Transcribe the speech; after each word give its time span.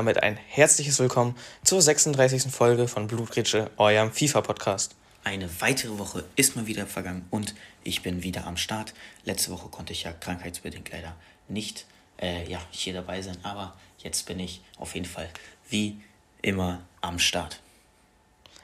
Damit 0.00 0.22
ein 0.22 0.38
herzliches 0.48 0.98
Willkommen 0.98 1.36
zur 1.62 1.82
36. 1.82 2.44
Folge 2.44 2.88
von 2.88 3.06
Blutgritsche, 3.06 3.70
eurem 3.76 4.10
FIFA-Podcast. 4.10 4.94
Eine 5.24 5.50
weitere 5.60 5.98
Woche 5.98 6.24
ist 6.36 6.56
mal 6.56 6.66
wieder 6.66 6.86
vergangen 6.86 7.26
und 7.28 7.54
ich 7.84 8.02
bin 8.02 8.22
wieder 8.22 8.46
am 8.46 8.56
Start. 8.56 8.94
Letzte 9.24 9.50
Woche 9.50 9.68
konnte 9.68 9.92
ich 9.92 10.04
ja 10.04 10.12
krankheitsbedingt 10.12 10.90
leider 10.90 11.14
nicht 11.48 11.84
äh, 12.18 12.50
ja, 12.50 12.60
hier 12.70 12.94
dabei 12.94 13.20
sein, 13.20 13.36
aber 13.42 13.76
jetzt 13.98 14.24
bin 14.24 14.40
ich 14.40 14.62
auf 14.78 14.94
jeden 14.94 15.04
Fall 15.04 15.28
wie 15.68 16.00
immer 16.40 16.80
am 17.02 17.18
Start. 17.18 17.60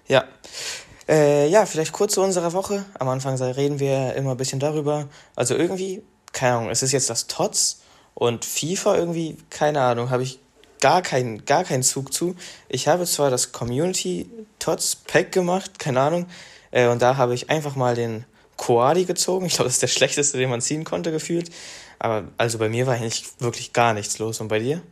Ja. 0.08 0.24
Äh, 1.06 1.50
ja, 1.50 1.66
vielleicht 1.66 1.92
kurz 1.92 2.14
zu 2.14 2.22
unserer 2.22 2.54
Woche. 2.54 2.86
Am 2.98 3.10
Anfang 3.10 3.36
reden 3.42 3.78
wir 3.78 4.14
immer 4.14 4.30
ein 4.30 4.38
bisschen 4.38 4.58
darüber. 4.58 5.06
Also 5.34 5.54
irgendwie, 5.54 6.02
keine 6.32 6.56
Ahnung, 6.56 6.70
es 6.70 6.82
ist 6.82 6.92
jetzt 6.92 7.10
das 7.10 7.26
TOTS 7.26 7.82
und 8.14 8.46
FIFA 8.46 8.96
irgendwie, 8.96 9.36
keine 9.50 9.82
Ahnung, 9.82 10.08
habe 10.08 10.22
ich 10.22 10.40
gar 10.80 11.02
keinen 11.02 11.44
gar 11.44 11.64
keinen 11.64 11.82
Zug 11.82 12.12
zu. 12.12 12.36
Ich 12.68 12.88
habe 12.88 13.04
zwar 13.06 13.30
das 13.30 13.52
Community 13.52 14.28
TOTS 14.58 14.96
Pack 14.96 15.32
gemacht, 15.32 15.78
keine 15.78 16.00
Ahnung, 16.00 16.26
äh, 16.70 16.88
und 16.88 17.02
da 17.02 17.16
habe 17.16 17.34
ich 17.34 17.50
einfach 17.50 17.76
mal 17.76 17.94
den 17.94 18.24
Koadi 18.56 19.04
gezogen. 19.04 19.46
Ich 19.46 19.54
glaube, 19.54 19.68
das 19.68 19.74
ist 19.74 19.82
der 19.82 19.88
schlechteste, 19.88 20.38
den 20.38 20.50
man 20.50 20.60
ziehen 20.60 20.84
konnte, 20.84 21.10
gefühlt. 21.12 21.50
Aber 21.98 22.28
also 22.36 22.58
bei 22.58 22.68
mir 22.68 22.86
war 22.86 22.94
eigentlich 22.94 23.24
wirklich 23.38 23.72
gar 23.72 23.94
nichts 23.94 24.18
los. 24.18 24.40
Und 24.40 24.48
bei 24.48 24.58
dir? 24.58 24.82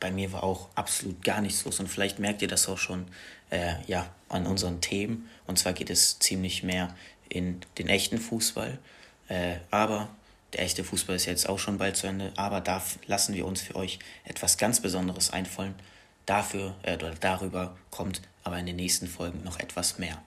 Bei 0.00 0.10
mir 0.10 0.32
war 0.32 0.42
auch 0.42 0.68
absolut 0.74 1.22
gar 1.22 1.40
nichts 1.40 1.64
los. 1.64 1.80
Und 1.80 1.88
vielleicht 1.88 2.18
merkt 2.18 2.42
ihr 2.42 2.48
das 2.48 2.68
auch 2.68 2.78
schon 2.78 3.06
äh, 3.50 3.74
ja, 3.86 4.08
an 4.28 4.46
unseren 4.46 4.80
Themen. 4.80 5.28
Und 5.46 5.58
zwar 5.58 5.72
geht 5.72 5.90
es 5.90 6.18
ziemlich 6.18 6.62
mehr 6.62 6.94
in 7.28 7.60
den 7.78 7.88
echten 7.88 8.18
Fußball. 8.18 8.78
Äh, 9.28 9.56
aber 9.70 10.08
der 10.52 10.62
echte 10.62 10.84
Fußball 10.84 11.16
ist 11.16 11.26
jetzt 11.26 11.48
auch 11.48 11.58
schon 11.58 11.78
bald 11.78 11.96
zu 11.96 12.06
Ende. 12.06 12.32
Aber 12.36 12.60
da 12.60 12.82
lassen 13.06 13.34
wir 13.34 13.46
uns 13.46 13.62
für 13.62 13.76
euch 13.76 13.98
etwas 14.24 14.58
ganz 14.58 14.80
Besonderes 14.80 15.32
einfallen. 15.32 15.74
Dafür 16.26 16.74
äh, 16.82 16.98
darüber 17.20 17.76
kommt 17.90 18.22
aber 18.44 18.58
in 18.58 18.66
den 18.66 18.76
nächsten 18.76 19.06
Folgen 19.06 19.42
noch 19.44 19.58
etwas 19.58 19.98
mehr. 19.98 20.20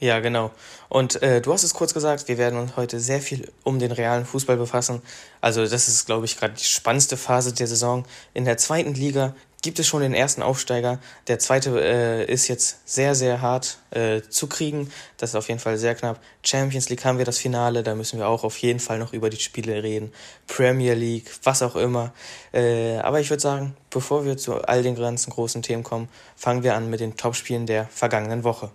Ja, 0.00 0.20
genau. 0.20 0.52
Und 0.88 1.22
äh, 1.22 1.40
du 1.40 1.52
hast 1.52 1.64
es 1.64 1.74
kurz 1.74 1.92
gesagt, 1.92 2.28
wir 2.28 2.38
werden 2.38 2.58
uns 2.58 2.76
heute 2.76 3.00
sehr 3.00 3.20
viel 3.20 3.50
um 3.64 3.78
den 3.78 3.90
realen 3.90 4.24
Fußball 4.24 4.56
befassen. 4.56 5.02
Also 5.40 5.66
das 5.66 5.88
ist, 5.88 6.06
glaube 6.06 6.24
ich, 6.24 6.38
gerade 6.38 6.54
die 6.54 6.64
spannendste 6.64 7.16
Phase 7.16 7.52
der 7.52 7.66
Saison. 7.66 8.04
In 8.32 8.44
der 8.44 8.58
zweiten 8.58 8.94
Liga 8.94 9.34
gibt 9.62 9.78
es 9.78 9.86
schon 9.86 10.02
den 10.02 10.14
ersten 10.14 10.42
Aufsteiger. 10.42 11.00
Der 11.26 11.38
zweite 11.38 11.80
äh, 11.80 12.32
ist 12.32 12.48
jetzt 12.48 12.88
sehr, 12.88 13.14
sehr 13.14 13.40
hart 13.40 13.78
äh, 13.90 14.20
zu 14.22 14.46
kriegen. 14.46 14.90
Das 15.16 15.30
ist 15.30 15.36
auf 15.36 15.48
jeden 15.48 15.60
Fall 15.60 15.78
sehr 15.78 15.94
knapp. 15.94 16.20
Champions 16.44 16.88
League 16.88 17.04
haben 17.04 17.18
wir 17.18 17.24
das 17.24 17.38
Finale, 17.38 17.82
da 17.82 17.94
müssen 17.94 18.18
wir 18.18 18.28
auch 18.28 18.44
auf 18.44 18.58
jeden 18.58 18.80
Fall 18.80 18.98
noch 18.98 19.12
über 19.12 19.30
die 19.30 19.38
Spiele 19.38 19.82
reden. 19.82 20.12
Premier 20.46 20.94
League, 20.94 21.30
was 21.42 21.62
auch 21.62 21.76
immer. 21.76 22.12
Äh, 22.52 22.98
aber 22.98 23.20
ich 23.20 23.30
würde 23.30 23.42
sagen, 23.42 23.76
bevor 23.90 24.24
wir 24.24 24.36
zu 24.36 24.62
all 24.62 24.82
den 24.82 24.94
ganzen 24.94 25.30
großen 25.30 25.62
Themen 25.62 25.82
kommen, 25.82 26.08
fangen 26.36 26.62
wir 26.62 26.74
an 26.74 26.88
mit 26.88 27.00
den 27.00 27.16
Topspielen 27.16 27.66
der 27.66 27.86
vergangenen 27.86 28.44
Woche. 28.44 28.70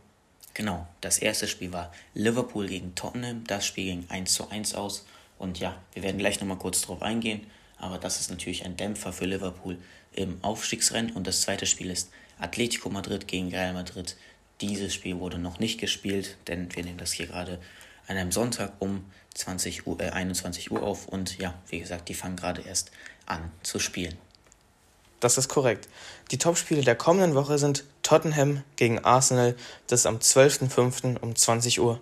Genau, 0.53 0.86
das 1.02 1.18
erste 1.18 1.47
Spiel 1.47 1.72
war 1.72 1.92
Liverpool 2.14 2.68
gegen 2.68 2.94
Tottenham. 2.94 3.44
Das 3.47 3.66
Spiel 3.66 3.86
ging 3.86 4.06
1 4.09 4.34
zu 4.34 4.50
1 4.50 4.75
aus. 4.75 5.06
Und 5.40 5.59
ja, 5.59 5.75
wir 5.94 6.03
werden 6.03 6.20
gleich 6.20 6.40
nochmal 6.40 6.58
kurz 6.58 6.81
drauf 6.81 7.02
eingehen. 7.02 7.47
Aber 7.78 7.97
das 7.97 8.20
ist 8.20 8.30
natürlich 8.30 8.64
ein 8.66 8.78
Dämpfer 8.78 9.12
für 9.12 9.25
Liverpool 9.25 9.78
im 10.16 10.44
Aufstiegsrennen. 10.44 11.11
Und 11.11 11.28
das 11.28 11.42
zweite 11.42 11.66
Spiel 11.66 11.89
ist 11.89 12.09
Atletico 12.39 12.89
Madrid 12.89 13.28
gegen 13.28 13.50
Real 13.50 13.73
Madrid. 13.73 14.16
Dieses 14.61 14.94
Spiel 14.94 15.19
wurde 15.19 15.38
noch 15.38 15.59
nicht 15.59 15.79
gespielt, 15.79 16.38
denn 16.47 16.74
wir 16.75 16.84
nehmen 16.84 16.97
das 16.97 17.12
hier 17.12 17.28
gerade 17.28 17.59
an 18.07 18.18
einem 18.18 18.31
Sonntag 18.31 18.74
um 18.79 19.06
20 19.34 19.88
Uhr, 19.88 20.00
äh, 20.00 20.09
21 20.09 20.72
Uhr 20.72 20.84
auf. 20.84 21.07
Und 21.07 21.38
ja, 21.40 21.53
wie 21.69 21.79
gesagt, 21.79 22.09
die 22.09 22.13
fangen 22.13 22.35
gerade 22.35 22.62
erst 22.62 22.91
an 23.25 23.51
zu 23.63 23.79
spielen. 23.79 24.16
Das 25.19 25.38
ist 25.38 25.47
korrekt. 25.47 25.88
Die 26.31 26.38
Topspiele 26.38 26.81
der 26.81 26.95
kommenden 26.95 27.34
Woche 27.34 27.57
sind 27.57 27.85
Tottenham 28.01 28.62
gegen 28.75 29.00
Arsenal. 29.00 29.56
Das 29.88 30.01
ist 30.01 30.06
am 30.06 30.18
12.05. 30.18 31.18
um 31.19 31.31
20.45 31.34 31.80
Uhr. 31.80 32.01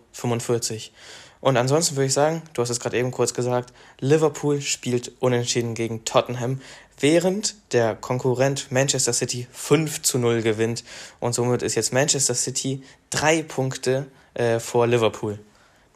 Und 1.40 1.58
ansonsten 1.58 1.96
würde 1.96 2.08
ich 2.08 2.14
sagen, 2.14 2.42
du 2.54 2.62
hast 2.62 2.70
es 2.70 2.80
gerade 2.80 2.98
eben 2.98 3.12
kurz 3.12 3.34
gesagt, 3.34 3.74
Liverpool 4.00 4.62
spielt 4.62 5.12
unentschieden 5.20 5.76
gegen 5.76 6.06
Tottenham, 6.06 6.62
während 7.02 7.56
der 7.74 7.96
Konkurrent 7.96 8.72
Manchester 8.72 9.14
City 9.14 9.48
5 9.52 10.02
zu 10.02 10.18
0 10.18 10.42
gewinnt. 10.42 10.84
Und 11.20 11.34
somit 11.34 11.62
ist 11.62 11.76
jetzt 11.76 11.94
Manchester 11.94 12.36
City 12.36 12.82
drei 13.10 13.44
Punkte 13.44 14.08
äh, 14.34 14.60
vor 14.60 14.88
Liverpool. 14.88 15.40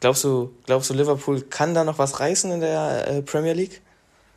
Glaubst 0.00 0.24
du, 0.24 0.54
glaubst 0.66 0.90
du, 0.90 0.94
Liverpool 0.94 1.40
kann 1.42 1.74
da 1.74 1.84
noch 1.84 1.98
was 1.98 2.20
reißen 2.20 2.50
in 2.50 2.60
der 2.60 3.08
äh, 3.08 3.22
Premier 3.22 3.54
League? 3.54 3.80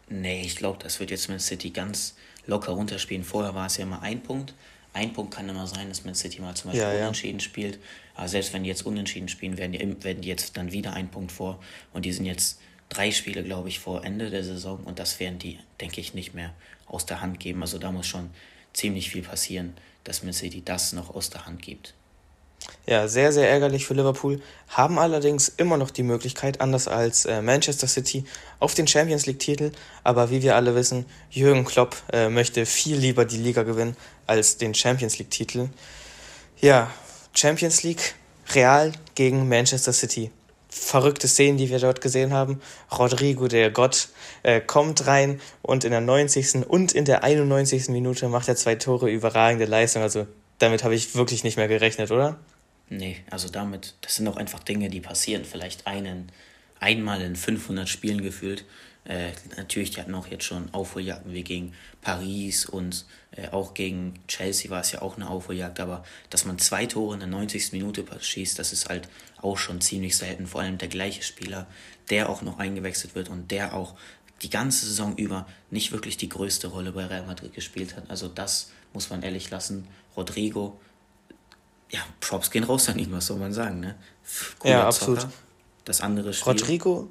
Nee, 0.07 0.41
ich 0.41 0.55
glaube, 0.55 0.79
das 0.81 0.99
wird 0.99 1.11
jetzt 1.11 1.29
Man 1.29 1.39
City 1.39 1.69
ganz 1.69 2.15
locker 2.45 2.71
runterspielen. 2.71 3.23
Vorher 3.23 3.53
war 3.53 3.67
es 3.67 3.77
ja 3.77 3.83
immer 3.83 4.01
ein 4.01 4.21
Punkt. 4.23 4.53
Ein 4.93 5.13
Punkt 5.13 5.33
kann 5.33 5.47
immer 5.47 5.67
sein, 5.67 5.89
dass 5.89 6.03
Man 6.05 6.15
City 6.15 6.41
mal 6.41 6.55
zum 6.55 6.71
Beispiel 6.71 6.87
ja, 6.87 7.01
unentschieden 7.01 7.39
ja. 7.39 7.45
spielt. 7.45 7.79
Aber 8.15 8.27
selbst 8.27 8.53
wenn 8.53 8.63
die 8.63 8.69
jetzt 8.69 8.85
unentschieden 8.85 9.27
spielen, 9.27 9.57
werden 9.57 9.73
die, 9.73 10.03
werden 10.03 10.21
die 10.21 10.27
jetzt 10.27 10.57
dann 10.57 10.71
wieder 10.71 10.93
ein 10.93 11.09
Punkt 11.09 11.31
vor. 11.31 11.59
Und 11.93 12.05
die 12.05 12.11
sind 12.11 12.25
jetzt 12.25 12.59
drei 12.89 13.11
Spiele, 13.11 13.43
glaube 13.43 13.69
ich, 13.69 13.79
vor 13.79 14.03
Ende 14.03 14.29
der 14.29 14.43
Saison. 14.43 14.79
Und 14.83 14.99
das 14.99 15.19
werden 15.19 15.39
die, 15.39 15.59
denke 15.79 16.01
ich, 16.01 16.13
nicht 16.13 16.33
mehr 16.33 16.53
aus 16.87 17.05
der 17.05 17.21
Hand 17.21 17.39
geben. 17.39 17.61
Also 17.61 17.77
da 17.77 17.91
muss 17.91 18.07
schon 18.07 18.31
ziemlich 18.73 19.09
viel 19.09 19.23
passieren, 19.23 19.73
dass 20.03 20.23
Man 20.23 20.33
City 20.33 20.61
das 20.63 20.93
noch 20.93 21.13
aus 21.13 21.29
der 21.29 21.45
Hand 21.45 21.61
gibt. 21.61 21.93
Ja, 22.85 23.07
sehr, 23.07 23.31
sehr 23.31 23.49
ärgerlich 23.49 23.85
für 23.85 23.93
Liverpool, 23.93 24.41
haben 24.67 24.99
allerdings 24.99 25.47
immer 25.47 25.77
noch 25.77 25.91
die 25.91 26.03
Möglichkeit, 26.03 26.59
anders 26.59 26.87
als 26.87 27.25
äh, 27.25 27.41
Manchester 27.41 27.87
City, 27.87 28.25
auf 28.59 28.73
den 28.73 28.87
Champions 28.87 29.25
League-Titel. 29.25 29.71
Aber 30.03 30.29
wie 30.29 30.41
wir 30.41 30.55
alle 30.55 30.75
wissen, 30.75 31.05
Jürgen 31.29 31.65
Klopp 31.65 31.95
äh, 32.11 32.29
möchte 32.29 32.65
viel 32.65 32.97
lieber 32.97 33.25
die 33.25 33.37
Liga 33.37 33.63
gewinnen 33.63 33.95
als 34.27 34.57
den 34.57 34.73
Champions 34.73 35.19
League-Titel. 35.19 35.69
Ja, 36.59 36.91
Champions 37.33 37.83
League, 37.83 38.15
Real 38.53 38.91
gegen 39.15 39.47
Manchester 39.47 39.93
City. 39.93 40.31
Verrückte 40.69 41.27
Szenen, 41.27 41.57
die 41.57 41.69
wir 41.69 41.79
dort 41.79 41.99
gesehen 41.99 42.31
haben. 42.31 42.61
Rodrigo, 42.91 43.47
der 43.47 43.71
Gott, 43.71 44.09
äh, 44.43 44.61
kommt 44.61 45.07
rein 45.07 45.41
und 45.61 45.83
in 45.83 45.91
der 45.91 46.01
90. 46.01 46.67
und 46.67 46.91
in 46.91 47.05
der 47.05 47.23
91. 47.23 47.89
Minute 47.89 48.29
macht 48.29 48.47
er 48.47 48.55
zwei 48.55 48.75
Tore, 48.75 49.09
überragende 49.09 49.65
Leistung. 49.65 50.03
Also 50.03 50.27
damit 50.59 50.83
habe 50.83 50.93
ich 50.93 51.15
wirklich 51.15 51.43
nicht 51.43 51.57
mehr 51.57 51.67
gerechnet, 51.67 52.11
oder? 52.11 52.37
Nee, 52.89 53.17
also 53.29 53.49
damit, 53.49 53.95
das 54.01 54.15
sind 54.15 54.27
auch 54.27 54.37
einfach 54.37 54.59
Dinge, 54.59 54.89
die 54.89 55.01
passieren. 55.01 55.45
Vielleicht 55.45 55.87
einen, 55.87 56.31
einmal 56.79 57.21
in 57.21 57.35
500 57.35 57.87
Spielen 57.87 58.21
gefühlt. 58.21 58.65
Äh, 59.05 59.31
natürlich, 59.57 59.91
die 59.91 60.01
hatten 60.01 60.13
auch 60.13 60.27
jetzt 60.27 60.43
schon 60.43 60.73
Aufholjagden 60.73 61.33
wie 61.33 61.43
gegen 61.43 61.73
Paris 62.01 62.65
und 62.65 63.05
äh, 63.31 63.49
auch 63.49 63.73
gegen 63.73 64.13
Chelsea 64.27 64.69
war 64.69 64.81
es 64.81 64.91
ja 64.91 65.01
auch 65.01 65.15
eine 65.15 65.29
Aufholjagd, 65.29 65.79
aber 65.79 66.03
dass 66.29 66.45
man 66.45 66.59
zwei 66.59 66.85
Tore 66.85 67.13
in 67.13 67.19
der 67.19 67.29
90. 67.29 67.71
Minute 67.71 68.05
schießt, 68.19 68.59
das 68.59 68.73
ist 68.73 68.89
halt 68.89 69.09
auch 69.41 69.57
schon 69.57 69.81
ziemlich 69.81 70.17
selten. 70.17 70.47
Vor 70.47 70.61
allem 70.61 70.77
der 70.77 70.89
gleiche 70.89 71.23
Spieler, 71.23 71.67
der 72.09 72.29
auch 72.29 72.41
noch 72.41 72.59
eingewechselt 72.59 73.15
wird 73.15 73.29
und 73.29 73.51
der 73.51 73.73
auch 73.73 73.95
die 74.41 74.49
ganze 74.49 74.85
Saison 74.85 75.15
über 75.17 75.47
nicht 75.69 75.91
wirklich 75.91 76.17
die 76.17 76.29
größte 76.29 76.67
Rolle 76.67 76.91
bei 76.91 77.05
Real 77.05 77.25
Madrid 77.25 77.53
gespielt 77.53 77.95
hat. 77.95 78.09
Also 78.09 78.27
das 78.27 78.71
muss 78.93 79.09
man 79.09 79.21
ehrlich 79.21 79.49
lassen. 79.49 79.87
Rodrigo, 80.15 80.79
ja, 81.89 81.99
Props 82.19 82.51
gehen 82.51 82.63
raus 82.63 82.89
an 82.89 82.99
ihn, 82.99 83.11
was 83.11 83.27
soll 83.27 83.37
man 83.37 83.53
sagen, 83.53 83.79
ne? 83.79 83.95
Cooler 84.59 84.73
ja, 84.73 84.87
absolut. 84.87 85.21
Zocker. 85.21 85.33
Das 85.85 86.01
andere 86.01 86.33
Spiel. 86.33 86.53
Rodrigo, 86.53 87.09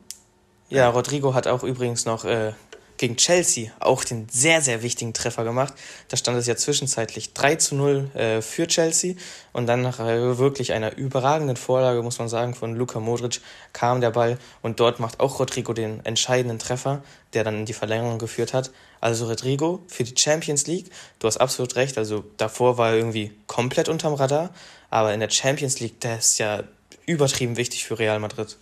ja, 0.71 0.89
Rodrigo 0.89 1.35
hat 1.35 1.47
auch 1.47 1.63
übrigens 1.63 2.05
noch 2.05 2.25
äh, 2.25 2.53
gegen 2.99 3.17
Chelsea 3.17 3.71
auch 3.81 4.05
den 4.05 4.29
sehr, 4.29 4.61
sehr 4.61 4.83
wichtigen 4.83 5.15
Treffer 5.15 5.45
gemacht. 5.45 5.73
Da 6.09 6.17
stand 6.17 6.37
es 6.37 6.47
ja 6.47 6.57
zwischenzeitlich 6.57 7.33
3 7.33 7.57
zu 7.57 7.75
0 7.77 8.11
äh, 8.15 8.43
für 8.43 8.67
Chelsea 8.67 9.15
und 9.53 9.67
dann 9.67 9.83
nach 9.83 10.01
äh, 10.01 10.37
wirklich 10.39 10.73
einer 10.73 10.97
überragenden 10.97 11.57
Vorlage, 11.57 12.03
muss 12.03 12.19
man 12.19 12.29
sagen, 12.29 12.55
von 12.55 12.75
Luka 12.75 13.01
Modric 13.01 13.41
kam 13.73 14.01
der 14.01 14.11
Ball 14.11 14.39
und 14.61 14.81
dort 14.81 15.01
macht 15.01 15.21
auch 15.21 15.39
Rodrigo 15.39 15.73
den 15.73 16.05
entscheidenden 16.05 16.59
Treffer, 16.59 17.03
der 17.33 17.45
dann 17.45 17.61
in 17.61 17.65
die 17.65 17.73
Verlängerung 17.73 18.19
geführt 18.19 18.53
hat. 18.53 18.71
Also 19.01 19.27
Rodrigo 19.27 19.83
für 19.87 20.05
die 20.05 20.19
Champions 20.19 20.67
League, 20.67 20.91
du 21.21 21.29
hast 21.29 21.39
absolut 21.39 21.77
recht, 21.77 21.97
also 21.97 22.25
davor 22.37 22.77
war 22.77 22.91
er 22.91 22.97
irgendwie 22.97 23.33
komplett 23.47 23.89
unterm 23.89 24.15
Radar, 24.15 24.51
aber 24.91 25.15
in 25.15 25.21
der 25.21 25.31
Champions 25.31 25.81
League, 25.81 26.01
der 26.01 26.19
ist 26.19 26.39
ja 26.39 26.65
übertrieben 27.07 27.57
wichtig 27.57 27.85
für 27.85 27.99
Real 27.99 28.19
Madrid. 28.19 28.57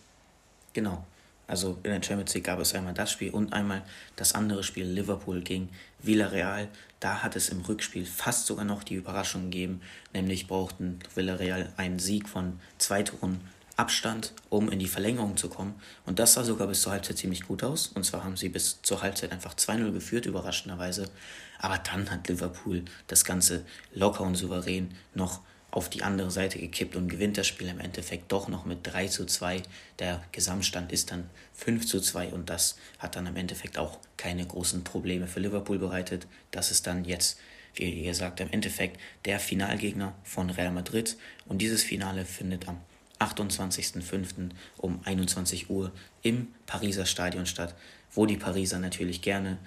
Genau. 0.74 1.04
Also 1.46 1.78
in 1.82 1.90
der 1.90 2.02
Champions 2.02 2.34
League 2.34 2.44
gab 2.44 2.58
es 2.58 2.74
einmal 2.74 2.94
das 2.94 3.12
Spiel 3.12 3.30
und 3.30 3.52
einmal 3.52 3.82
das 4.16 4.34
andere 4.34 4.62
Spiel 4.62 4.86
Liverpool 4.86 5.42
gegen 5.42 5.68
Villarreal. 6.02 6.68
Da 7.00 7.22
hat 7.22 7.36
es 7.36 7.50
im 7.50 7.60
Rückspiel 7.60 8.04
fast 8.04 8.46
sogar 8.46 8.64
noch 8.64 8.82
die 8.82 8.94
Überraschung 8.94 9.44
gegeben, 9.50 9.80
nämlich 10.12 10.48
brauchten 10.48 10.98
Villarreal 11.14 11.72
einen 11.76 11.98
Sieg 11.98 12.28
von 12.28 12.58
zwei 12.78 13.02
Toren 13.02 13.40
Abstand, 13.76 14.32
um 14.48 14.70
in 14.70 14.78
die 14.78 14.88
Verlängerung 14.88 15.36
zu 15.36 15.50
kommen. 15.50 15.74
Und 16.06 16.18
das 16.18 16.32
sah 16.32 16.44
sogar 16.44 16.66
bis 16.66 16.80
zur 16.80 16.92
Halbzeit 16.92 17.18
ziemlich 17.18 17.42
gut 17.42 17.62
aus. 17.62 17.88
Und 17.88 18.04
zwar 18.04 18.24
haben 18.24 18.36
sie 18.36 18.48
bis 18.48 18.80
zur 18.80 19.02
Halbzeit 19.02 19.32
einfach 19.32 19.54
2-0 19.54 19.92
geführt, 19.92 20.24
überraschenderweise. 20.24 21.10
Aber 21.58 21.76
dann 21.78 22.10
hat 22.10 22.26
Liverpool 22.26 22.84
das 23.06 23.24
Ganze 23.24 23.66
locker 23.92 24.22
und 24.24 24.34
souverän 24.34 24.94
noch 25.14 25.40
auf 25.76 25.90
die 25.90 26.02
andere 26.02 26.30
Seite 26.30 26.58
gekippt 26.58 26.96
und 26.96 27.08
gewinnt 27.08 27.36
das 27.36 27.46
Spiel 27.46 27.68
im 27.68 27.80
Endeffekt 27.80 28.32
doch 28.32 28.48
noch 28.48 28.64
mit 28.64 28.78
3 28.84 29.08
zu 29.08 29.26
2. 29.26 29.60
Der 29.98 30.24
Gesamtstand 30.32 30.90
ist 30.90 31.10
dann 31.10 31.28
5 31.52 31.86
zu 31.86 32.00
2 32.00 32.28
und 32.28 32.48
das 32.48 32.78
hat 32.98 33.14
dann 33.14 33.26
im 33.26 33.36
Endeffekt 33.36 33.76
auch 33.76 33.98
keine 34.16 34.46
großen 34.46 34.84
Probleme 34.84 35.26
für 35.26 35.38
Liverpool 35.40 35.78
bereitet. 35.78 36.26
Das 36.50 36.70
ist 36.70 36.86
dann 36.86 37.04
jetzt, 37.04 37.38
wie 37.74 38.04
gesagt, 38.04 38.40
im 38.40 38.50
Endeffekt 38.52 38.98
der 39.26 39.38
Finalgegner 39.38 40.14
von 40.24 40.48
Real 40.48 40.72
Madrid 40.72 41.18
und 41.44 41.58
dieses 41.58 41.82
Finale 41.82 42.24
findet 42.24 42.66
am 42.68 42.80
28.05. 43.18 44.52
um 44.78 45.00
21 45.04 45.68
Uhr 45.68 45.92
im 46.22 46.54
Pariser 46.64 47.04
Stadion 47.04 47.44
statt, 47.44 47.74
wo 48.12 48.24
die 48.24 48.38
Pariser 48.38 48.78
natürlich 48.78 49.20
gerne, 49.20 49.58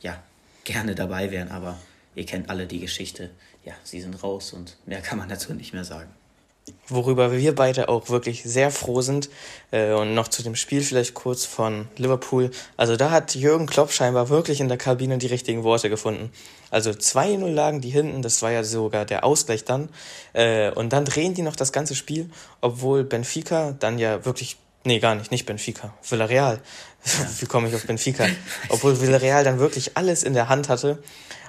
ja, 0.00 0.22
gerne 0.64 0.94
dabei 0.94 1.30
wären, 1.30 1.50
aber 1.50 1.78
ihr 2.14 2.24
kennt 2.24 2.48
alle 2.48 2.66
die 2.66 2.80
Geschichte. 2.80 3.28
Ja, 3.64 3.74
sie 3.84 4.00
sind 4.00 4.22
raus 4.22 4.52
und 4.52 4.76
mehr 4.86 5.00
kann 5.00 5.18
man 5.18 5.28
dazu 5.28 5.52
nicht 5.52 5.72
mehr 5.72 5.84
sagen. 5.84 6.10
Worüber 6.88 7.32
wir 7.32 7.54
beide 7.54 7.88
auch 7.88 8.08
wirklich 8.08 8.42
sehr 8.42 8.70
froh 8.70 9.00
sind. 9.00 9.28
Äh, 9.70 9.92
und 9.92 10.14
noch 10.14 10.28
zu 10.28 10.42
dem 10.42 10.54
Spiel 10.54 10.82
vielleicht 10.82 11.14
kurz 11.14 11.44
von 11.44 11.88
Liverpool. 11.96 12.50
Also 12.76 12.96
da 12.96 13.10
hat 13.10 13.34
Jürgen 13.34 13.66
Klopp 13.66 13.92
scheinbar 13.92 14.28
wirklich 14.28 14.60
in 14.60 14.68
der 14.68 14.78
Kabine 14.78 15.18
die 15.18 15.26
richtigen 15.26 15.64
Worte 15.64 15.90
gefunden. 15.90 16.30
Also 16.70 16.90
2-0 16.90 17.46
lagen 17.48 17.80
die 17.80 17.90
hinten, 17.90 18.22
das 18.22 18.42
war 18.42 18.50
ja 18.50 18.64
sogar 18.64 19.04
der 19.04 19.24
Ausgleich 19.24 19.64
dann. 19.64 19.88
Äh, 20.32 20.70
und 20.72 20.92
dann 20.92 21.04
drehen 21.04 21.34
die 21.34 21.42
noch 21.42 21.56
das 21.56 21.72
ganze 21.72 21.94
Spiel, 21.94 22.30
obwohl 22.60 23.04
Benfica 23.04 23.72
dann 23.72 23.98
ja 23.98 24.24
wirklich 24.24 24.56
Nee, 24.88 25.00
gar 25.00 25.14
nicht, 25.14 25.30
nicht 25.30 25.44
Benfica. 25.44 25.92
Villarreal. 26.02 26.62
Wie 27.40 27.44
komme 27.44 27.68
ich 27.68 27.74
auf 27.74 27.86
Benfica? 27.86 28.26
Obwohl 28.70 28.98
Villarreal 28.98 29.44
dann 29.44 29.58
wirklich 29.58 29.98
alles 29.98 30.22
in 30.22 30.32
der 30.32 30.48
Hand 30.48 30.70
hatte. 30.70 31.02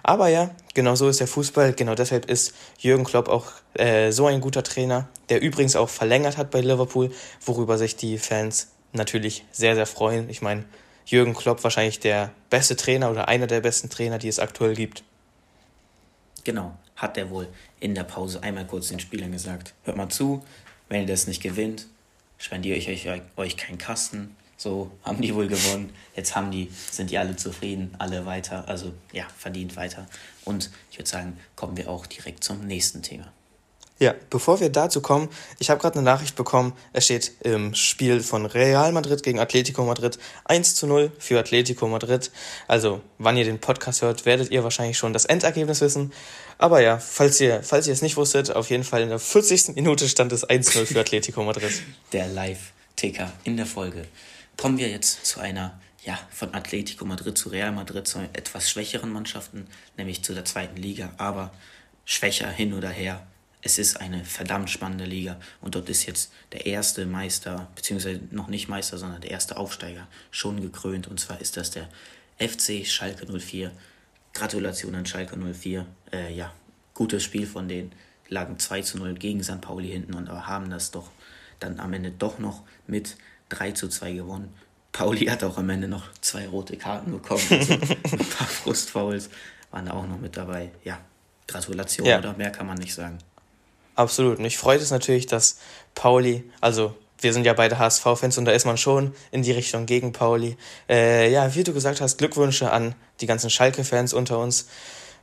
Aber 0.03 0.27
ja, 0.27 0.53
genau 0.73 0.95
so 0.95 1.07
ist 1.07 1.21
der 1.21 1.27
Fußball. 1.27 1.71
Genau 1.71 1.95
deshalb 1.95 2.29
ist 2.29 2.53
Jürgen 2.79 3.05
Klopp 3.05 3.29
auch 3.29 3.45
äh, 3.75 4.11
so 4.11 4.27
ein 4.27 4.41
guter 4.41 4.61
Trainer, 4.61 5.07
der 5.29 5.41
übrigens 5.41 5.77
auch 5.77 5.87
verlängert 5.87 6.35
hat 6.35 6.51
bei 6.51 6.59
Liverpool, 6.59 7.13
worüber 7.39 7.77
sich 7.77 7.95
die 7.95 8.17
Fans 8.17 8.73
natürlich 8.91 9.45
sehr, 9.53 9.73
sehr 9.73 9.85
freuen. 9.85 10.29
Ich 10.29 10.41
meine, 10.41 10.65
Jürgen 11.05 11.33
Klopp 11.33 11.63
wahrscheinlich 11.63 12.01
der 12.01 12.31
beste 12.49 12.75
Trainer 12.75 13.09
oder 13.09 13.29
einer 13.29 13.47
der 13.47 13.61
besten 13.61 13.89
Trainer, 13.89 14.17
die 14.17 14.27
es 14.27 14.39
aktuell 14.39 14.75
gibt. 14.75 15.05
Genau, 16.43 16.77
hat 16.97 17.17
er 17.17 17.29
wohl 17.29 17.47
in 17.79 17.95
der 17.95 18.03
Pause 18.03 18.43
einmal 18.43 18.67
kurz 18.67 18.89
den 18.89 18.99
Spielern 18.99 19.31
gesagt. 19.31 19.75
Hört 19.85 19.95
mal 19.95 20.09
zu, 20.09 20.43
wenn 20.89 21.03
ihr 21.03 21.07
das 21.07 21.25
nicht 21.25 21.41
gewinnt, 21.41 21.87
spendiere 22.39 22.77
ich 22.77 22.89
euch, 22.89 23.07
euch 23.37 23.57
keinen 23.57 23.77
Kasten. 23.77 24.35
So 24.57 24.91
haben 25.03 25.21
die 25.21 25.33
wohl 25.35 25.47
gewonnen. 25.47 25.93
Jetzt 26.15 26.35
haben 26.35 26.51
die, 26.51 26.69
sind 26.91 27.11
die 27.11 27.17
alle 27.17 27.35
zufrieden, 27.35 27.93
alle 27.99 28.25
weiter. 28.25 28.67
Also 28.67 28.93
ja, 29.13 29.27
verdient 29.37 29.75
weiter. 29.75 30.07
Und 30.43 30.71
ich 30.91 30.97
würde 30.97 31.09
sagen, 31.09 31.37
kommen 31.55 31.77
wir 31.77 31.89
auch 31.89 32.07
direkt 32.07 32.43
zum 32.43 32.65
nächsten 32.65 33.01
Thema. 33.03 33.31
Ja, 33.99 34.15
bevor 34.29 34.61
wir 34.61 34.69
dazu 34.69 35.01
kommen, 35.01 35.27
ich 35.59 35.69
habe 35.69 35.81
gerade 35.81 35.95
eine 35.95 36.05
Nachricht 36.05 36.37
bekommen, 36.37 36.71
es 36.93 37.03
steht 37.03 37.33
im 37.43 37.75
Spiel 37.75 38.21
von 38.21 38.45
Real 38.45 38.93
Madrid 38.93 39.23
gegen 39.23 39.39
Atletico 39.39 39.83
Madrid 39.83 40.17
1 40.45 40.75
zu 40.75 40.87
0 40.87 41.11
für 41.19 41.37
Atletico 41.37 41.85
Madrid. 41.89 42.31
Also, 42.69 43.01
wann 43.17 43.35
ihr 43.35 43.43
den 43.43 43.59
Podcast 43.59 44.01
hört, 44.01 44.25
werdet 44.25 44.51
ihr 44.51 44.63
wahrscheinlich 44.63 44.97
schon 44.97 45.11
das 45.11 45.25
Endergebnis 45.25 45.81
wissen. 45.81 46.13
Aber 46.57 46.79
ja, 46.79 46.97
falls 46.97 47.41
ihr, 47.41 47.61
falls 47.61 47.87
ihr 47.87 47.93
es 47.93 48.01
nicht 48.01 48.15
wusstet, 48.15 48.55
auf 48.55 48.69
jeden 48.69 48.85
Fall 48.85 49.01
in 49.01 49.09
der 49.09 49.19
40. 49.19 49.75
Minute 49.75 50.07
stand 50.07 50.31
es 50.31 50.47
1-0 50.47 50.85
für 50.85 50.99
Atletico 51.01 51.43
Madrid. 51.43 51.71
Der 52.13 52.29
Live-Ticker 52.29 53.33
in 53.43 53.57
der 53.57 53.65
Folge. 53.65 54.05
Kommen 54.55 54.77
wir 54.77 54.87
jetzt 54.87 55.25
zu 55.25 55.41
einer, 55.41 55.77
ja, 56.05 56.17
von 56.31 56.53
Atletico 56.53 57.03
Madrid 57.03 57.37
zu 57.37 57.49
Real 57.49 57.73
Madrid, 57.73 58.07
zu 58.07 58.19
etwas 58.31 58.69
schwächeren 58.69 59.11
Mannschaften, 59.11 59.67
nämlich 59.97 60.23
zu 60.23 60.33
der 60.33 60.45
zweiten 60.45 60.77
Liga, 60.77 61.11
aber 61.17 61.51
schwächer 62.05 62.49
hin 62.49 62.73
oder 62.73 62.89
her 62.89 63.25
es 63.61 63.77
ist 63.77 63.99
eine 63.99 64.23
verdammt 64.23 64.69
spannende 64.69 65.05
Liga 65.05 65.39
und 65.61 65.75
dort 65.75 65.89
ist 65.89 66.05
jetzt 66.05 66.31
der 66.53 66.65
erste 66.65 67.05
Meister, 67.05 67.67
beziehungsweise 67.75 68.21
noch 68.31 68.47
nicht 68.47 68.69
Meister, 68.69 68.97
sondern 68.97 69.21
der 69.21 69.31
erste 69.31 69.57
Aufsteiger 69.57 70.07
schon 70.31 70.61
gekrönt 70.61 71.07
und 71.07 71.19
zwar 71.19 71.41
ist 71.41 71.57
das 71.57 71.71
der 71.71 71.89
FC 72.37 72.85
Schalke 72.85 73.25
04. 73.25 73.71
Gratulation 74.33 74.95
an 74.95 75.05
Schalke 75.05 75.35
04. 75.37 75.85
Äh, 76.13 76.33
ja, 76.33 76.53
gutes 76.93 77.23
Spiel 77.23 77.45
von 77.45 77.67
denen. 77.67 77.91
Lagen 78.29 78.59
2 78.59 78.81
zu 78.83 78.97
0 78.99 79.15
gegen 79.15 79.43
St. 79.43 79.59
Pauli 79.59 79.89
hinten 79.89 80.13
und 80.13 80.29
haben 80.29 80.69
das 80.69 80.91
doch 80.91 81.09
dann 81.59 81.79
am 81.79 81.91
Ende 81.93 82.11
doch 82.11 82.39
noch 82.39 82.63
mit 82.87 83.17
3 83.49 83.71
zu 83.71 83.89
2 83.89 84.13
gewonnen. 84.13 84.53
Pauli 84.91 85.25
hat 85.25 85.43
auch 85.43 85.57
am 85.57 85.69
Ende 85.69 85.87
noch 85.87 86.11
zwei 86.21 86.47
rote 86.47 86.77
Karten 86.77 87.11
bekommen. 87.11 87.41
Also 87.49 87.73
ein 87.73 88.29
paar 88.29 88.47
Frustfouls 88.47 89.29
waren 89.71 89.85
da 89.85 89.93
auch 89.93 90.07
noch 90.07 90.19
mit 90.19 90.35
dabei. 90.37 90.71
Ja, 90.83 90.99
Gratulation 91.47 92.05
ja. 92.05 92.19
oder 92.19 92.33
mehr 92.33 92.51
kann 92.51 92.67
man 92.67 92.77
nicht 92.77 92.93
sagen. 92.93 93.17
Absolut. 93.99 94.39
Und 94.39 94.45
ich 94.45 94.57
freue 94.57 94.77
es 94.77 94.91
natürlich, 94.91 95.25
dass 95.25 95.57
Pauli, 95.93 96.49
also 96.61 96.95
wir 97.19 97.33
sind 97.33 97.45
ja 97.45 97.51
beide 97.51 97.79
HSV-Fans 97.79 98.37
und 98.37 98.45
da 98.45 98.53
ist 98.53 98.65
man 98.65 98.77
schon 98.77 99.13
in 99.29 99.41
die 99.41 99.51
Richtung 99.51 99.85
gegen 99.87 100.13
Pauli. 100.13 100.55
Äh, 100.87 101.29
ja, 101.33 101.53
wie 101.53 101.65
du 101.65 101.73
gesagt 101.73 101.99
hast, 101.99 102.17
Glückwünsche 102.17 102.71
an 102.71 102.95
die 103.19 103.25
ganzen 103.25 103.49
Schalke-Fans 103.49 104.13
unter 104.13 104.39
uns. 104.39 104.67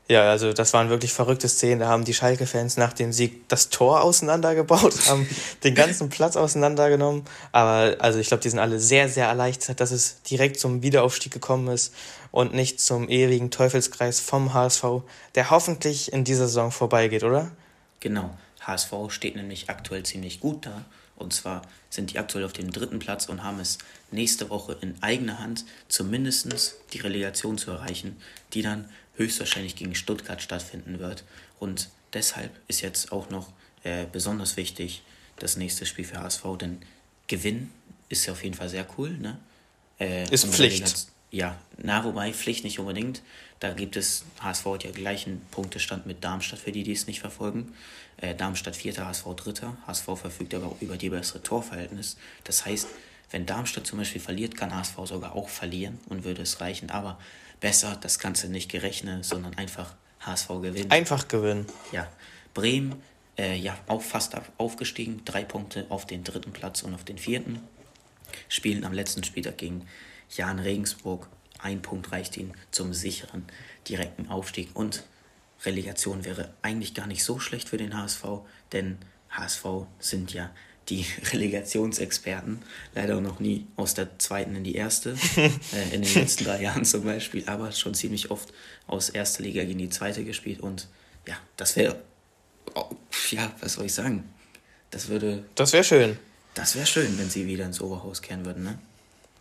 Ja, 0.08 0.28
also 0.28 0.52
das 0.52 0.74
waren 0.74 0.90
wirklich 0.90 1.14
verrückte 1.14 1.48
Szenen. 1.48 1.80
Da 1.80 1.88
haben 1.88 2.04
die 2.04 2.12
Schalke-Fans 2.12 2.76
nach 2.76 2.92
dem 2.92 3.14
Sieg 3.14 3.48
das 3.48 3.70
Tor 3.70 4.02
auseinandergebaut, 4.02 4.94
haben 5.08 5.26
den 5.64 5.74
ganzen 5.74 6.10
Platz 6.10 6.36
auseinandergenommen. 6.36 7.24
Aber 7.52 7.96
also 8.00 8.18
ich 8.18 8.28
glaube, 8.28 8.42
die 8.42 8.50
sind 8.50 8.58
alle 8.58 8.78
sehr, 8.78 9.08
sehr 9.08 9.26
erleichtert, 9.26 9.80
dass 9.80 9.90
es 9.90 10.20
direkt 10.24 10.60
zum 10.60 10.82
Wiederaufstieg 10.82 11.32
gekommen 11.32 11.68
ist 11.68 11.94
und 12.30 12.52
nicht 12.52 12.78
zum 12.78 13.08
ewigen 13.08 13.50
Teufelskreis 13.50 14.20
vom 14.20 14.52
HSV, 14.52 14.84
der 15.34 15.48
hoffentlich 15.48 16.12
in 16.12 16.24
dieser 16.24 16.46
Saison 16.46 16.70
vorbeigeht, 16.70 17.24
oder? 17.24 17.52
Genau. 18.00 18.36
HSV 18.60 18.92
steht 19.08 19.36
nämlich 19.36 19.70
aktuell 19.70 20.02
ziemlich 20.02 20.40
gut 20.40 20.66
da. 20.66 20.84
Und 21.16 21.32
zwar 21.32 21.62
sind 21.88 22.12
die 22.12 22.18
aktuell 22.18 22.44
auf 22.44 22.52
dem 22.52 22.70
dritten 22.70 22.98
Platz 22.98 23.28
und 23.28 23.42
haben 23.42 23.58
es 23.58 23.78
nächste 24.10 24.50
Woche 24.50 24.76
in 24.80 25.02
eigener 25.02 25.38
Hand, 25.38 25.64
zumindest 25.88 26.74
die 26.92 26.98
Relegation 26.98 27.56
zu 27.56 27.70
erreichen, 27.70 28.16
die 28.52 28.62
dann 28.62 28.88
höchstwahrscheinlich 29.16 29.76
gegen 29.76 29.94
Stuttgart 29.94 30.42
stattfinden 30.42 30.98
wird. 30.98 31.24
Und 31.58 31.88
deshalb 32.12 32.52
ist 32.68 32.82
jetzt 32.82 33.12
auch 33.12 33.30
noch 33.30 33.52
äh, 33.82 34.06
besonders 34.10 34.56
wichtig 34.56 35.02
das 35.38 35.56
nächste 35.56 35.86
Spiel 35.86 36.04
für 36.04 36.20
HSV, 36.20 36.44
denn 36.60 36.82
Gewinn 37.28 37.70
ist 38.08 38.26
ja 38.26 38.32
auf 38.32 38.44
jeden 38.44 38.54
Fall 38.54 38.68
sehr 38.68 38.86
cool. 38.98 39.10
Ne? 39.10 39.38
Äh, 39.98 40.30
ist 40.32 40.46
Pflicht. 40.46 41.08
Ja, 41.30 41.58
na, 41.76 42.04
wobei 42.04 42.32
Pflicht 42.32 42.64
nicht 42.64 42.78
unbedingt. 42.78 43.22
Da 43.58 43.72
gibt 43.72 43.96
es, 43.96 44.24
HSV 44.40 44.64
hat 44.66 44.84
ja 44.84 44.90
gleichen 44.90 45.40
Punktestand 45.50 46.06
mit 46.06 46.22
Darmstadt, 46.22 46.58
für 46.58 46.72
die, 46.72 46.82
die 46.82 46.92
es 46.92 47.06
nicht 47.06 47.20
verfolgen. 47.20 47.74
Äh, 48.18 48.34
Darmstadt 48.34 48.76
vierter, 48.76 49.06
HSV 49.06 49.24
dritter. 49.36 49.76
HSV 49.86 50.04
verfügt 50.14 50.54
aber 50.54 50.66
auch 50.66 50.80
über 50.80 50.96
die 50.96 51.10
bessere 51.10 51.42
Torverhältnis. 51.42 52.16
Das 52.44 52.64
heißt, 52.64 52.88
wenn 53.30 53.46
Darmstadt 53.46 53.86
zum 53.86 53.98
Beispiel 53.98 54.20
verliert, 54.20 54.56
kann 54.56 54.74
HSV 54.74 54.94
sogar 55.04 55.34
auch 55.34 55.48
verlieren 55.48 55.98
und 56.08 56.24
würde 56.24 56.42
es 56.42 56.60
reichen. 56.60 56.90
Aber 56.90 57.18
besser, 57.60 57.96
das 58.00 58.18
Ganze 58.18 58.48
nicht 58.48 58.70
gerechnet, 58.70 59.24
sondern 59.24 59.56
einfach 59.56 59.94
HSV 60.20 60.48
gewinnen. 60.62 60.90
Einfach 60.90 61.28
gewinnen. 61.28 61.66
Ja. 61.92 62.08
Bremen, 62.54 63.02
äh, 63.36 63.56
ja, 63.56 63.76
auch 63.86 64.02
fast 64.02 64.34
aufgestiegen. 64.58 65.22
Drei 65.24 65.44
Punkte 65.44 65.86
auf 65.88 66.06
den 66.06 66.24
dritten 66.24 66.52
Platz 66.52 66.82
und 66.82 66.94
auf 66.94 67.04
den 67.04 67.18
vierten. 67.18 67.60
Spielen 68.48 68.84
am 68.84 68.92
letzten 68.92 69.24
Spieltag 69.24 69.58
gegen 69.58 69.86
Jan 70.30 70.58
Regensburg. 70.58 71.28
Ein 71.58 71.82
Punkt 71.82 72.12
reicht 72.12 72.36
ihnen 72.36 72.54
zum 72.70 72.92
sicheren 72.92 73.44
direkten 73.88 74.28
Aufstieg 74.28 74.70
und 74.74 75.04
Relegation 75.64 76.24
wäre 76.24 76.52
eigentlich 76.62 76.94
gar 76.94 77.06
nicht 77.06 77.24
so 77.24 77.38
schlecht 77.38 77.68
für 77.68 77.78
den 77.78 77.96
HSV, 77.96 78.24
denn 78.72 78.98
HSV 79.30 79.64
sind 79.98 80.32
ja 80.32 80.50
die 80.88 81.04
Relegationsexperten, 81.32 82.60
leider 82.94 83.20
noch 83.20 83.40
nie 83.40 83.66
aus 83.76 83.94
der 83.94 84.18
zweiten 84.18 84.54
in 84.54 84.64
die 84.64 84.74
erste, 84.74 85.16
äh, 85.36 85.94
in 85.94 86.02
den 86.02 86.14
letzten 86.14 86.44
drei 86.44 86.62
Jahren 86.62 86.84
zum 86.84 87.04
Beispiel, 87.04 87.44
aber 87.46 87.72
schon 87.72 87.94
ziemlich 87.94 88.30
oft 88.30 88.52
aus 88.86 89.08
erster 89.08 89.42
Liga 89.42 89.62
in 89.62 89.78
die 89.78 89.88
zweite 89.88 90.24
gespielt 90.24 90.60
und 90.60 90.88
ja, 91.26 91.36
das 91.56 91.74
wäre, 91.74 92.00
oh, 92.74 92.90
ja, 93.30 93.52
was 93.60 93.74
soll 93.74 93.86
ich 93.86 93.94
sagen? 93.94 94.24
Das 94.90 95.08
würde. 95.08 95.44
Das 95.56 95.72
wäre 95.72 95.82
schön. 95.82 96.16
Das 96.54 96.76
wäre 96.76 96.86
schön, 96.86 97.18
wenn 97.18 97.28
sie 97.28 97.46
wieder 97.46 97.66
ins 97.66 97.80
Oberhaus 97.80 98.22
kehren 98.22 98.44
würden, 98.44 98.62
ne? 98.62 98.78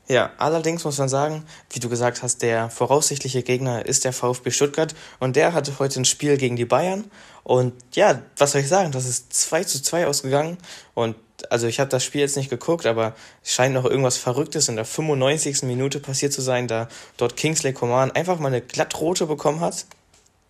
Ja, 0.08 0.32
allerdings 0.38 0.84
muss 0.84 1.00
man 1.00 1.10
sagen, 1.10 1.46
wie 1.72 1.80
du 1.80 1.90
gesagt 1.90 2.22
hast, 2.22 2.44
der 2.44 2.70
voraussichtliche 2.70 3.42
Gegner 3.42 3.86
ist 3.86 4.06
der 4.06 4.14
VfB 4.14 4.52
Stuttgart 4.52 4.94
und 5.20 5.36
der 5.36 5.54
hatte 5.54 5.80
heute 5.80 6.00
ein 6.00 6.06
Spiel 6.06 6.38
gegen 6.38 6.56
die 6.56 6.66
Bayern. 6.66 7.06
Und 7.44 7.74
ja, 7.94 8.22
was 8.38 8.52
soll 8.52 8.62
ich 8.62 8.68
sagen, 8.68 8.92
das 8.92 9.06
ist 9.06 9.34
2 9.34 9.64
zu 9.64 9.82
2 9.82 10.06
ausgegangen. 10.06 10.58
Und 10.94 11.16
also 11.50 11.66
ich 11.66 11.80
habe 11.80 11.90
das 11.90 12.04
Spiel 12.04 12.22
jetzt 12.22 12.38
nicht 12.38 12.52
geguckt, 12.52 12.86
aber 12.86 13.16
es 13.44 13.54
scheint 13.54 13.74
noch 13.74 13.86
irgendwas 13.86 14.18
Verrücktes 14.18 14.70
in 14.70 14.76
der 14.76 14.86
95. 14.86 15.64
Minute 15.64 16.00
passiert 16.00 16.34
zu 16.34 16.42
sein, 16.42 16.68
da 16.68 16.88
dort 17.18 17.36
Kingsley 17.36 17.74
Coman 17.74 18.12
einfach 18.12 18.38
mal 18.40 18.50
eine 18.50 18.62
glattrote 18.62 19.26
bekommen 19.26 19.60
hat. 19.60 19.86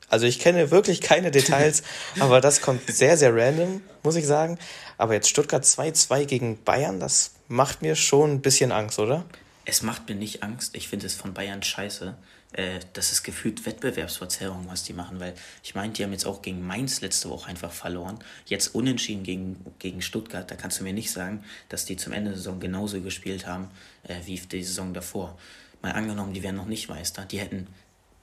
Also 0.10 0.28
ich 0.28 0.40
kenne 0.40 0.70
wirklich 0.70 1.02
keine 1.02 1.32
Details, 1.32 1.82
aber 2.20 2.42
das 2.42 2.62
kommt 2.62 2.82
sehr, 2.94 3.18
sehr 3.18 3.34
random, 3.34 3.82
muss 4.04 4.16
ich 4.16 4.28
sagen. 4.28 4.60
Aber 4.98 5.14
jetzt 5.14 5.30
Stuttgart 5.30 5.64
2-2 5.64 6.26
gegen 6.26 6.64
Bayern, 6.64 7.00
das 7.00 7.32
macht 7.48 7.82
mir 7.82 7.96
schon 7.96 8.32
ein 8.32 8.42
bisschen 8.42 8.72
Angst, 8.72 9.00
oder? 9.00 9.26
Es 9.66 9.82
macht 9.82 10.08
mir 10.08 10.16
nicht 10.16 10.44
Angst. 10.44 10.76
Ich 10.76 10.88
finde 10.88 11.08
es 11.08 11.16
von 11.16 11.34
Bayern 11.34 11.64
scheiße, 11.64 12.16
äh, 12.54 12.80
das 12.94 13.12
ist 13.12 13.24
gefühlt 13.24 13.66
Wettbewerbsverzerrung, 13.66 14.68
was 14.70 14.84
die 14.84 14.94
machen, 14.94 15.20
weil 15.20 15.34
ich 15.64 15.76
meine, 15.76 15.92
die 15.92 16.04
haben 16.04 16.12
jetzt 16.12 16.26
auch 16.26 16.42
gegen 16.42 16.66
Mainz 16.66 17.02
letzte 17.02 17.30
Woche 17.30 17.50
einfach 17.50 17.72
verloren. 17.72 18.20
Jetzt 18.46 18.74
unentschieden 18.76 19.24
gegen, 19.24 19.74
gegen 19.80 20.02
Stuttgart, 20.02 20.50
da 20.50 20.56
kannst 20.56 20.80
du 20.80 20.84
mir 20.84 20.94
nicht 20.94 21.12
sagen, 21.12 21.44
dass 21.70 21.86
die 21.86 21.98
zum 21.98 22.14
Ende 22.14 22.30
der 22.30 22.38
Saison 22.38 22.60
genauso 22.60 23.02
gespielt 23.02 23.46
haben 23.48 23.70
äh, 24.04 24.16
wie 24.26 24.40
die 24.40 24.64
Saison 24.64 24.94
davor. 24.94 25.38
Mal 25.82 25.92
angenommen, 25.92 26.34
die 26.34 26.44
wären 26.44 26.56
noch 26.56 26.68
nicht 26.68 26.88
Meister, 26.88 27.26
die 27.26 27.40
hätten 27.40 27.68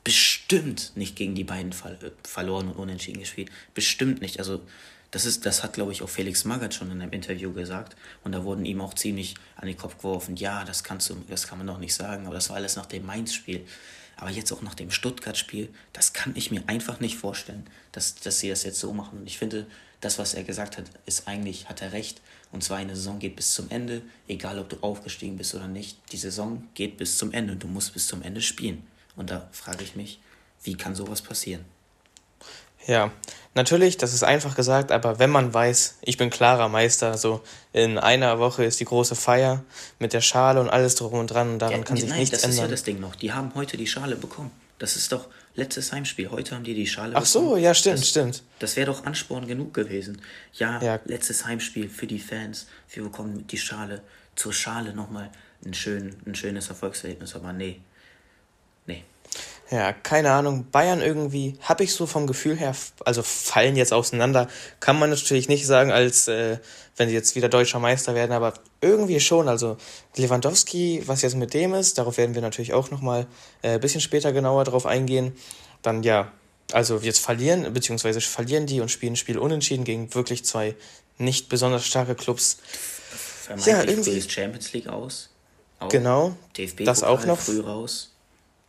bestimmt 0.04 0.92
nicht 0.96 1.14
gegen 1.14 1.34
die 1.34 1.44
beiden 1.44 1.72
ver 1.72 1.96
verloren 2.24 2.68
und 2.68 2.76
unentschieden 2.76 3.20
gespielt. 3.20 3.50
Bestimmt 3.74 4.20
nicht. 4.20 4.38
Also 4.38 4.62
das 5.12 5.26
ist, 5.26 5.44
das 5.44 5.62
hat, 5.62 5.74
glaube 5.74 5.92
ich, 5.92 6.02
auch 6.02 6.08
Felix 6.08 6.44
Magath 6.44 6.74
schon 6.74 6.90
in 6.90 7.00
einem 7.00 7.12
Interview 7.12 7.52
gesagt. 7.52 7.96
Und 8.24 8.32
da 8.32 8.44
wurden 8.44 8.64
ihm 8.64 8.80
auch 8.80 8.94
ziemlich 8.94 9.34
an 9.56 9.68
den 9.68 9.76
Kopf 9.76 9.98
geworfen, 9.98 10.36
ja, 10.36 10.64
das 10.64 10.82
kannst 10.82 11.10
du, 11.10 11.16
das 11.28 11.46
kann 11.46 11.58
man 11.58 11.66
doch 11.66 11.78
nicht 11.78 11.94
sagen, 11.94 12.26
aber 12.26 12.34
das 12.34 12.48
war 12.48 12.56
alles 12.56 12.76
nach 12.76 12.86
dem 12.86 13.04
Mainz-Spiel. 13.06 13.64
Aber 14.16 14.30
jetzt 14.30 14.52
auch 14.52 14.62
nach 14.62 14.74
dem 14.74 14.90
Stuttgart-Spiel, 14.90 15.68
das 15.92 16.14
kann 16.14 16.32
ich 16.34 16.50
mir 16.50 16.62
einfach 16.66 16.98
nicht 17.00 17.16
vorstellen, 17.16 17.66
dass, 17.92 18.14
dass 18.14 18.40
sie 18.40 18.48
das 18.48 18.62
jetzt 18.62 18.80
so 18.80 18.92
machen. 18.94 19.20
Und 19.20 19.26
ich 19.26 19.36
finde, 19.36 19.66
das, 20.00 20.18
was 20.18 20.32
er 20.32 20.44
gesagt 20.44 20.78
hat, 20.78 20.86
ist 21.04 21.28
eigentlich, 21.28 21.68
hat 21.68 21.82
er 21.82 21.92
recht. 21.92 22.22
Und 22.50 22.64
zwar 22.64 22.78
eine 22.78 22.96
Saison 22.96 23.18
geht 23.18 23.36
bis 23.36 23.52
zum 23.52 23.70
Ende, 23.70 24.02
egal 24.28 24.58
ob 24.58 24.70
du 24.70 24.76
aufgestiegen 24.80 25.36
bist 25.36 25.54
oder 25.54 25.68
nicht. 25.68 25.98
Die 26.12 26.16
Saison 26.16 26.68
geht 26.74 26.96
bis 26.96 27.18
zum 27.18 27.32
Ende 27.32 27.52
und 27.52 27.62
du 27.62 27.68
musst 27.68 27.92
bis 27.92 28.06
zum 28.06 28.22
Ende 28.22 28.40
spielen. 28.40 28.86
Und 29.14 29.30
da 29.30 29.48
frage 29.52 29.84
ich 29.84 29.94
mich, 29.94 30.20
wie 30.62 30.74
kann 30.74 30.94
sowas 30.94 31.20
passieren? 31.20 31.64
Ja, 32.86 33.12
natürlich, 33.54 33.96
das 33.96 34.12
ist 34.12 34.24
einfach 34.24 34.56
gesagt, 34.56 34.90
aber 34.92 35.18
wenn 35.18 35.30
man 35.30 35.54
weiß, 35.54 35.98
ich 36.02 36.16
bin 36.16 36.30
klarer 36.30 36.68
Meister, 36.68 37.16
so 37.16 37.42
in 37.72 37.98
einer 37.98 38.38
Woche 38.38 38.64
ist 38.64 38.80
die 38.80 38.84
große 38.84 39.14
Feier 39.14 39.62
mit 39.98 40.12
der 40.12 40.20
Schale 40.20 40.60
und 40.60 40.68
alles 40.68 40.94
drum 40.96 41.14
und 41.14 41.28
dran 41.28 41.52
und 41.52 41.58
daran 41.60 41.78
ja, 41.78 41.84
kann 41.84 41.96
sich 41.96 42.08
nein, 42.08 42.20
nichts 42.20 42.42
ändern. 42.42 42.50
Das 42.50 42.56
ist 42.56 42.62
ja 42.62 42.68
das 42.68 42.82
Ding 42.84 43.00
noch. 43.00 43.14
Die 43.14 43.32
haben 43.32 43.52
heute 43.54 43.76
die 43.76 43.86
Schale 43.86 44.16
bekommen. 44.16 44.50
Das 44.78 44.96
ist 44.96 45.12
doch 45.12 45.28
letztes 45.54 45.92
Heimspiel. 45.92 46.30
Heute 46.30 46.56
haben 46.56 46.64
die 46.64 46.74
die 46.74 46.86
Schale 46.86 47.14
Ach 47.14 47.22
bekommen. 47.22 47.46
Ach 47.46 47.50
so, 47.52 47.56
ja, 47.56 47.72
stimmt, 47.72 48.00
das, 48.00 48.08
stimmt. 48.08 48.42
Das 48.58 48.76
wäre 48.76 48.86
doch 48.86 49.04
Ansporn 49.06 49.46
genug 49.46 49.74
gewesen. 49.74 50.20
Ja, 50.54 50.82
ja, 50.82 50.98
letztes 51.04 51.44
Heimspiel 51.44 51.88
für 51.88 52.08
die 52.08 52.18
Fans. 52.18 52.66
Wir 52.92 53.04
bekommen 53.04 53.46
die 53.46 53.58
Schale. 53.58 54.02
Zur 54.34 54.52
Schale 54.52 54.94
nochmal 54.94 55.30
ein, 55.64 55.74
schön, 55.74 56.16
ein 56.26 56.34
schönes 56.34 56.68
Erfolgserlebnis. 56.68 57.36
Aber 57.36 57.52
nee. 57.52 57.80
Ja, 59.72 59.94
keine 59.94 60.32
Ahnung. 60.32 60.66
Bayern 60.70 61.00
irgendwie, 61.00 61.56
habe 61.62 61.82
ich 61.82 61.94
so 61.94 62.04
vom 62.04 62.26
Gefühl 62.26 62.58
her, 62.58 62.76
also 63.06 63.22
fallen 63.22 63.74
jetzt 63.74 63.94
auseinander. 63.94 64.46
Kann 64.80 64.98
man 64.98 65.08
natürlich 65.08 65.48
nicht 65.48 65.66
sagen, 65.66 65.90
als 65.90 66.28
äh, 66.28 66.58
wenn 66.98 67.08
sie 67.08 67.14
jetzt 67.14 67.36
wieder 67.36 67.48
deutscher 67.48 67.78
Meister 67.78 68.14
werden, 68.14 68.32
aber 68.32 68.52
irgendwie 68.82 69.18
schon. 69.18 69.48
Also 69.48 69.78
Lewandowski, 70.14 71.04
was 71.06 71.22
jetzt 71.22 71.36
mit 71.36 71.54
dem 71.54 71.72
ist, 71.72 71.96
darauf 71.96 72.18
werden 72.18 72.34
wir 72.34 72.42
natürlich 72.42 72.74
auch 72.74 72.90
nochmal 72.90 73.26
ein 73.62 73.76
äh, 73.76 73.78
bisschen 73.78 74.02
später 74.02 74.32
genauer 74.32 74.64
drauf 74.64 74.84
eingehen. 74.84 75.34
Dann 75.80 76.02
ja, 76.02 76.30
also 76.70 76.98
jetzt 76.98 77.20
verlieren, 77.20 77.72
beziehungsweise 77.72 78.20
verlieren 78.20 78.66
die 78.66 78.82
und 78.82 78.90
spielen 78.90 79.14
ein 79.14 79.16
Spiel 79.16 79.38
unentschieden 79.38 79.84
gegen 79.84 80.14
wirklich 80.14 80.44
zwei 80.44 80.74
nicht 81.16 81.48
besonders 81.48 81.86
starke 81.86 82.14
Clubs. 82.14 82.58
Vermeintlich 83.46 83.74
ja, 83.74 83.84
irgendwie. 83.84 84.20
Champions 84.20 84.72
League 84.74 84.88
aus. 84.88 85.30
Auch. 85.78 85.88
Genau. 85.88 86.36
DFB 86.58 86.84
das 86.84 87.02
auch 87.02 87.24
noch. 87.24 87.38
Früh 87.38 87.60
raus 87.60 88.11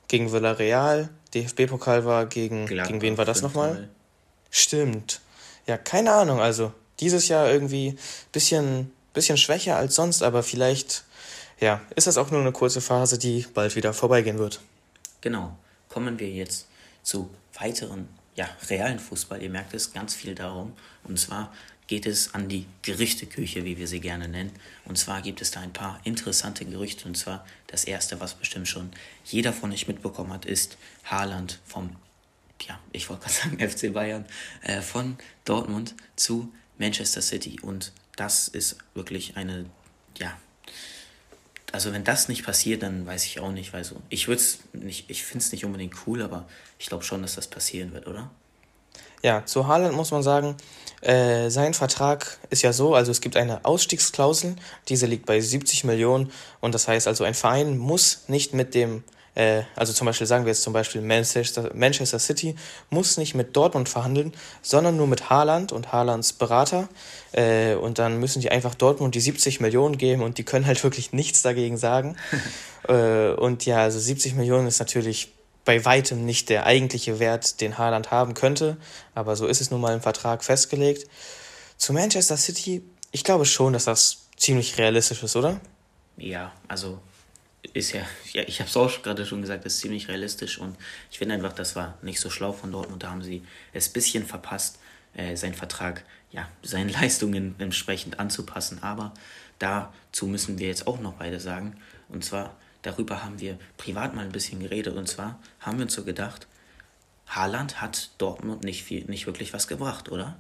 gegen 0.08 0.32
Villarreal. 0.32 1.10
DFB-Pokal 1.34 2.06
war 2.06 2.26
gegen, 2.26 2.68
gegen 2.68 3.02
wen 3.02 3.18
war 3.18 3.26
das 3.26 3.42
nochmal? 3.42 3.90
Stimmt. 4.52 5.22
Ja, 5.66 5.78
keine 5.78 6.12
Ahnung. 6.12 6.40
Also 6.40 6.72
dieses 7.00 7.28
Jahr 7.28 7.50
irgendwie 7.50 7.98
bisschen, 8.32 8.92
bisschen 9.14 9.38
schwächer 9.38 9.78
als 9.78 9.96
sonst, 9.96 10.22
aber 10.22 10.44
vielleicht 10.44 11.06
ja, 11.60 11.82
ist 11.96 12.08
das 12.08 12.18
auch 12.18 12.30
nur 12.30 12.42
eine 12.42 12.52
kurze 12.52 12.82
Phase, 12.82 13.18
die 13.18 13.46
bald 13.54 13.76
wieder 13.76 13.94
vorbeigehen 13.94 14.38
wird. 14.38 14.60
Genau. 15.22 15.58
Kommen 15.90 16.20
wir 16.20 16.30
jetzt 16.30 16.68
zu 17.04 17.30
weiteren, 17.60 18.10
ja, 18.36 18.50
realen 18.70 19.00
Fußball. 19.00 19.42
Ihr 19.42 19.50
merkt 19.50 19.74
es 19.74 19.94
ganz 19.94 20.14
viel 20.14 20.36
darum. 20.36 20.74
Und 21.04 21.20
zwar 21.20 21.54
geht 21.94 22.08
es 22.08 22.34
an 22.34 22.50
die 22.50 22.66
Gerüchteküche, 22.82 23.66
wie 23.66 23.78
wir 23.78 23.88
sie 23.88 24.00
gerne 24.00 24.28
nennen. 24.28 24.52
Und 24.86 24.98
zwar 24.98 25.22
gibt 25.22 25.44
es 25.44 25.52
da 25.52 25.60
ein 25.60 25.74
paar 25.74 26.00
interessante 26.04 26.66
Gerüchte. 26.66 27.08
Und 27.08 27.16
zwar 27.16 27.46
das 27.68 27.84
erste, 27.84 28.20
was 28.20 28.34
bestimmt 28.34 28.68
schon 28.68 28.90
jeder 29.26 29.54
von 29.54 29.72
euch 29.72 29.88
mitbekommen 29.88 30.34
hat, 30.34 30.44
ist 30.46 30.80
Haaland 31.04 31.60
vom, 31.68 31.96
ja, 32.68 32.80
ich 32.94 33.10
wollte 33.10 33.28
gerade 33.28 33.36
sagen 33.60 33.70
FC 33.70 33.94
Bayern, 33.94 34.26
äh, 34.64 34.82
von 34.82 35.20
Dortmund 35.46 35.94
zu 36.16 36.52
Manchester 36.80 37.22
City. 37.22 37.60
Und 37.62 37.92
das 38.16 38.48
ist 38.48 38.78
wirklich 38.96 39.38
eine, 39.38 39.68
ja, 40.18 40.36
also 41.72 41.94
wenn 41.94 42.04
das 42.04 42.28
nicht 42.28 42.44
passiert, 42.44 42.82
dann 42.82 43.06
weiß 43.06 43.24
ich 43.26 43.40
auch 43.40 43.52
nicht, 43.52 43.72
weil 43.72 43.84
so, 43.84 44.02
ich 44.10 44.28
würde 44.28 44.42
es 44.42 44.62
nicht, 44.74 45.12
ich 45.12 45.24
finde 45.24 45.46
es 45.46 45.52
nicht 45.52 45.64
unbedingt 45.64 45.94
cool, 46.08 46.24
aber 46.24 46.48
ich 46.80 46.88
glaube 46.88 47.04
schon, 47.04 47.22
dass 47.22 47.36
das 47.36 47.46
passieren 47.46 47.94
wird, 47.94 48.08
oder? 48.08 48.32
Ja, 49.24 49.46
zu 49.46 49.68
Haaland 49.68 49.96
muss 49.96 50.10
man 50.10 50.22
sagen, 50.22 50.58
äh, 51.04 51.50
sein 51.50 51.74
Vertrag 51.74 52.38
ist 52.50 52.62
ja 52.62 52.72
so, 52.72 52.96
also 52.96 53.12
es 53.12 53.20
gibt 53.20 53.36
eine 53.36 53.66
Ausstiegsklausel, 53.66 54.56
diese 54.88 55.06
liegt 55.06 55.26
bei 55.26 55.42
70 55.42 55.84
Millionen 55.84 56.32
und 56.62 56.74
das 56.74 56.88
heißt 56.88 57.08
also 57.08 57.26
ein 57.26 57.34
Verein 57.34 57.78
muss 57.78 58.24
nicht 58.28 58.54
mit 58.54 58.74
dem, 58.74 59.04
äh, 59.36 59.64
also 59.76 59.92
zum 59.92 60.06
Beispiel 60.06 60.28
sagen 60.28 60.46
wir 60.46 60.52
jetzt 60.52 60.64
zum 60.64 60.72
Beispiel 60.72 61.02
Manchester, 61.02 61.72
Manchester 61.74 62.20
City, 62.20 62.56
muss 62.90 63.18
nicht 63.18 63.36
mit 63.36 63.54
Dortmund 63.54 63.90
verhandeln, 63.90 64.34
sondern 64.62 64.96
nur 64.96 65.08
mit 65.08 65.30
Haaland 65.30 65.74
und 65.74 65.92
Haalands 65.92 66.32
Berater. 66.32 66.88
Äh, 67.34 67.76
und 67.76 68.00
dann 68.00 68.22
müssen 68.22 68.40
die 68.40 68.52
einfach 68.52 68.74
Dortmund 68.74 69.14
die 69.14 69.20
70 69.20 69.60
Millionen 69.60 69.98
geben 69.98 70.24
und 70.24 70.38
die 70.38 70.46
können 70.46 70.66
halt 70.66 70.82
wirklich 70.86 71.12
nichts 71.12 71.42
dagegen 71.42 71.78
sagen. 71.78 72.16
Äh, 72.86 73.32
und 73.36 73.66
ja, 73.66 73.78
also 73.78 73.98
70 73.98 74.36
Millionen 74.36 74.68
ist 74.68 74.80
natürlich 74.80 75.32
bei 75.66 75.86
weitem 75.86 76.26
nicht 76.26 76.50
der 76.50 76.66
eigentliche 76.66 77.20
Wert, 77.20 77.62
den 77.62 77.78
Haaland 77.78 78.12
haben 78.12 78.34
könnte, 78.34 78.78
aber 79.16 79.36
so 79.36 79.48
ist 79.48 79.62
es 79.62 79.72
nun 79.72 79.82
mal 79.82 79.94
im 79.94 80.02
Vertrag 80.02 80.44
festgelegt. 80.44 81.08
Zu 81.78 81.94
Manchester 81.94 82.38
City, 82.38 82.84
ich 83.12 83.24
glaube 83.24 83.46
schon, 83.46 83.74
dass 83.74 83.86
das 83.86 84.28
ziemlich 84.36 84.78
realistisch 84.78 85.24
ist, 85.24 85.36
oder? 85.36 85.60
Ja, 86.18 86.52
also 86.68 87.00
ist 87.74 87.94
ja, 87.94 88.02
ja 88.34 88.44
ich 88.46 88.60
habe 88.60 88.70
es 88.70 88.76
auch 88.76 89.02
gerade 89.02 89.26
schon 89.26 89.42
gesagt, 89.42 89.66
ist 89.66 89.80
ziemlich 89.80 90.08
realistisch 90.10 90.58
und 90.58 90.76
ich 91.12 91.18
finde 91.18 91.36
einfach, 91.36 91.54
das 91.54 91.76
war 91.76 91.98
nicht 92.02 92.20
so 92.20 92.30
schlau 92.30 92.52
von 92.52 92.72
Dortmund, 92.72 93.04
da 93.04 93.10
haben 93.10 93.24
sie 93.24 93.44
es 93.72 93.90
ein 93.90 93.94
bisschen 93.94 94.26
verpasst, 94.26 94.80
äh, 95.16 95.36
seinen 95.36 95.54
Vertrag, 95.54 96.04
ja, 96.32 96.48
seinen 96.62 96.90
Leistungen 97.02 97.56
entsprechend 97.60 98.20
anzupassen, 98.20 98.84
aber 98.84 99.14
dazu 99.60 100.28
müssen 100.28 100.60
wir 100.60 100.68
jetzt 100.68 100.88
auch 100.88 101.00
noch 101.00 101.14
beide 101.14 101.40
sagen, 101.40 101.78
und 102.10 102.26
zwar 102.26 102.56
darüber 102.84 103.24
haben 103.24 103.40
wir 103.40 103.58
privat 103.78 104.14
mal 104.14 104.24
ein 104.24 104.32
bisschen 104.32 104.60
geredet. 104.60 104.96
Und 104.96 105.08
zwar 105.08 105.40
haben 105.60 105.78
wir 105.78 105.86
uns 105.86 105.94
so 105.94 106.04
gedacht, 106.04 106.48
Haaland 107.28 107.82
hat 107.82 108.12
Dortmund 108.20 108.64
nicht, 108.64 108.84
viel, 108.84 109.06
nicht 109.06 109.26
wirklich 109.26 109.54
was 109.54 109.68
gebracht, 109.68 110.12
oder? 110.12 110.36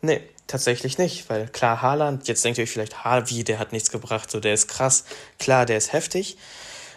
Nee, 0.00 0.22
tatsächlich 0.46 0.96
nicht, 0.98 1.28
weil 1.28 1.48
klar, 1.48 1.82
Haaland, 1.82 2.28
jetzt 2.28 2.44
denkt 2.44 2.58
ihr 2.58 2.64
euch 2.64 2.70
vielleicht, 2.70 3.04
ha, 3.04 3.28
wie, 3.28 3.42
der 3.42 3.58
hat 3.58 3.72
nichts 3.72 3.90
gebracht, 3.90 4.30
so, 4.30 4.38
der 4.38 4.54
ist 4.54 4.68
krass. 4.68 5.04
Klar, 5.38 5.66
der 5.66 5.76
ist 5.76 5.92
heftig. 5.92 6.36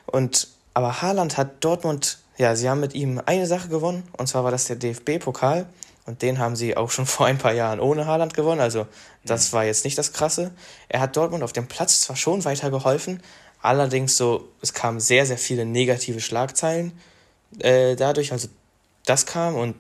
Und, 0.05 0.48
aber 0.75 1.01
Haaland 1.01 1.38
hat 1.38 1.63
Dortmund, 1.63 2.20
ja, 2.38 2.55
sie 2.55 2.70
haben 2.70 2.79
mit 2.79 2.93
ihm 2.93 3.20
eine 3.25 3.48
Sache 3.48 3.70
gewonnen, 3.70 4.03
und 4.17 4.27
zwar 4.27 4.43
war 4.43 4.51
das 4.51 4.65
der 4.65 4.75
DFB-Pokal. 4.75 5.65
Und 6.05 6.24
den 6.24 6.39
haben 6.39 6.55
sie 6.55 6.75
auch 6.75 6.91
schon 6.91 7.05
vor 7.08 7.25
ein 7.25 7.38
paar 7.38 7.53
Jahren 7.53 7.79
ohne 7.79 8.05
Haaland 8.05 8.34
gewonnen. 8.34 8.62
Also, 8.62 8.88
das 9.24 9.53
war 9.53 9.63
jetzt 9.65 9.86
nicht 9.86 9.98
das 9.98 10.13
Krasse. 10.13 10.51
Er 10.89 11.00
hat 11.00 11.15
Dortmund 11.15 11.43
auf 11.43 11.53
dem 11.53 11.67
Platz 11.67 12.01
zwar 12.01 12.15
schon 12.15 12.43
weitergeholfen, 12.43 13.22
Allerdings 13.62 14.18
so, 14.18 14.50
es 14.62 14.74
kamen 14.74 15.00
sehr, 15.00 15.25
sehr 15.25 15.38
viele 15.38 15.65
negative 15.65 16.20
Schlagzeilen 16.20 16.94
äh, 17.60 17.96
dadurch. 17.96 18.32
Also 18.32 18.48
das 19.06 19.25
kam 19.25 19.56
und 19.56 19.75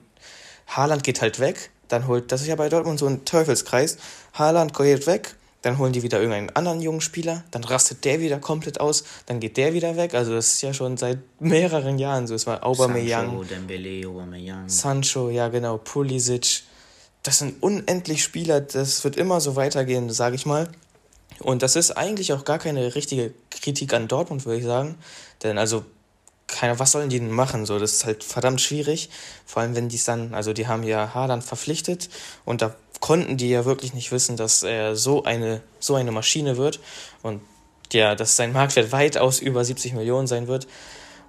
Haaland 0.67 1.03
geht 1.03 1.21
halt 1.21 1.39
weg. 1.39 1.71
Dann 1.87 2.07
holt, 2.07 2.31
das 2.31 2.41
ist 2.41 2.47
ja 2.47 2.55
bei 2.55 2.69
Dortmund 2.69 2.99
so 2.99 3.07
ein 3.07 3.25
Teufelskreis. 3.25 3.97
Haaland 4.33 4.73
geht 4.73 5.07
weg, 5.07 5.35
dann 5.61 5.77
holen 5.77 5.93
die 5.93 6.03
wieder 6.03 6.19
irgendeinen 6.19 6.49
anderen 6.51 6.79
jungen 6.79 7.01
Spieler, 7.01 7.43
dann 7.51 7.63
rastet 7.63 8.05
der 8.05 8.19
wieder 8.19 8.39
komplett 8.39 8.79
aus, 8.79 9.03
dann 9.25 9.39
geht 9.39 9.57
der 9.57 9.73
wieder 9.73 9.97
weg. 9.97 10.13
Also 10.13 10.33
das 10.33 10.53
ist 10.53 10.61
ja 10.61 10.73
schon 10.73 10.95
seit 10.97 11.19
mehreren 11.39 11.99
Jahren 11.99 12.27
so. 12.27 12.35
Es 12.35 12.47
war 12.47 12.65
Aubameyang, 12.65 13.27
Sancho, 13.27 13.43
Dembele, 13.43 14.07
Aubameyang. 14.07 14.69
Sancho, 14.69 15.29
ja 15.29 15.49
genau, 15.49 15.77
Pulisic. 15.77 16.63
Das 17.23 17.39
sind 17.39 17.61
unendlich 17.61 18.23
Spieler, 18.23 18.61
das 18.61 19.03
wird 19.03 19.17
immer 19.17 19.41
so 19.41 19.55
weitergehen, 19.55 20.09
sage 20.09 20.35
ich 20.35 20.45
mal. 20.45 20.69
Und 21.41 21.63
das 21.63 21.75
ist 21.75 21.91
eigentlich 21.91 22.33
auch 22.33 22.45
gar 22.45 22.59
keine 22.59 22.95
richtige 22.95 23.33
Kritik 23.49 23.93
an 23.93 24.07
Dortmund, 24.07 24.45
würde 24.45 24.59
ich 24.59 24.65
sagen. 24.65 24.97
Denn 25.43 25.57
also, 25.57 25.83
keine, 26.47 26.79
was 26.79 26.91
sollen 26.91 27.09
die 27.09 27.19
denn 27.19 27.31
machen? 27.31 27.65
So, 27.65 27.79
das 27.79 27.93
ist 27.93 28.05
halt 28.05 28.23
verdammt 28.23 28.61
schwierig. 28.61 29.09
Vor 29.45 29.61
allem, 29.61 29.75
wenn 29.75 29.89
die 29.89 29.95
es 29.95 30.03
dann, 30.03 30.33
also 30.33 30.53
die 30.53 30.67
haben 30.67 30.83
ja 30.83 31.13
Haaland 31.13 31.43
verpflichtet 31.43 32.09
und 32.45 32.61
da 32.61 32.75
konnten 32.99 33.37
die 33.37 33.49
ja 33.49 33.65
wirklich 33.65 33.93
nicht 33.93 34.11
wissen, 34.11 34.37
dass 34.37 34.63
er 34.63 34.95
so 34.95 35.23
eine, 35.23 35.61
so 35.79 35.95
eine 35.95 36.11
Maschine 36.11 36.57
wird 36.57 36.79
und 37.23 37.41
ja, 37.91 38.15
dass 38.15 38.35
sein 38.35 38.53
Marktwert 38.53 38.91
weitaus 38.91 39.39
über 39.39 39.65
70 39.65 39.93
Millionen 39.93 40.27
sein 40.27 40.47
wird. 40.47 40.67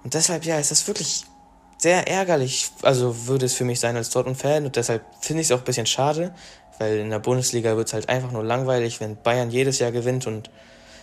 Und 0.03 0.13
deshalb, 0.13 0.45
ja, 0.45 0.59
ist 0.59 0.71
das 0.71 0.87
wirklich 0.87 1.25
sehr 1.77 2.07
ärgerlich, 2.07 2.69
also 2.83 3.27
würde 3.27 3.45
es 3.45 3.55
für 3.55 3.65
mich 3.65 3.79
sein 3.79 3.97
als 3.97 4.09
Dortmund-Fan 4.11 4.65
und 4.65 4.75
deshalb 4.75 5.03
finde 5.19 5.41
ich 5.41 5.47
es 5.47 5.51
auch 5.51 5.59
ein 5.59 5.65
bisschen 5.65 5.85
schade, 5.85 6.33
weil 6.79 6.97
in 6.97 7.09
der 7.09 7.19
Bundesliga 7.19 7.75
wird 7.77 7.87
es 7.87 7.93
halt 7.93 8.09
einfach 8.09 8.31
nur 8.31 8.43
langweilig, 8.43 8.99
wenn 8.99 9.21
Bayern 9.21 9.51
jedes 9.51 9.79
Jahr 9.79 9.91
gewinnt 9.91 10.27
und 10.27 10.49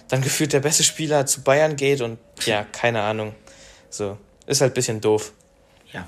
dann 0.09 0.23
gefühlt 0.23 0.53
der 0.53 0.61
beste 0.61 0.83
Spieler 0.83 1.27
zu 1.27 1.43
Bayern 1.43 1.77
geht 1.77 2.01
und 2.01 2.19
ja, 2.45 2.65
keine 2.65 3.03
Ahnung. 3.03 3.35
So. 3.89 4.19
ist 4.47 4.61
halt 4.61 4.73
ein 4.73 4.75
bisschen 4.75 5.01
doof. 5.01 5.33
Ja, 5.93 6.07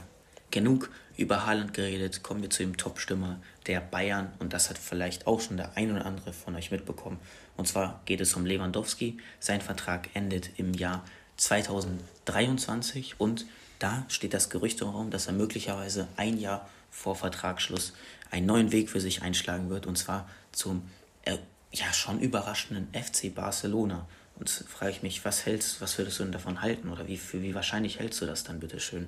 genug 0.51 0.91
über 1.17 1.47
Haaland 1.47 1.75
geredet, 1.75 2.23
kommen 2.23 2.43
wir 2.43 2.51
zu 2.51 2.63
dem 2.63 2.77
Top-Stürmer 2.77 3.41
der 3.67 3.81
Bayern 3.81 4.33
und 4.39 4.53
das 4.53 4.71
hat 4.71 4.79
vielleicht 4.79 5.27
auch 5.27 5.41
schon 5.41 5.57
der 5.57 5.77
ein 5.77 5.93
oder 5.93 6.07
andere 6.07 6.33
von 6.33 6.57
euch 6.57 6.71
mitbekommen. 6.71 7.21
Und 7.57 7.69
zwar 7.69 8.01
geht 8.07 8.21
es 8.21 8.35
um 8.35 8.47
Lewandowski. 8.47 9.19
Sein 9.39 9.61
Vertrag 9.61 10.09
endet 10.15 10.59
im 10.59 10.75
Jahr 10.75 11.05
2023 11.37 13.21
und 13.21 13.47
da 13.79 14.05
steht 14.09 14.35
das 14.35 14.49
Gerücht 14.49 14.81
im 14.81 14.89
Raum, 14.89 15.11
dass 15.11 15.27
er 15.27 15.33
möglicherweise 15.33 16.09
ein 16.17 16.39
Jahr 16.39 16.69
vor 16.91 17.17
Vertragsschluss 17.17 17.95
einen 18.33 18.47
neuen 18.47 18.73
Weg 18.73 18.91
für 18.91 19.01
sich 19.01 19.23
einschlagen 19.23 19.71
wird 19.71 19.87
und 19.87 19.97
zwar 19.97 20.29
zum 20.51 20.83
äh, 21.25 21.37
ja 21.71 21.93
schon 21.93 22.19
überraschenden 22.19 22.89
FC 22.93 23.33
Barcelona. 23.35 24.07
Und 24.41 24.51
frage 24.51 24.91
ich 24.91 25.03
mich, 25.03 25.25
was 25.25 25.47
hältst, 25.47 25.81
was 25.81 25.99
würdest 25.99 26.19
du 26.19 26.25
denn 26.25 26.33
davon 26.33 26.63
halten 26.63 26.91
oder 26.91 27.07
wie, 27.07 27.17
für 27.17 27.43
wie 27.43 27.55
wahrscheinlich 27.55 28.01
hältst 28.01 28.21
du 28.21 28.27
das 28.27 28.43
dann 28.43 28.59
bitte 28.59 28.81
schön? 28.81 29.07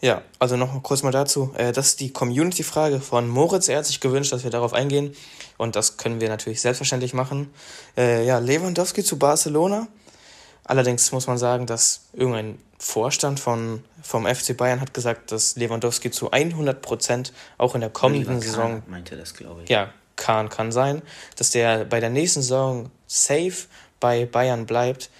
Ja, 0.00 0.22
also 0.38 0.56
noch 0.56 0.82
kurz 0.82 1.02
mal 1.02 1.10
dazu. 1.10 1.52
Äh, 1.56 1.72
das 1.72 1.88
ist 1.88 2.00
die 2.00 2.12
Community-Frage 2.12 3.00
von 3.00 3.28
Moritz. 3.28 3.68
Er 3.68 3.78
hat 3.78 3.86
sich 3.86 4.00
gewünscht, 4.00 4.32
dass 4.32 4.44
wir 4.44 4.50
darauf 4.50 4.72
eingehen. 4.72 5.14
Und 5.58 5.76
das 5.76 5.96
können 5.96 6.20
wir 6.20 6.28
natürlich 6.28 6.60
selbstverständlich 6.60 7.14
machen. 7.14 7.50
Äh, 7.96 8.26
ja, 8.26 8.38
Lewandowski 8.38 9.02
zu 9.02 9.18
Barcelona. 9.18 9.88
Allerdings 10.64 11.12
muss 11.12 11.26
man 11.26 11.38
sagen, 11.38 11.66
dass 11.66 12.08
irgendein 12.12 12.58
Vorstand 12.78 13.40
von, 13.40 13.84
vom 14.02 14.26
FC 14.26 14.56
Bayern 14.56 14.80
hat 14.80 14.94
gesagt, 14.94 15.32
dass 15.32 15.56
Lewandowski 15.56 16.10
zu 16.10 16.30
100 16.30 16.80
Prozent 16.82 17.32
auch 17.58 17.74
in 17.74 17.80
der 17.80 17.90
kommenden 17.90 18.40
Saison. 18.40 18.82
Meinte 18.86 19.16
das, 19.16 19.34
glaube 19.34 19.62
ich. 19.64 19.68
Ja, 19.68 19.90
Kahn 20.16 20.48
kann 20.48 20.72
sein, 20.72 21.02
dass 21.36 21.50
der 21.50 21.84
bei 21.84 22.00
der 22.00 22.10
nächsten 22.10 22.42
Saison 22.42 22.90
safe 23.06 23.66
bei 24.00 24.26
Bayern 24.26 24.66
bleibt. 24.66 25.10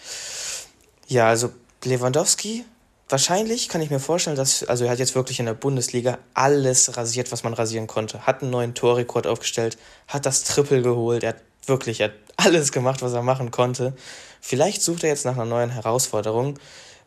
Ja, 1.07 1.29
also 1.29 1.51
Lewandowski 1.85 2.65
wahrscheinlich 3.09 3.69
kann 3.69 3.81
ich 3.81 3.91
mir 3.91 4.01
vorstellen, 4.01 4.37
dass, 4.37 4.65
also 4.65 4.85
er 4.85 4.91
hat 4.91 4.99
jetzt 4.99 5.15
wirklich 5.15 5.39
in 5.39 5.47
der 5.47 5.55
Bundesliga 5.55 6.19
alles 6.33 6.97
rasiert, 6.97 7.31
was 7.33 7.45
man 7.45 7.55
rasieren 7.55 7.87
konnte. 7.87 8.27
Hat 8.27 8.43
einen 8.43 8.51
neuen 8.51 8.75
Torrekord 8.75 9.27
aufgestellt, 9.27 9.79
hat 10.09 10.27
das 10.27 10.45
Triple 10.45 10.83
geholt, 10.83 11.23
er 11.23 11.31
hat 11.31 11.43
wirklich, 11.69 12.01
er 12.01 12.09
hat 12.09 12.15
alles 12.37 12.73
gemacht, 12.73 13.03
was 13.03 13.13
er 13.13 13.23
machen 13.23 13.51
konnte. 13.51 13.95
Vielleicht 14.41 14.83
sucht 14.83 15.05
er 15.05 15.11
jetzt 15.11 15.25
nach 15.25 15.35
einer 15.35 15.45
neuen 15.45 15.71
Herausforderung. 15.71 16.59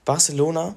Barcelona, 0.06 0.76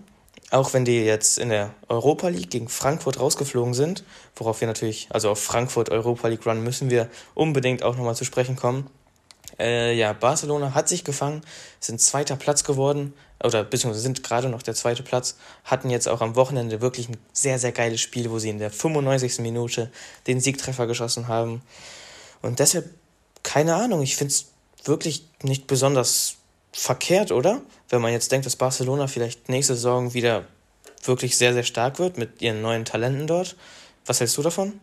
auch 0.50 0.72
wenn 0.72 0.84
die 0.84 1.04
jetzt 1.04 1.38
in 1.38 1.50
der 1.50 1.74
Europa 1.88 2.28
League 2.28 2.50
gegen 2.50 2.68
Frankfurt 2.68 3.20
rausgeflogen 3.20 3.74
sind, 3.74 4.04
worauf 4.36 4.60
wir 4.60 4.68
natürlich, 4.68 5.08
also 5.10 5.30
auf 5.30 5.42
Frankfurt 5.42 5.90
Europa 5.90 6.28
League 6.28 6.46
Run 6.46 6.62
müssen 6.62 6.90
wir 6.90 7.08
unbedingt 7.34 7.82
auch 7.82 7.96
nochmal 7.96 8.16
zu 8.16 8.24
sprechen 8.24 8.56
kommen. 8.56 8.90
Äh, 9.58 9.94
ja, 9.94 10.12
Barcelona 10.12 10.74
hat 10.74 10.88
sich 10.88 11.04
gefangen, 11.04 11.42
sind 11.80 12.00
zweiter 12.00 12.36
Platz 12.36 12.64
geworden, 12.64 13.14
oder 13.42 13.64
beziehungsweise 13.64 14.02
sind 14.02 14.22
gerade 14.22 14.48
noch 14.48 14.62
der 14.62 14.74
zweite 14.74 15.02
Platz, 15.02 15.36
hatten 15.64 15.90
jetzt 15.90 16.08
auch 16.08 16.20
am 16.20 16.36
Wochenende 16.36 16.80
wirklich 16.80 17.08
ein 17.08 17.16
sehr, 17.32 17.58
sehr 17.58 17.72
geiles 17.72 18.00
Spiel, 18.00 18.30
wo 18.30 18.38
sie 18.38 18.50
in 18.50 18.58
der 18.58 18.70
95. 18.70 19.38
Minute 19.40 19.90
den 20.26 20.40
Siegtreffer 20.40 20.86
geschossen 20.86 21.28
haben. 21.28 21.62
Und 22.42 22.58
deshalb, 22.58 22.90
keine 23.42 23.74
Ahnung, 23.74 24.02
ich 24.02 24.16
finde 24.16 24.32
es 24.32 24.46
wirklich 24.84 25.26
nicht 25.42 25.66
besonders 25.66 26.36
verkehrt, 26.72 27.32
oder? 27.32 27.62
Wenn 27.88 28.00
man 28.00 28.12
jetzt 28.12 28.30
denkt, 28.32 28.46
dass 28.46 28.56
Barcelona 28.56 29.06
vielleicht 29.06 29.48
nächste 29.48 29.74
Saison 29.74 30.14
wieder 30.14 30.44
wirklich 31.04 31.36
sehr, 31.36 31.52
sehr 31.52 31.64
stark 31.64 31.98
wird 31.98 32.18
mit 32.18 32.42
ihren 32.42 32.62
neuen 32.62 32.84
Talenten 32.84 33.26
dort. 33.26 33.56
Was 34.06 34.20
hältst 34.20 34.36
du 34.36 34.42
davon? 34.42 34.80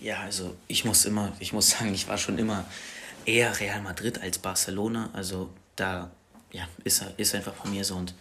Ja, 0.00 0.20
also 0.20 0.54
ich 0.68 0.84
muss 0.84 1.04
immer, 1.04 1.32
ich 1.38 1.52
muss 1.52 1.70
sagen, 1.70 1.94
ich 1.94 2.08
war 2.08 2.18
schon 2.18 2.38
immer 2.38 2.64
eher 3.24 3.58
Real 3.60 3.80
Madrid 3.80 4.20
als 4.20 4.38
Barcelona. 4.38 5.10
Also 5.12 5.50
da 5.76 6.10
ja, 6.52 6.68
ist, 6.84 7.04
ist 7.16 7.34
einfach 7.34 7.54
von 7.54 7.70
mir 7.70 7.84
so. 7.84 7.96
Und 7.96 8.14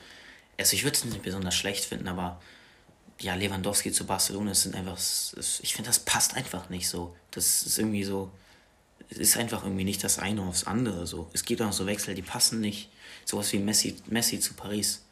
also 0.57 0.73
ich 0.73 0.83
würde 0.83 0.97
es 0.97 1.05
nicht 1.05 1.23
besonders 1.23 1.55
schlecht 1.55 1.85
finden, 1.85 2.07
aber 2.07 2.41
ja, 3.19 3.35
Lewandowski 3.35 3.91
zu 3.91 4.05
Barcelona 4.05 4.53
sind 4.53 4.75
einfach, 4.75 4.97
ich 5.61 5.73
finde, 5.73 5.89
das 5.89 5.99
passt 5.99 6.35
einfach 6.35 6.69
nicht 6.69 6.87
so. 6.89 7.15
Das 7.31 7.63
ist 7.63 7.77
irgendwie 7.77 8.03
so, 8.03 8.29
es 9.09 9.17
ist 9.17 9.37
einfach 9.37 9.63
irgendwie 9.63 9.83
nicht 9.83 10.03
das 10.03 10.19
eine 10.19 10.41
aufs 10.41 10.65
andere 10.65 11.07
so. 11.07 11.29
Es 11.33 11.45
gibt 11.45 11.61
auch 11.61 11.71
so 11.71 11.85
Wechsel, 11.85 12.15
die 12.15 12.21
passen 12.21 12.61
nicht. 12.61 12.89
Sowas 13.25 13.51
wie 13.53 13.59
Messi, 13.59 13.95
Messi 14.07 14.39
zu 14.39 14.53
Paris. 14.53 15.03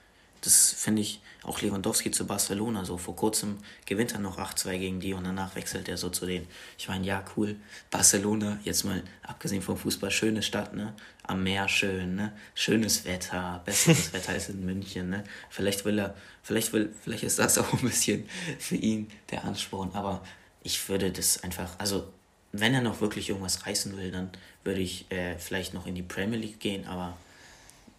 Das 0.42 0.74
finde 0.74 1.02
ich 1.02 1.22
auch 1.44 1.62
Lewandowski 1.62 2.12
zu 2.12 2.28
Barcelona 2.28 2.84
so. 2.84 2.98
Vor 2.98 3.16
kurzem 3.16 3.58
gewinnt 3.86 4.14
er 4.14 4.20
noch 4.20 4.38
8-2 4.38 4.78
gegen 4.78 5.00
die 5.00 5.14
und 5.14 5.24
danach 5.24 5.56
wechselt 5.56 5.88
er 5.88 5.98
so 5.98 6.10
zu 6.10 6.26
denen. 6.26 6.48
Ich 6.78 6.88
meine, 6.90 7.06
ja, 7.06 7.24
cool. 7.36 7.56
Barcelona, 7.92 8.60
jetzt 8.64 8.84
mal 8.84 9.04
abgesehen 9.24 9.62
vom 9.62 9.78
Fußball, 9.78 10.12
schöne 10.12 10.44
Stadt, 10.44 10.74
ne? 10.74 10.94
Am 11.24 11.44
Meer 11.44 11.70
schön, 11.70 12.16
ne? 12.16 12.34
Schönes 12.56 13.06
Wetter, 13.06 13.62
besseres 13.66 14.12
Wetter 14.14 14.34
als 14.34 14.50
in 14.50 14.66
München, 14.66 15.10
ne? 15.10 15.24
Vielleicht 15.50 15.86
will 15.86 16.00
er, 16.00 16.16
vielleicht 16.42 16.74
will, 16.74 16.94
vielleicht 17.02 17.24
ist 17.24 17.40
das 17.40 17.58
auch 17.58 17.72
ein 17.74 17.82
bisschen 17.82 18.28
für 18.60 18.76
ihn 18.76 19.10
der 19.32 19.46
Ansporn, 19.46 19.92
aber 19.94 20.24
ich 20.62 20.90
würde 20.90 21.12
das 21.12 21.44
einfach, 21.44 21.80
also 21.80 22.12
wenn 22.54 22.74
er 22.74 22.82
noch 22.82 23.02
wirklich 23.02 23.30
irgendwas 23.30 23.66
reißen 23.66 23.98
will, 23.98 24.12
dann 24.12 24.30
würde 24.64 24.80
ich 24.80 25.12
äh, 25.12 25.38
vielleicht 25.38 25.74
noch 25.74 25.88
in 25.88 25.96
die 25.96 26.04
Premier 26.04 26.40
League 26.40 26.60
gehen, 26.60 26.86
aber 26.86 27.18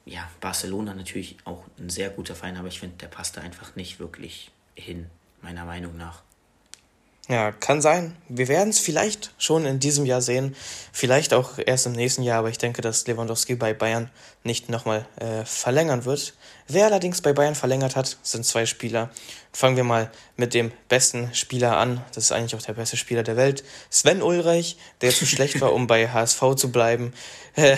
ja, 0.07 0.31
Barcelona 0.41 0.95
natürlich 0.95 1.37
auch 1.45 1.65
ein 1.79 1.91
sehr 1.91 2.11
guter 2.11 2.35
Verein, 2.35 2.57
aber 2.57 2.69
ich 2.69 2.79
finde, 2.79 2.97
der 2.99 3.09
passt 3.09 3.37
da 3.37 3.41
einfach 3.41 3.75
nicht 3.75 3.99
wirklich 3.99 4.51
hin, 4.77 5.07
meiner 5.43 5.65
Meinung 5.65 5.97
nach. 5.97 6.23
Ja, 7.29 7.53
kann 7.53 7.81
sein. 7.81 8.15
Wir 8.29 8.49
werden 8.49 8.69
es 8.69 8.79
vielleicht 8.79 9.33
schon 9.39 9.65
in 9.65 9.81
diesem 9.81 10.05
Jahr 10.05 10.21
sehen, 10.21 10.55
vielleicht 10.93 11.33
auch 11.33 11.53
erst 11.65 11.87
im 11.87 11.93
nächsten 11.93 12.23
Jahr, 12.23 12.41
aber 12.41 12.51
ich 12.51 12.59
denke, 12.59 12.83
dass 12.83 13.07
Lewandowski 13.07 13.55
bei 13.55 13.73
Bayern 13.73 14.11
nicht 14.43 14.69
nochmal 14.69 15.07
äh, 15.17 15.47
verlängern 15.47 16.05
wird. 16.05 16.35
Wer 16.69 16.85
allerdings 16.85 17.23
bei 17.23 17.33
Bayern 17.33 17.55
verlängert 17.55 17.97
hat, 17.97 18.19
sind 18.23 18.45
zwei 18.45 18.67
Spieler. 18.67 19.09
Fangen 19.55 19.77
wir 19.77 19.85
mal 19.85 20.11
mit 20.37 20.53
dem 20.53 20.71
besten 20.91 21.35
Spieler 21.35 21.79
an. 21.79 22.05
Das 22.15 22.25
ist 22.25 22.33
eigentlich 22.33 22.57
auch 22.57 22.67
der 22.67 22.75
beste 22.75 22.99
Spieler 22.99 23.23
der 23.23 23.39
Welt. 23.39 23.65
Sven 23.89 24.21
Ulreich, 24.21 24.77
der 25.01 25.11
zu 25.11 25.25
schlecht 25.25 25.63
war, 25.63 25.73
um 25.73 25.87
bei 25.87 26.09
HSV 26.09 26.57
zu 26.57 26.73
bleiben, 26.73 27.15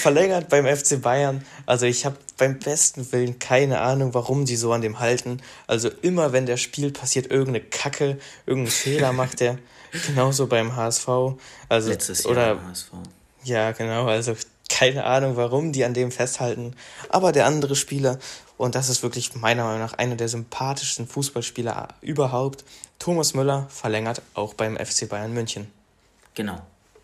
verlängert 0.00 0.48
beim 0.48 0.66
FC 0.66 1.00
Bayern. 1.00 1.44
Also 1.66 1.86
ich 1.86 2.04
habe 2.04 2.16
beim 2.36 2.58
besten 2.58 3.10
Willen 3.12 3.38
keine 3.38 3.80
Ahnung, 3.80 4.14
warum 4.14 4.44
die 4.44 4.56
so 4.56 4.72
an 4.72 4.80
dem 4.80 4.98
halten. 4.98 5.40
Also 5.66 5.88
immer, 6.02 6.32
wenn 6.32 6.46
der 6.46 6.56
Spiel 6.56 6.90
passiert, 6.90 7.30
irgendeine 7.30 7.60
Kacke, 7.60 8.18
irgendeinen 8.46 8.72
Fehler 8.72 9.12
macht 9.12 9.40
der. 9.40 9.58
Genauso 10.06 10.46
beim 10.46 10.76
HSV. 10.76 11.08
Also, 11.68 11.90
Letztes 11.90 12.24
Jahr 12.24 12.32
oder, 12.32 12.62
HSV. 12.68 12.92
Ja, 13.44 13.72
genau. 13.72 14.06
Also 14.06 14.34
keine 14.68 15.04
Ahnung, 15.04 15.36
warum 15.36 15.72
die 15.72 15.84
an 15.84 15.94
dem 15.94 16.12
festhalten. 16.12 16.74
Aber 17.08 17.32
der 17.32 17.46
andere 17.46 17.74
Spieler, 17.74 18.18
und 18.56 18.74
das 18.74 18.88
ist 18.88 19.02
wirklich 19.02 19.34
meiner 19.34 19.64
Meinung 19.64 19.80
nach 19.80 19.94
einer 19.94 20.16
der 20.16 20.28
sympathischsten 20.28 21.06
Fußballspieler 21.06 21.88
überhaupt, 22.00 22.64
Thomas 22.98 23.34
Müller 23.34 23.66
verlängert 23.68 24.22
auch 24.34 24.54
beim 24.54 24.76
FC 24.76 25.08
Bayern 25.08 25.32
München. 25.32 25.70
Genau. 26.34 26.60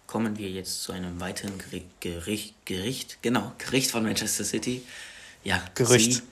Kommen 0.07 0.38
wir 0.38 0.51
jetzt 0.51 0.83
zu 0.83 0.92
einem 0.92 1.21
weiteren 1.21 1.55
Gericht, 2.01 2.55
Gericht, 2.64 3.19
genau, 3.23 3.53
Gericht 3.59 3.90
von 3.90 4.05
Manchester 4.05 4.45
City. 4.45 4.83
Ja, 5.42 5.62
Gerücht. 5.75 6.12
Sie, 6.12 6.23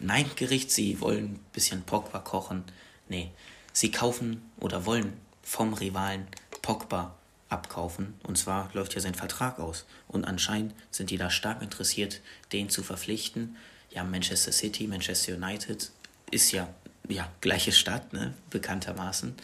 nein, 0.00 0.30
Gericht, 0.36 0.70
sie 0.70 1.00
wollen 1.00 1.24
ein 1.24 1.40
bisschen 1.52 1.82
Pogba 1.82 2.20
kochen. 2.20 2.64
Nee, 3.08 3.30
sie 3.72 3.90
kaufen 3.90 4.42
oder 4.60 4.86
wollen 4.86 5.12
vom 5.42 5.74
Rivalen 5.74 6.26
Pogba 6.62 7.14
abkaufen. 7.48 8.14
Und 8.22 8.38
zwar 8.38 8.70
läuft 8.72 8.94
ja 8.94 9.00
sein 9.00 9.14
Vertrag 9.14 9.58
aus. 9.58 9.84
Und 10.08 10.24
anscheinend 10.24 10.74
sind 10.90 11.10
die 11.10 11.16
da 11.16 11.30
stark 11.30 11.62
interessiert, 11.62 12.20
den 12.52 12.68
zu 12.68 12.82
verpflichten. 12.82 13.56
Ja, 13.90 14.04
Manchester 14.04 14.52
City, 14.52 14.86
Manchester 14.86 15.34
United 15.34 15.90
ist 16.30 16.52
ja, 16.52 16.68
ja 17.08 17.30
gleiche 17.40 17.72
Stadt, 17.72 18.12
ne, 18.12 18.34
bekanntermaßen. 18.50 19.34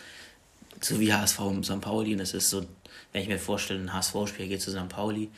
So 0.80 0.98
wie 0.98 1.12
HSV 1.12 1.38
und 1.40 1.64
St. 1.64 1.80
Pauli. 1.80 2.14
Und 2.14 2.20
es 2.20 2.34
ist 2.34 2.50
so, 2.50 2.66
wenn 3.12 3.22
ich 3.22 3.28
mir 3.28 3.38
vorstelle, 3.38 3.80
ein 3.80 3.92
HSV-Spiel 3.92 4.48
geht 4.48 4.62
zu 4.62 4.70
St. 4.70 4.88
Pauli. 4.88 5.30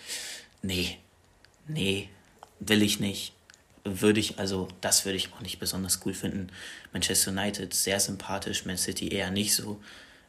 Nee, 0.63 0.99
nee, 1.67 2.09
will 2.61 2.83
ich 2.83 3.01
nicht. 3.01 3.33
Würde 3.85 4.21
ich, 4.21 4.39
also 4.39 4.69
das 4.81 5.05
würde 5.05 5.17
ich 5.17 5.33
auch 5.33 5.41
nicht 5.41 5.59
besonders 5.59 6.01
cool 6.05 6.15
finden. 6.15 6.51
Manchester 6.93 7.33
United 7.33 7.75
sehr 7.75 7.99
sympathisch, 7.99 8.65
Man 8.65 8.77
City 8.77 9.09
eher 9.09 9.31
nicht 9.31 9.55
so. 9.55 9.81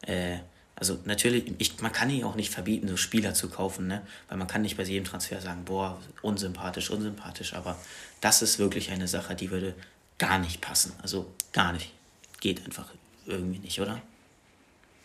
Äh, 0.02 0.38
also 0.76 0.98
natürlich, 1.04 1.52
ich, 1.58 1.80
man 1.80 1.92
kann 1.92 2.10
ihn 2.10 2.24
auch 2.24 2.34
nicht 2.34 2.52
verbieten, 2.52 2.88
so 2.88 2.96
Spieler 2.96 3.32
zu 3.34 3.48
kaufen, 3.48 3.86
ne? 3.86 4.04
Weil 4.28 4.38
man 4.38 4.48
kann 4.48 4.62
nicht 4.62 4.76
bei 4.76 4.82
jedem 4.82 5.04
Transfer 5.04 5.40
sagen, 5.40 5.64
boah, 5.64 6.00
unsympathisch, 6.20 6.90
unsympathisch, 6.90 7.54
aber 7.54 7.78
das 8.20 8.42
ist 8.42 8.58
wirklich 8.58 8.90
eine 8.90 9.06
Sache, 9.06 9.36
die 9.36 9.50
würde 9.50 9.74
gar 10.18 10.38
nicht 10.38 10.60
passen. 10.60 10.92
Also 11.00 11.32
gar 11.52 11.72
nicht. 11.72 11.92
Geht 12.40 12.64
einfach 12.64 12.88
irgendwie 13.26 13.60
nicht, 13.60 13.80
oder? 13.80 14.02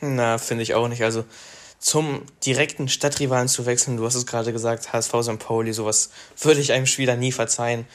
Na, 0.02 0.40
finde 0.40 0.64
ich 0.64 0.74
auch 0.74 0.88
nicht. 0.88 1.04
Also 1.04 1.26
zum 1.80 2.24
direkten 2.46 2.90
Stadtrivalen 2.90 3.48
zu 3.48 3.66
wechseln, 3.66 3.98
du 3.98 4.06
hast 4.06 4.16
es 4.16 4.26
gerade 4.26 4.52
gesagt, 4.52 4.92
HSV 4.92 5.14
St. 5.22 5.40
Pauli, 5.40 5.74
sowas 5.74 6.10
würde 6.40 6.60
ich 6.60 6.74
einem 6.74 6.86
Spieler 6.86 7.16
nie 7.16 7.32
verzeihen. 7.32 7.88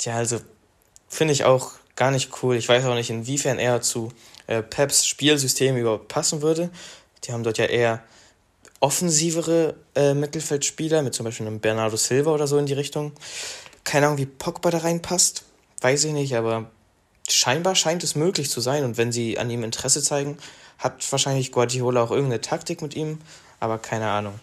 Ja, 0.00 0.16
also 0.16 0.40
finde 1.08 1.34
ich 1.34 1.44
auch 1.44 1.72
gar 1.96 2.10
nicht 2.10 2.30
cool. 2.42 2.56
Ich 2.56 2.68
weiß 2.68 2.84
auch 2.84 2.94
nicht, 2.94 3.10
inwiefern 3.10 3.58
er 3.58 3.80
zu 3.80 4.12
äh, 4.46 4.62
Peps 4.62 5.06
Spielsystem 5.06 5.76
überhaupt 5.76 6.08
passen 6.08 6.42
würde. 6.42 6.70
Die 7.24 7.32
haben 7.32 7.42
dort 7.42 7.58
ja 7.58 7.66
eher 7.66 8.02
offensivere 8.80 9.74
äh, 9.94 10.14
Mittelfeldspieler, 10.14 11.02
mit 11.02 11.14
zum 11.14 11.24
Beispiel 11.24 11.46
einem 11.46 11.60
Bernardo 11.60 11.96
Silva 11.96 12.32
oder 12.32 12.46
so 12.46 12.58
in 12.58 12.66
die 12.66 12.72
Richtung. 12.72 13.12
Keine 13.82 14.06
Ahnung, 14.06 14.18
wie 14.18 14.26
Pogba 14.26 14.70
da 14.70 14.78
reinpasst. 14.78 15.44
Weiß 15.80 16.04
ich 16.04 16.12
nicht, 16.12 16.36
aber 16.36 16.70
scheinbar 17.28 17.74
scheint 17.74 18.04
es 18.04 18.14
möglich 18.14 18.50
zu 18.50 18.60
sein. 18.60 18.84
Und 18.84 18.96
wenn 18.96 19.10
sie 19.10 19.38
an 19.38 19.50
ihm 19.50 19.64
Interesse 19.64 20.02
zeigen, 20.02 20.38
hat 20.78 21.10
wahrscheinlich 21.10 21.52
Guardiola 21.52 22.02
auch 22.02 22.10
irgendeine 22.10 22.40
Taktik 22.40 22.82
mit 22.82 22.94
ihm, 22.94 23.18
aber 23.60 23.78
keine 23.78 24.10
Ahnung. 24.10 24.38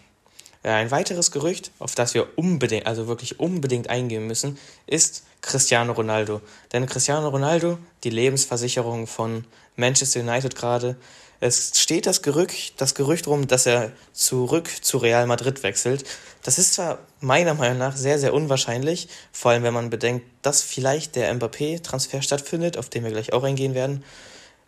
Ein 0.63 0.91
weiteres 0.91 1.32
Gerücht, 1.32 1.72
auf 1.80 1.96
das 1.96 2.13
wir 2.13 2.38
unbedingt, 2.38 2.86
also 2.86 3.08
wirklich 3.08 3.39
unbedingt 3.39 3.89
eingehen 3.89 4.28
müssen, 4.28 4.60
ist 4.86 5.24
Cristiano 5.41 5.94
Ronaldo. 5.94 6.41
Denn 6.72 6.86
Cristiano 6.86 7.28
Ronaldo, 7.30 7.80
die 8.04 8.12
Lebensversicherung 8.12 9.08
von 9.08 9.46
Manchester 9.76 10.20
United 10.20 10.56
gerade, 10.56 10.98
es 11.44 11.72
steht 11.74 12.06
das 12.06 12.22
Gerücht, 12.22 12.80
das 12.80 12.94
Gerücht 12.94 13.26
rum, 13.26 13.48
dass 13.48 13.65
er 13.65 13.91
zurück 14.13 14.70
zu 14.84 15.00
Real 15.00 15.26
Madrid 15.26 15.63
wechselt. 15.63 16.06
Das 16.44 16.60
ist 16.60 16.76
zwar 16.76 17.00
meiner 17.20 17.56
Meinung 17.56 17.80
nach 17.80 17.98
sehr, 17.98 18.20
sehr 18.20 18.36
unwahrscheinlich, 18.36 19.08
vor 19.32 19.50
allem 19.50 19.63
wenn 19.63 19.74
man 19.74 19.89
bedenkt, 19.89 20.24
dass 20.44 20.62
vielleicht 20.62 21.15
der 21.15 21.34
Mbappé-Transfer 21.34 22.22
stattfindet, 22.22 22.78
auf 22.78 22.89
den 22.89 23.04
wir 23.04 23.10
gleich 23.10 23.34
auch 23.34 23.41
eingehen 23.41 23.74
werden. 23.74 24.04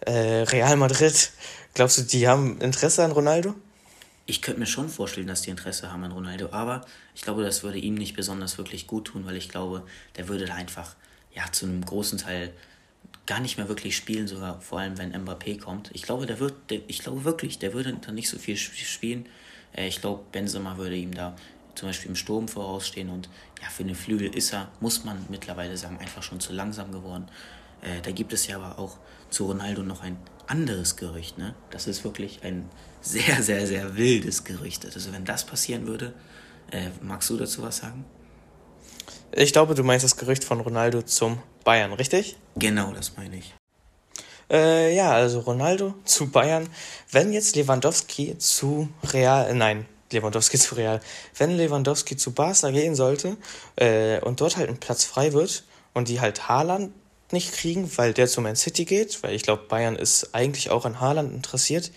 Äh, 0.05 0.43
Real 0.43 0.75
Madrid, 0.77 1.31
glaubst 1.73 1.97
du, 1.97 2.01
die 2.03 2.27
haben 2.27 2.59
Interesse 2.59 3.03
an 3.03 3.11
Ronaldo? 3.11 3.55
Ich 4.25 4.41
könnte 4.41 4.59
mir 4.59 4.65
schon 4.65 4.89
vorstellen, 4.89 5.27
dass 5.27 5.41
die 5.41 5.49
Interesse 5.49 5.91
haben 5.91 6.03
an 6.03 6.11
Ronaldo, 6.11 6.49
aber 6.51 6.85
ich 7.13 7.21
glaube, 7.21 7.43
das 7.43 7.63
würde 7.63 7.77
ihm 7.77 7.95
nicht 7.95 8.15
besonders 8.15 8.57
wirklich 8.57 8.87
gut 8.87 9.05
tun, 9.05 9.25
weil 9.25 9.35
ich 9.35 9.49
glaube, 9.49 9.83
der 10.15 10.29
würde 10.29 10.45
da 10.45 10.55
einfach 10.55 10.95
ja 11.33 11.43
zu 11.51 11.65
einem 11.65 11.83
großen 11.83 12.17
Teil 12.17 12.53
gar 13.25 13.39
nicht 13.39 13.57
mehr 13.57 13.67
wirklich 13.67 13.95
spielen, 13.95 14.27
sogar 14.27 14.61
vor 14.61 14.79
allem 14.79 14.97
wenn 14.97 15.13
Mbappé 15.13 15.59
kommt. 15.59 15.89
Ich 15.93 16.03
glaube, 16.03 16.25
der 16.25 16.39
wird, 16.39 16.53
der, 16.69 16.81
ich 16.87 16.99
glaube 16.99 17.23
wirklich, 17.23 17.59
der 17.59 17.73
würde 17.73 17.93
da 17.93 18.11
nicht 18.11 18.29
so 18.29 18.37
viel 18.37 18.57
spielen. 18.57 19.25
Äh, 19.75 19.87
ich 19.87 20.01
glaube, 20.01 20.23
Benzema 20.31 20.77
würde 20.77 20.95
ihm 20.95 21.13
da 21.13 21.35
zum 21.75 21.89
Beispiel 21.89 22.09
im 22.09 22.15
Sturm 22.15 22.47
vorausstehen 22.47 23.09
und 23.09 23.29
ja, 23.61 23.69
für 23.69 23.83
eine 23.83 23.95
Flügel 23.95 24.35
ist 24.35 24.53
er, 24.53 24.69
muss 24.79 25.03
man 25.03 25.25
mittlerweile 25.29 25.75
sagen, 25.75 25.97
einfach 25.99 26.21
schon 26.21 26.39
zu 26.39 26.53
langsam 26.53 26.91
geworden. 26.91 27.27
Äh, 27.81 28.01
da 28.01 28.11
gibt 28.11 28.31
es 28.33 28.47
ja 28.47 28.57
aber 28.57 28.79
auch 28.79 28.97
zu 29.33 29.47
Ronaldo 29.47 29.83
noch 29.83 30.01
ein 30.01 30.17
anderes 30.47 30.95
Gerücht, 30.95 31.37
ne? 31.37 31.55
Das 31.71 31.87
ist 31.87 32.03
wirklich 32.03 32.43
ein 32.43 32.69
sehr, 33.01 33.41
sehr, 33.41 33.67
sehr 33.67 33.97
wildes 33.97 34.43
Gerücht. 34.43 34.85
Also 34.85 35.11
wenn 35.11 35.25
das 35.25 35.45
passieren 35.45 35.87
würde, 35.87 36.13
äh, 36.71 36.89
magst 37.01 37.29
du 37.29 37.37
dazu 37.37 37.61
was 37.63 37.77
sagen? 37.77 38.05
Ich 39.31 39.51
glaube, 39.51 39.73
du 39.73 39.83
meinst 39.83 40.03
das 40.03 40.15
Gerücht 40.15 40.43
von 40.43 40.59
Ronaldo 40.59 41.01
zum 41.01 41.39
Bayern, 41.63 41.93
richtig? 41.93 42.37
Genau, 42.55 42.93
das 42.93 43.17
meine 43.17 43.37
ich. 43.37 43.53
Äh, 44.51 44.95
ja, 44.95 45.11
also 45.11 45.39
Ronaldo 45.39 45.95
zu 46.05 46.29
Bayern. 46.29 46.69
Wenn 47.11 47.33
jetzt 47.33 47.55
Lewandowski 47.55 48.37
zu 48.37 48.89
Real, 49.11 49.49
äh, 49.49 49.53
nein, 49.53 49.85
Lewandowski 50.11 50.59
zu 50.59 50.75
Real, 50.75 51.01
wenn 51.37 51.57
Lewandowski 51.57 52.15
zu 52.15 52.33
Barca 52.33 52.69
gehen 52.69 52.95
sollte 52.95 53.37
äh, 53.75 54.19
und 54.19 54.39
dort 54.41 54.57
halt 54.57 54.69
ein 54.69 54.77
Platz 54.77 55.03
frei 55.03 55.33
wird 55.33 55.63
und 55.93 56.09
die 56.09 56.21
halt 56.21 56.47
Haaland 56.47 56.93
nicht 57.33 57.53
kriegen, 57.53 57.91
weil 57.97 58.13
der 58.13 58.27
zu 58.27 58.41
Man 58.41 58.55
City 58.55 58.85
geht, 58.85 59.21
weil 59.23 59.35
ich 59.35 59.43
glaube, 59.43 59.63
Bayern 59.67 59.95
ist 59.95 60.33
eigentlich 60.33 60.69
auch 60.69 60.85
an 60.85 61.01
Haaland 61.01 61.33
interessiert, 61.33 61.91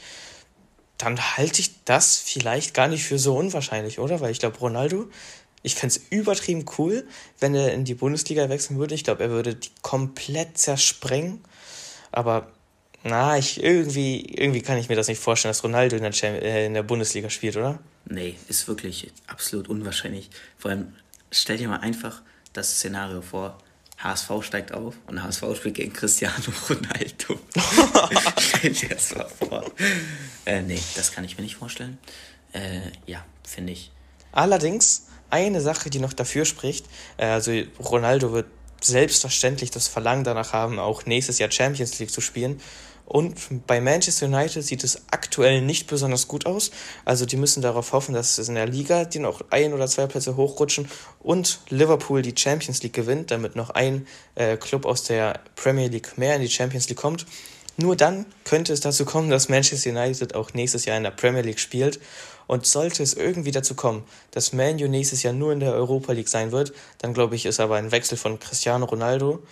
dann 0.98 1.36
halte 1.36 1.60
ich 1.60 1.84
das 1.84 2.16
vielleicht 2.16 2.74
gar 2.74 2.88
nicht 2.88 3.04
für 3.04 3.18
so 3.18 3.36
unwahrscheinlich, 3.36 3.98
oder? 3.98 4.20
Weil 4.20 4.32
ich 4.32 4.38
glaube, 4.38 4.58
Ronaldo, 4.58 5.08
ich 5.62 5.74
fände 5.74 5.96
es 5.96 6.02
übertrieben 6.10 6.64
cool, 6.78 7.06
wenn 7.38 7.54
er 7.54 7.72
in 7.72 7.84
die 7.84 7.94
Bundesliga 7.94 8.48
wechseln 8.48 8.78
würde. 8.78 8.94
Ich 8.94 9.04
glaube, 9.04 9.24
er 9.24 9.30
würde 9.30 9.54
die 9.54 9.70
komplett 9.82 10.58
zersprengen. 10.58 11.40
Aber 12.12 12.52
na, 13.02 13.36
ich 13.36 13.62
irgendwie, 13.62 14.20
irgendwie 14.20 14.62
kann 14.62 14.78
ich 14.78 14.88
mir 14.88 14.96
das 14.96 15.08
nicht 15.08 15.20
vorstellen, 15.20 15.50
dass 15.50 15.64
Ronaldo 15.64 15.96
in 15.96 16.02
der, 16.02 16.42
äh, 16.42 16.66
in 16.66 16.74
der 16.74 16.82
Bundesliga 16.82 17.30
spielt, 17.30 17.56
oder? 17.56 17.78
Nee, 18.06 18.36
ist 18.48 18.68
wirklich 18.68 19.12
absolut 19.26 19.68
unwahrscheinlich. 19.68 20.30
Vor 20.56 20.70
allem, 20.70 20.94
stell 21.30 21.56
dir 21.58 21.68
mal 21.68 21.80
einfach 21.80 22.22
das 22.52 22.76
Szenario 22.76 23.20
vor, 23.20 23.58
HSV 23.98 24.30
steigt 24.42 24.72
auf 24.72 24.94
und 25.06 25.22
HSV 25.22 25.44
spielt 25.56 25.74
gegen 25.74 25.92
Cristiano 25.92 26.34
Ronaldo. 26.68 27.40
Stell 28.38 28.72
dir 28.72 28.88
das 28.90 29.14
mal 29.14 29.28
vor. 29.28 29.64
Äh, 30.44 30.62
nee, 30.62 30.80
das 30.94 31.12
kann 31.12 31.24
ich 31.24 31.36
mir 31.36 31.44
nicht 31.44 31.56
vorstellen. 31.56 31.98
Äh, 32.52 32.80
ja, 33.06 33.24
finde 33.42 33.72
ich. 33.72 33.90
Allerdings, 34.32 35.06
eine 35.30 35.60
Sache, 35.60 35.90
die 35.90 35.98
noch 35.98 36.12
dafür 36.12 36.44
spricht, 36.44 36.86
äh, 37.16 37.26
also 37.26 37.52
Ronaldo 37.80 38.32
wird 38.32 38.46
selbstverständlich 38.80 39.70
das 39.70 39.88
Verlangen 39.88 40.24
danach 40.24 40.52
haben, 40.52 40.78
auch 40.78 41.06
nächstes 41.06 41.38
Jahr 41.38 41.50
Champions 41.50 41.98
League 41.98 42.10
zu 42.10 42.20
spielen. 42.20 42.60
Und 43.06 43.66
bei 43.66 43.80
Manchester 43.80 44.26
United 44.26 44.64
sieht 44.64 44.82
es 44.82 45.02
aktuell 45.10 45.62
nicht 45.62 45.86
besonders 45.86 46.26
gut 46.26 46.44
aus. 46.44 46.72
Also 47.04 47.24
die 47.24 47.36
müssen 47.36 47.62
darauf 47.62 47.92
hoffen, 47.92 48.14
dass 48.14 48.36
es 48.36 48.48
in 48.48 48.56
der 48.56 48.66
Liga 48.66 49.04
die 49.04 49.20
noch 49.20 49.42
ein 49.50 49.72
oder 49.72 49.86
zwei 49.86 50.06
Plätze 50.06 50.36
hochrutschen 50.36 50.88
und 51.20 51.60
Liverpool 51.68 52.20
die 52.22 52.34
Champions 52.36 52.82
League 52.82 52.92
gewinnt, 52.92 53.30
damit 53.30 53.54
noch 53.54 53.70
ein 53.70 54.06
äh, 54.34 54.56
Club 54.56 54.84
aus 54.84 55.04
der 55.04 55.40
Premier 55.54 55.86
League 55.86 56.18
mehr 56.18 56.34
in 56.34 56.42
die 56.42 56.50
Champions 56.50 56.88
League 56.88 56.98
kommt. 56.98 57.26
Nur 57.76 57.94
dann 57.94 58.26
könnte 58.44 58.72
es 58.72 58.80
dazu 58.80 59.04
kommen, 59.04 59.30
dass 59.30 59.48
Manchester 59.48 59.90
United 59.90 60.34
auch 60.34 60.54
nächstes 60.54 60.84
Jahr 60.84 60.96
in 60.96 61.04
der 61.04 61.10
Premier 61.10 61.42
League 61.42 61.60
spielt. 61.60 62.00
Und 62.48 62.64
sollte 62.64 63.02
es 63.02 63.14
irgendwie 63.14 63.50
dazu 63.50 63.74
kommen, 63.74 64.04
dass 64.30 64.52
Man 64.52 64.80
U 64.80 64.86
nächstes 64.86 65.24
Jahr 65.24 65.32
nur 65.32 65.52
in 65.52 65.58
der 65.58 65.72
Europa 65.72 66.12
League 66.12 66.28
sein 66.28 66.52
wird, 66.52 66.72
dann 66.98 67.12
glaube 67.12 67.34
ich, 67.34 67.44
ist 67.44 67.58
aber 67.58 67.74
ein 67.74 67.90
Wechsel 67.90 68.16
von 68.16 68.38
Cristiano 68.38 68.86
Ronaldo 68.86 69.42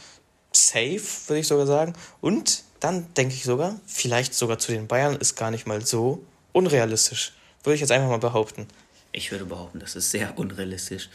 safe, 0.53 1.03
würde 1.27 1.40
ich 1.40 1.49
sogar 1.49 1.67
sagen. 1.67 1.95
Und 2.21 2.62
dann 2.85 3.14
denke 3.14 3.35
ich 3.35 3.44
sogar, 3.44 3.81
vielleicht 3.87 4.35
sogar 4.35 4.59
zu 4.59 4.70
den 4.70 4.87
Bayern 4.88 5.16
ist 5.16 5.37
gar 5.37 5.51
nicht 5.51 5.66
mal 5.66 5.85
so 5.87 6.23
unrealistisch. 6.53 7.33
Würde 7.62 7.77
ich 7.77 7.81
jetzt 7.81 7.90
einfach 7.90 8.11
mal 8.11 8.18
behaupten. 8.18 8.68
Ich 9.11 9.31
würde 9.33 9.47
behaupten, 9.47 9.79
das 9.79 9.97
ist 9.97 10.11
sehr 10.11 10.38
unrealistisch. 10.38 11.09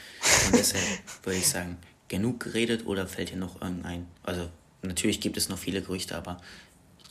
Und 0.47 0.57
deshalb 0.57 0.83
würde 1.23 1.37
ich 1.37 1.47
sagen, 1.47 1.77
genug 2.07 2.39
geredet 2.39 2.87
oder 2.87 3.05
fällt 3.05 3.29
hier 3.29 3.37
noch 3.37 3.61
irgendein? 3.61 4.07
Also 4.23 4.49
natürlich 4.81 5.21
gibt 5.21 5.37
es 5.37 5.47
noch 5.47 5.59
viele 5.59 5.83
Gerüchte, 5.83 6.15
aber 6.15 6.41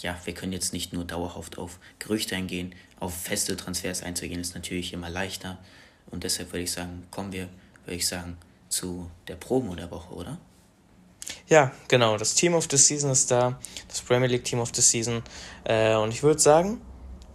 ja, 0.00 0.18
wir 0.24 0.34
können 0.34 0.52
jetzt 0.52 0.72
nicht 0.72 0.92
nur 0.92 1.04
dauerhaft 1.04 1.56
auf 1.56 1.78
Gerüchte 2.00 2.34
eingehen. 2.34 2.74
Auf 2.98 3.16
feste 3.16 3.56
Transfers 3.56 4.02
einzugehen 4.02 4.40
ist 4.40 4.56
natürlich 4.56 4.92
immer 4.92 5.08
leichter. 5.08 5.56
Und 6.10 6.24
deshalb 6.24 6.50
würde 6.52 6.64
ich 6.64 6.72
sagen, 6.72 7.06
kommen 7.12 7.32
wir, 7.32 7.48
würde 7.84 7.94
ich 7.94 8.08
sagen, 8.08 8.36
zu 8.68 9.08
der 9.28 9.36
Promo 9.36 9.76
der 9.76 9.92
Woche, 9.92 10.12
oder? 10.12 10.38
Ja, 11.48 11.72
genau. 11.88 12.16
Das 12.18 12.34
Team 12.34 12.54
of 12.54 12.66
the 12.70 12.76
Season 12.76 13.10
ist 13.10 13.30
da. 13.30 13.58
Das 13.88 14.02
Premier 14.02 14.28
League 14.28 14.44
Team 14.44 14.60
of 14.60 14.70
the 14.74 14.82
Season. 14.82 15.22
Äh, 15.64 15.96
und 15.96 16.12
ich 16.12 16.22
würde 16.22 16.40
sagen, 16.40 16.80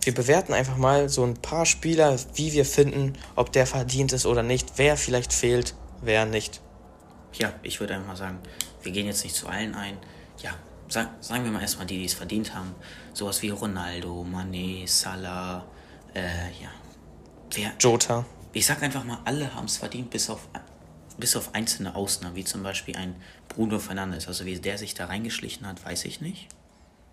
wir 0.04 0.14
bewerten 0.14 0.54
einfach 0.54 0.78
mal 0.78 1.10
so 1.10 1.24
ein 1.24 1.36
paar 1.36 1.66
Spieler, 1.66 2.18
wie 2.36 2.54
wir 2.54 2.66
finden, 2.66 3.14
ob 3.36 3.52
der 3.52 3.66
verdient 3.66 4.14
ist 4.14 4.26
oder 4.26 4.44
nicht, 4.44 4.74
wer 4.76 4.98
vielleicht 4.98 5.34
fehlt, 5.34 5.76
wer 6.02 6.26
nicht. 6.26 6.62
Ja, 7.34 7.54
ich 7.64 7.80
würde 7.80 7.96
einfach 7.96 8.10
mal 8.10 8.16
sagen, 8.16 8.40
wir 8.84 8.92
gehen 8.92 9.08
jetzt 9.08 9.24
nicht 9.24 9.36
zu 9.36 9.48
allen 9.48 9.74
ein. 9.74 9.98
Ja, 10.40 10.52
sag, 10.90 11.10
sagen 11.22 11.46
wir 11.46 11.52
mal 11.52 11.62
erstmal 11.62 11.88
die, 11.88 11.98
die 11.98 12.06
es 12.06 12.14
verdient 12.14 12.54
haben. 12.54 12.76
Sowas 13.14 13.42
wie 13.42 13.50
Ronaldo, 13.50 14.26
Mané, 14.30 14.88
Salah, 14.88 15.66
äh, 16.14 16.22
ja. 16.62 16.70
Wer, 17.52 17.72
Jota. 17.80 18.26
Ich 18.52 18.66
sag 18.66 18.84
einfach 18.84 19.04
mal, 19.04 19.20
alle 19.26 19.56
haben 19.56 19.66
es 19.66 19.78
verdient, 19.78 20.10
bis 20.12 20.30
auf 20.30 20.48
bis 21.18 21.36
auf 21.36 21.54
einzelne 21.54 21.96
Ausnahmen, 21.96 22.36
wie 22.36 22.44
zum 22.44 22.64
Beispiel 22.64 22.96
ein 22.96 23.16
Bruno 23.56 23.80
Fernandes. 23.80 24.28
Also 24.28 24.46
wie 24.46 24.58
der 24.58 24.78
sich 24.78 24.94
da 24.94 25.06
reingeschlichen 25.06 25.68
hat, 25.68 25.84
weiß 25.84 26.06
ich 26.06 26.22
nicht. 26.22 26.48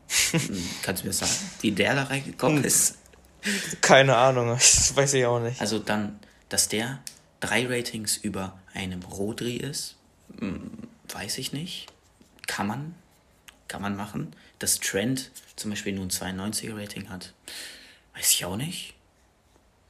Kannst 0.83 1.03
du 1.03 1.07
mir 1.07 1.12
sagen, 1.12 1.33
wie 1.61 1.72
der 1.72 1.94
da 1.94 2.05
reingekommen 2.05 2.59
hm. 2.59 2.64
ist? 2.64 2.98
Keine 3.81 4.16
Ahnung, 4.16 4.48
das 4.48 4.94
weiß 4.94 5.14
ich 5.14 5.24
auch 5.24 5.40
nicht. 5.40 5.61
Also 5.61 5.79
dann, 5.79 6.18
dass 6.48 6.68
der 6.68 6.98
drei 7.40 7.66
Ratings 7.66 8.16
über 8.16 8.59
einem 8.74 9.03
Rodri 9.03 9.57
ist, 9.57 9.96
hm, 10.38 10.70
weiß 11.09 11.38
ich 11.38 11.53
nicht. 11.53 11.87
Kann 12.46 12.66
man, 12.66 12.94
kann 13.68 13.81
man 13.81 13.96
machen. 13.96 14.35
Dass 14.59 14.79
Trent 14.79 15.31
zum 15.57 15.70
Beispiel 15.70 15.92
nur 15.94 16.05
ein 16.05 16.11
92er 16.11 16.76
Rating 16.76 17.09
hat, 17.09 17.33
weiß 18.14 18.33
ich 18.33 18.44
auch 18.44 18.57
nicht. 18.57 18.94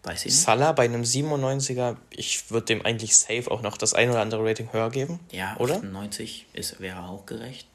Weiß 0.02 0.20
ich 0.20 0.32
nicht. 0.32 0.40
Salah 0.40 0.72
bei 0.72 0.84
einem 0.84 1.02
97er, 1.02 1.96
ich 2.10 2.50
würde 2.50 2.66
dem 2.66 2.84
eigentlich 2.86 3.16
safe 3.16 3.50
auch 3.50 3.60
noch 3.60 3.76
das 3.76 3.92
ein 3.92 4.10
oder 4.10 4.20
andere 4.20 4.44
Rating 4.44 4.72
höher 4.72 4.90
geben. 4.90 5.20
Ja, 5.30 5.56
oder? 5.58 5.76
98 5.76 6.46
ist, 6.54 6.80
wäre 6.80 7.00
auch 7.04 7.26
gerecht. 7.26 7.66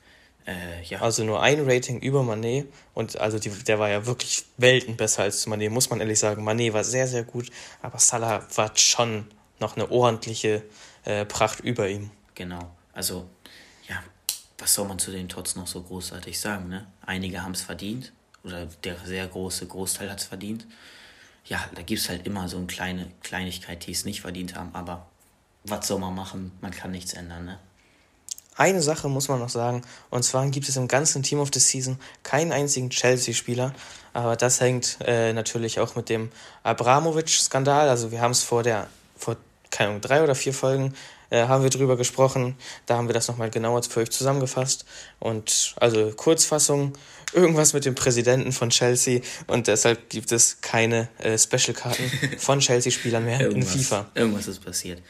Äh, 0.47 0.83
ja. 0.83 1.01
Also 1.01 1.23
nur 1.23 1.41
ein 1.41 1.67
Rating 1.69 1.99
über 1.99 2.23
Manet 2.23 2.67
und 2.93 3.19
also 3.19 3.39
die, 3.39 3.49
der 3.49 3.79
war 3.79 3.89
ja 3.89 4.05
wirklich 4.05 4.45
Welten 4.57 4.95
besser 4.95 5.23
als 5.23 5.45
Manet, 5.47 5.71
muss 5.71 5.89
man 5.89 5.99
ehrlich 5.99 6.19
sagen. 6.19 6.43
Manet 6.43 6.73
war 6.73 6.83
sehr, 6.83 7.07
sehr 7.07 7.23
gut, 7.23 7.49
aber 7.81 7.99
Salah 7.99 8.45
war 8.55 8.71
schon 8.75 9.27
noch 9.59 9.75
eine 9.75 9.89
ordentliche 9.89 10.63
äh, 11.03 11.25
Pracht 11.25 11.59
über 11.61 11.87
ihm. 11.89 12.11
Genau, 12.33 12.71
also 12.93 13.27
ja, 13.87 14.03
was 14.57 14.73
soll 14.73 14.87
man 14.87 14.99
zu 14.99 15.11
den 15.11 15.29
Tots 15.29 15.55
noch 15.55 15.67
so 15.67 15.81
großartig 15.81 16.39
sagen? 16.39 16.69
Ne? 16.69 16.87
Einige 17.05 17.43
haben 17.43 17.53
es 17.53 17.61
verdient 17.61 18.13
oder 18.43 18.67
der 18.83 18.97
sehr 19.03 19.27
große 19.27 19.65
Großteil 19.67 20.11
hat 20.11 20.19
es 20.19 20.25
verdient 20.25 20.67
ja, 21.45 21.63
da 21.75 21.81
gibt 21.81 22.01
es 22.01 22.09
halt 22.09 22.25
immer 22.25 22.47
so 22.47 22.57
eine 22.57 22.67
kleine 22.67 23.11
Kleinigkeit, 23.21 23.85
die 23.85 23.91
es 23.91 24.05
nicht 24.05 24.21
verdient 24.21 24.55
haben, 24.55 24.73
aber 24.73 25.05
was 25.63 25.87
soll 25.87 25.99
man 25.99 26.15
machen? 26.15 26.51
Man 26.61 26.71
kann 26.71 26.91
nichts 26.91 27.13
ändern, 27.13 27.45
ne? 27.45 27.59
Eine 28.57 28.81
Sache 28.81 29.09
muss 29.09 29.27
man 29.27 29.39
noch 29.39 29.49
sagen, 29.49 29.81
und 30.09 30.23
zwar 30.23 30.47
gibt 30.49 30.69
es 30.69 30.77
im 30.77 30.87
ganzen 30.87 31.23
Team 31.23 31.39
of 31.39 31.49
the 31.53 31.59
Season 31.59 31.99
keinen 32.23 32.53
einzigen 32.53 32.89
Chelsea-Spieler, 32.89 33.73
aber 34.13 34.37
das 34.37 34.61
hängt 34.61 34.97
äh, 35.01 35.33
natürlich 35.33 35.81
auch 35.81 35.95
mit 35.95 36.07
dem 36.07 36.31
Abramovic-Skandal, 36.63 37.89
also 37.89 38.11
wir 38.11 38.21
haben 38.21 38.31
es 38.31 38.43
vor 38.43 38.63
der, 38.63 38.87
vor, 39.17 39.35
keine 39.71 39.89
Ahnung, 39.89 40.01
drei 40.01 40.23
oder 40.23 40.35
vier 40.35 40.53
Folgen 40.53 40.93
äh, 41.29 41.47
haben 41.47 41.63
wir 41.63 41.69
drüber 41.69 41.97
gesprochen. 41.97 42.55
Da 42.85 42.97
haben 42.97 43.07
wir 43.07 43.13
das 43.13 43.27
nochmal 43.27 43.49
genauer 43.49 43.83
für 43.83 44.01
euch 44.01 44.11
zusammengefasst. 44.11 44.85
Und 45.19 45.75
also 45.79 46.11
Kurzfassung, 46.11 46.93
irgendwas 47.33 47.73
mit 47.73 47.85
dem 47.85 47.95
Präsidenten 47.95 48.51
von 48.51 48.69
Chelsea 48.69 49.21
und 49.47 49.67
deshalb 49.67 50.09
gibt 50.09 50.31
es 50.31 50.61
keine 50.61 51.09
äh, 51.19 51.37
Special-Karten 51.37 52.11
von 52.37 52.59
Chelsea-Spielern 52.59 53.25
mehr 53.25 53.41
in 53.49 53.63
FIFA. 53.63 54.09
Irgendwas 54.15 54.47
ist 54.47 54.63
passiert. 54.63 55.01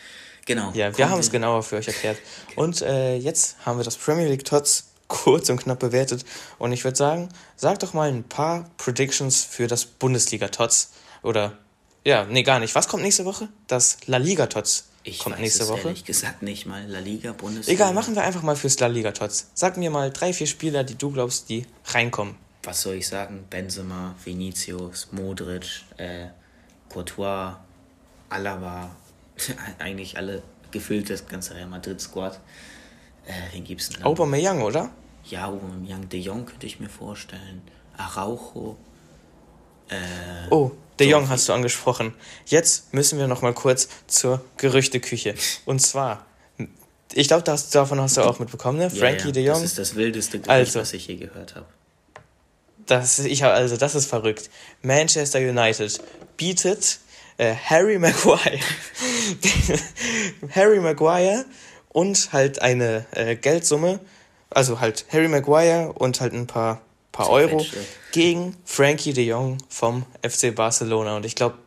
Genau. 0.46 0.72
Ja, 0.74 0.96
wir 0.96 1.10
haben 1.10 1.20
es 1.20 1.32
genauer 1.32 1.64
für 1.64 1.78
euch 1.78 1.88
erklärt. 1.88 2.18
Okay. 2.48 2.60
Und 2.60 2.82
äh, 2.82 3.16
jetzt 3.16 3.58
haben 3.66 3.80
wir 3.80 3.84
das 3.84 3.98
Premier 3.98 4.28
League 4.28 4.46
Tots 4.46 4.92
kurz 5.08 5.50
und 5.50 5.58
knapp 5.58 5.80
bewertet. 5.80 6.26
Und 6.58 6.72
ich 6.72 6.84
würde 6.84 6.98
sagen, 6.98 7.30
sag 7.56 7.80
doch 7.80 7.94
mal 7.94 8.10
ein 8.10 8.24
paar 8.24 8.70
Predictions 8.78 9.44
für 9.44 9.68
das 9.68 9.86
Bundesliga 9.86 10.48
Tots. 10.50 10.92
Oder, 11.24 11.58
ja, 12.04 12.26
nee, 12.26 12.44
gar 12.44 12.60
nicht. 12.60 12.76
Was 12.76 12.88
kommt 12.88 13.04
nächste 13.04 13.26
Woche? 13.26 13.50
Das 13.68 13.98
La 14.06 14.18
Liga 14.18 14.46
Tots. 14.48 14.86
Ich 15.08 15.20
kommt 15.20 15.36
weiß 15.36 15.42
nächste 15.42 15.64
es 15.64 15.70
Woche. 15.70 15.88
ehrlich 15.90 16.04
gesagt 16.04 16.42
nicht 16.42 16.66
mal. 16.66 16.84
La 16.88 17.00
Liga, 17.00 17.32
Bundesliga. 17.32 17.72
Egal, 17.84 17.94
machen 17.94 18.16
wir 18.16 18.24
einfach 18.24 18.42
mal 18.42 18.56
fürs 18.56 18.80
La 18.80 18.88
Liga 18.88 19.12
Tots. 19.12 19.52
Sag 19.54 19.78
mir 19.78 19.92
mal 19.92 20.12
drei, 20.12 20.34
vier 20.34 20.48
Spieler, 20.48 20.84
die 20.84 20.96
du 20.96 21.12
glaubst, 21.12 21.48
die 21.50 21.68
reinkommen. 21.86 22.36
Was 22.64 22.82
soll 22.82 22.96
ich 22.96 23.08
sagen? 23.08 23.46
Benzema, 23.48 24.16
Vinicius, 24.24 25.10
Modric, 25.12 25.84
äh, 25.98 26.30
Courtois, 26.90 27.56
Alaba, 28.30 28.96
eigentlich 29.80 30.18
alle 30.18 30.42
gefüllt 30.72 31.10
das 31.12 31.28
ganze 31.28 31.54
Real 31.54 31.68
Madrid 31.68 32.02
Squad. 32.02 32.40
Äh, 33.28 33.34
wen 33.54 33.64
gibt's 33.64 33.90
denn? 33.90 34.04
Aubameyang, 34.04 34.64
oder? 34.64 34.90
Ja, 35.26 35.46
Aubameyang, 35.46 36.10
De 36.10 36.20
Jong 36.20 36.48
könnte 36.48 36.66
ich 36.66 36.80
mir 36.80 36.90
vorstellen. 36.90 37.62
Araujo. 37.96 38.76
Äh, 39.90 40.50
oh, 40.50 40.72
De 41.00 41.08
Jong 41.08 41.30
hast 41.30 41.50
du 41.50 41.54
angesprochen. 41.54 42.14
Jetzt 42.46 42.94
müssen 42.94 43.20
wir 43.20 43.28
noch 43.28 43.42
mal 43.42 43.54
kurz 43.54 43.90
zur 44.08 44.44
Gerüchteküche. 44.58 45.36
Und 45.66 45.80
zwar, 45.80 46.26
ich 47.14 47.28
glaube, 47.28 47.44
davon 47.44 48.00
hast 48.00 48.18
du 48.18 48.22
auch 48.22 48.40
mitbekommen, 48.40 48.78
ne? 48.78 48.90
Frankie 48.90 49.20
ja, 49.20 49.26
ja. 49.26 49.32
De 49.32 49.44
Jong. 49.46 49.56
Das 49.56 49.64
ist 49.64 49.78
das 49.78 49.96
wildeste 49.96 50.40
Gerücht, 50.40 50.50
also, 50.50 50.80
was 50.80 50.94
ich 50.94 51.08
je 51.08 51.16
gehört 51.16 51.56
habe. 51.56 51.66
Das, 52.86 53.20
ich 53.20 53.44
hab, 53.44 53.54
also, 53.54 53.78
das 53.78 53.96
ist 53.96 54.06
verrückt. 54.06 54.50
Manchester 54.82 55.40
United 55.40 56.00
bietet 56.38 57.00
äh, 57.38 57.54
Harry 57.56 58.00
Maguire. 58.00 58.60
Harry 60.56 60.80
Maguire 60.80 61.46
und 61.90 62.34
halt 62.34 62.62
eine 62.62 63.06
äh, 63.12 63.36
Geldsumme, 63.36 64.00
also 64.50 64.80
halt 64.80 65.06
Harry 65.12 65.28
Maguire 65.28 65.94
und 65.94 66.20
halt 66.22 66.34
ein 66.34 66.48
paar, 66.48 66.82
paar 67.16 67.30
Euro 67.30 67.58
Mensch, 67.58 67.72
gegen 68.12 68.56
Frankie 68.66 69.14
de 69.14 69.26
Jong 69.26 69.58
vom 69.70 70.06
FC 70.22 70.54
Barcelona. 70.54 71.16
Und 71.16 71.26
ich 71.26 71.36
glaube, 71.36 71.58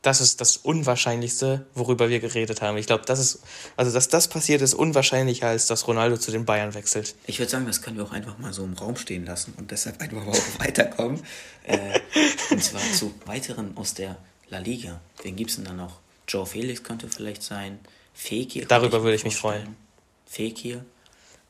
das 0.00 0.20
ist 0.20 0.40
das 0.40 0.56
Unwahrscheinlichste, 0.56 1.66
worüber 1.74 2.08
wir 2.08 2.20
geredet 2.20 2.62
haben. 2.62 2.78
Ich 2.78 2.86
glaube, 2.86 3.04
das 3.06 3.18
ist, 3.18 3.40
also 3.76 3.92
dass 3.92 4.08
das 4.08 4.28
passiert, 4.28 4.62
ist 4.62 4.74
unwahrscheinlicher, 4.74 5.48
als 5.48 5.66
dass 5.66 5.86
Ronaldo 5.86 6.16
zu 6.16 6.30
den 6.30 6.44
Bayern 6.44 6.74
wechselt. 6.74 7.14
Ich 7.26 7.38
würde 7.38 7.50
sagen, 7.50 7.66
das 7.66 7.82
können 7.82 7.96
wir 7.96 8.04
auch 8.04 8.12
einfach 8.12 8.38
mal 8.38 8.52
so 8.52 8.64
im 8.64 8.74
Raum 8.74 8.96
stehen 8.96 9.26
lassen 9.26 9.52
und 9.58 9.70
deshalb 9.70 10.00
einfach 10.00 10.24
mal 10.24 10.38
weiterkommen. 10.58 11.20
äh, 11.64 12.00
und 12.50 12.62
zwar 12.62 12.80
zu 12.92 13.12
weiteren 13.26 13.76
aus 13.76 13.94
der 13.94 14.16
La 14.48 14.58
Liga. 14.58 15.00
Wen 15.22 15.36
gibt 15.36 15.50
es 15.50 15.56
denn 15.56 15.64
da 15.64 15.72
noch? 15.72 15.98
Joe 16.28 16.46
Felix 16.46 16.82
könnte 16.82 17.08
vielleicht 17.08 17.42
sein. 17.42 17.80
Fekir. 18.14 18.66
Darüber 18.66 19.02
würde 19.02 19.16
ich 19.16 19.24
mich 19.24 19.36
freuen. 19.36 19.76
Fekir. 20.26 20.84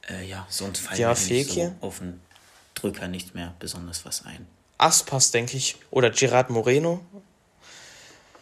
Äh, 0.08 0.26
ja, 0.26 0.46
sonst 0.48 0.80
fällt 0.80 0.98
ja, 0.98 1.14
Fekir. 1.14 1.74
So 1.80 1.86
auf 1.86 1.98
den 1.98 2.20
Drücker 2.76 3.08
nicht 3.08 3.34
mehr 3.34 3.54
besonders 3.58 4.04
was 4.04 4.24
ein. 4.24 4.46
Aspas, 4.78 5.32
denke 5.32 5.56
ich. 5.56 5.76
Oder 5.90 6.10
Gerard 6.10 6.50
Moreno. 6.50 7.00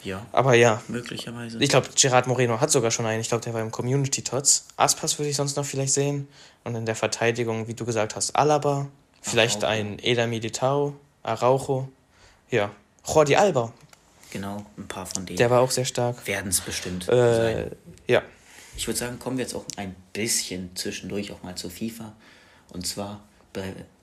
Ja. 0.03 0.27
Aber 0.33 0.55
ja. 0.55 0.83
Möglicherweise. 0.89 1.59
Ich 1.59 1.71
glaube, 1.71 1.89
Gerard 1.95 2.27
Moreno 2.27 2.61
hat 2.61 2.71
sogar 2.71 2.91
schon 2.91 3.07
einen. 3.07 3.23
Ich 3.23 3.29
glaube, 3.29 3.43
der 3.43 3.55
war 3.55 3.63
im 3.63 3.71
Community 3.71 4.23
Tots. 4.23 4.67
Aspas 4.77 5.19
würde 5.19 5.31
ich 5.31 5.37
sonst 5.37 5.57
noch 5.57 5.65
vielleicht 5.65 5.95
sehen. 5.95 6.29
Und 6.65 6.75
in 6.75 6.85
der 6.85 6.97
Verteidigung, 6.97 7.69
wie 7.69 7.75
du 7.75 7.87
gesagt 7.87 8.17
hast, 8.17 8.37
Alaba. 8.37 8.89
Vielleicht 9.23 9.65
Araujo. 9.65 9.81
ein 9.81 9.99
Eda 10.03 10.27
Militao. 10.27 10.95
Araujo. 11.23 11.89
Ja. 12.51 12.71
Jordi 13.07 13.37
Alba 13.37 13.73
Genau, 14.35 14.67
ein 14.77 14.89
paar 14.89 15.07
von 15.07 15.25
denen. 15.27 15.37
Der 15.37 15.49
war 15.49 15.61
auch 15.61 15.71
sehr 15.71 15.85
stark. 15.85 16.27
Werden 16.27 16.49
es 16.49 16.61
bestimmt 16.61 17.09
äh, 17.09 17.37
sein. 17.37 17.71
Ja. 18.09 18.23
Ich 18.77 18.89
würde 18.89 18.99
sagen, 18.99 19.21
kommen 19.21 19.39
wir 19.39 19.45
jetzt 19.45 19.55
auch 19.55 19.65
ein 19.77 19.95
bisschen 20.13 20.75
zwischendurch 20.75 21.31
auch 21.31 21.43
mal 21.45 21.55
zu 21.55 21.71
FIFA. 21.71 22.13
Und 22.71 22.85
zwar 22.85 23.23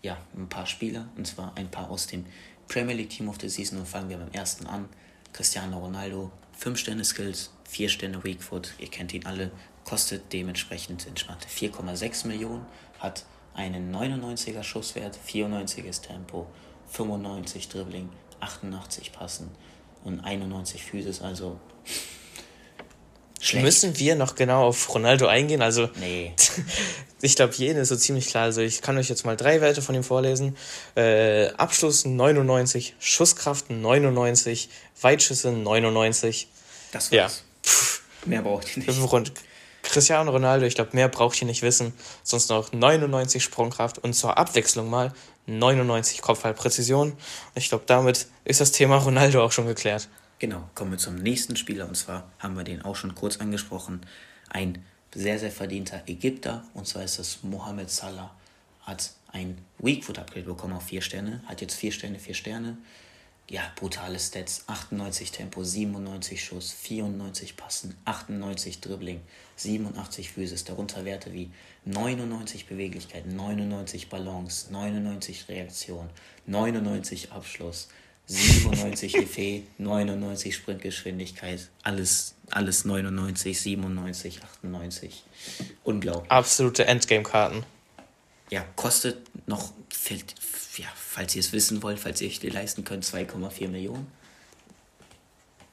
ja, 0.02 0.18
ein 0.36 0.50
paar 0.50 0.66
Spieler. 0.66 1.08
Und 1.16 1.28
zwar 1.28 1.56
ein 1.56 1.70
paar 1.70 1.90
aus 1.90 2.08
dem 2.08 2.26
Premier 2.68 2.96
League 2.96 3.10
Team 3.10 3.30
of 3.30 3.38
the 3.42 3.50
Season. 3.50 3.80
Und 3.80 3.88
fangen 3.88 4.10
wir 4.10 4.18
beim 4.18 4.32
ersten 4.32 4.68
an. 4.68 4.90
Cristiano 5.34 5.80
Ronaldo, 5.80 6.32
5 6.58 6.78
Sterne 6.78 7.06
Skills, 7.06 7.52
4 7.70 7.90
Sterne 7.90 8.24
Weakfoot. 8.24 8.74
Ihr 8.80 8.90
kennt 8.90 9.14
ihn 9.14 9.26
alle. 9.26 9.52
Kostet 9.86 10.32
dementsprechend 10.34 11.08
entspannte 11.08 11.48
4,6 11.48 12.28
Millionen. 12.28 12.66
Hat 13.00 13.26
einen 13.54 13.94
99er 13.94 14.64
Schusswert, 14.64 15.18
94er 15.28 16.02
Tempo, 16.02 16.48
95 16.88 17.70
Dribbling, 17.70 18.10
88 18.40 19.12
Passen 19.12 19.52
und 20.04 20.20
91 20.22 20.84
Physis, 20.84 21.22
also 21.22 21.60
Schlecht. 23.42 23.66
Müssen 23.66 23.98
wir 23.98 24.16
noch 24.16 24.36
genau 24.36 24.68
auf 24.68 24.94
Ronaldo 24.94 25.26
eingehen? 25.26 25.64
Also, 25.64 25.90
nee. 26.00 26.34
ich 27.22 27.36
glaube, 27.36 27.54
jene 27.56 27.80
ist 27.82 27.90
so 27.90 27.96
ziemlich 27.96 28.28
klar. 28.28 28.44
Also, 28.44 28.62
ich 28.62 28.82
kann 28.82 28.98
euch 28.98 29.10
jetzt 29.10 29.26
mal 29.26 29.36
drei 29.36 29.62
Werte 29.62 29.82
von 29.82 29.96
ihm 29.96 30.04
vorlesen: 30.04 30.56
äh, 30.96 31.48
Abschluss 31.54 32.06
99, 32.06 32.96
Schusskraft 33.00 33.72
99, 33.72 34.70
Weitschüsse 35.02 35.52
99. 35.52 36.48
Das 36.92 37.12
war's. 37.12 37.44
Ja. 37.64 38.28
Mehr 38.28 38.44
braucht 38.44 38.78
ihr 38.78 38.84
nicht. 38.84 39.12
Rund. 39.12 39.32
Cristiano 39.82 40.30
Ronaldo, 40.30 40.68
ich 40.68 40.76
glaube, 40.76 40.92
mehr 40.94 41.08
braucht 41.08 41.42
ihr 41.42 41.48
nicht 41.48 41.64
wissen. 41.64 41.94
Sonst 42.22 42.50
noch 42.50 42.72
99 42.72 43.44
Sprungkraft 43.44 43.98
und 43.98 44.14
zur 44.14 44.38
Abwechslung 44.38 44.90
mal 44.90 45.12
99 45.48 46.22
Kopfballpräzision. 46.22 47.14
Ich 47.56 47.70
glaube, 47.70 47.86
damit 47.88 48.28
ist 48.46 48.62
das 48.62 48.72
Thema 48.72 48.98
Ronaldo 48.98 49.44
auch 49.44 49.52
schon 49.52 49.66
geklärt. 49.66 50.08
Genau, 50.42 50.68
kommen 50.74 50.90
wir 50.90 50.98
zum 50.98 51.18
nächsten 51.18 51.56
Spieler 51.56 51.88
und 51.88 51.96
zwar 51.96 52.32
haben 52.40 52.58
wir 52.58 52.64
den 52.64 52.82
auch 52.82 52.96
schon 52.96 53.14
kurz 53.14 53.38
angesprochen. 53.38 54.02
Ein 54.50 54.84
sehr, 55.14 55.38
sehr 55.38 55.52
verdienter 55.52 56.02
Ägypter 56.08 56.64
und 56.74 56.88
zwar 56.88 57.04
ist 57.04 57.20
das 57.20 57.44
Mohamed 57.44 57.92
Salah. 57.92 58.34
Hat 58.82 59.12
ein 59.32 59.60
Weakfoot 59.78 60.18
Upgrade 60.18 60.48
bekommen 60.48 60.74
auf 60.74 60.86
4 60.86 61.04
Sterne, 61.04 61.44
hat 61.46 61.62
jetzt 61.62 61.76
4 61.76 61.92
Sterne, 61.92 62.18
4 62.18 62.34
Sterne. 62.34 62.78
Ja, 63.52 63.62
brutale 63.76 64.18
Stats. 64.18 64.64
98 64.66 65.32
Tempo, 65.32 65.64
97 65.64 66.44
Schuss, 66.44 66.72
94 66.72 67.56
Passen, 67.56 67.96
98 68.06 68.82
Dribbling, 68.82 69.22
87 69.58 70.32
Physis. 70.32 70.64
Darunter 70.64 71.06
Werte 71.06 71.34
wie 71.34 71.52
99 71.86 72.66
Beweglichkeit, 72.66 73.28
99 73.28 74.10
Balance, 74.10 74.74
99 74.74 75.50
Reaktion, 75.50 76.10
99 76.48 77.32
Abschluss, 77.32 77.90
97 78.28 79.16
Effet, 79.18 79.64
99 79.78 80.56
Sprintgeschwindigkeit, 80.56 81.68
alles, 81.84 82.36
alles 82.50 82.86
99, 82.86 83.60
97, 83.60 84.42
98. 84.42 85.24
Unglaublich. 85.84 86.32
Absolute 86.32 86.86
Endgame-Karten. 86.86 87.64
Ja, 88.50 88.66
kostet 88.76 89.18
noch, 89.48 89.72
ja, 90.78 90.88
falls 90.96 91.36
ihr 91.36 91.40
es 91.40 91.52
wissen 91.54 91.84
wollt, 91.84 92.00
falls 92.00 92.22
ihr 92.22 92.28
euch 92.28 92.40
die 92.40 92.50
leisten 92.50 92.84
könnt, 92.84 93.06
2,4 93.06 93.68
Millionen. 93.68 94.08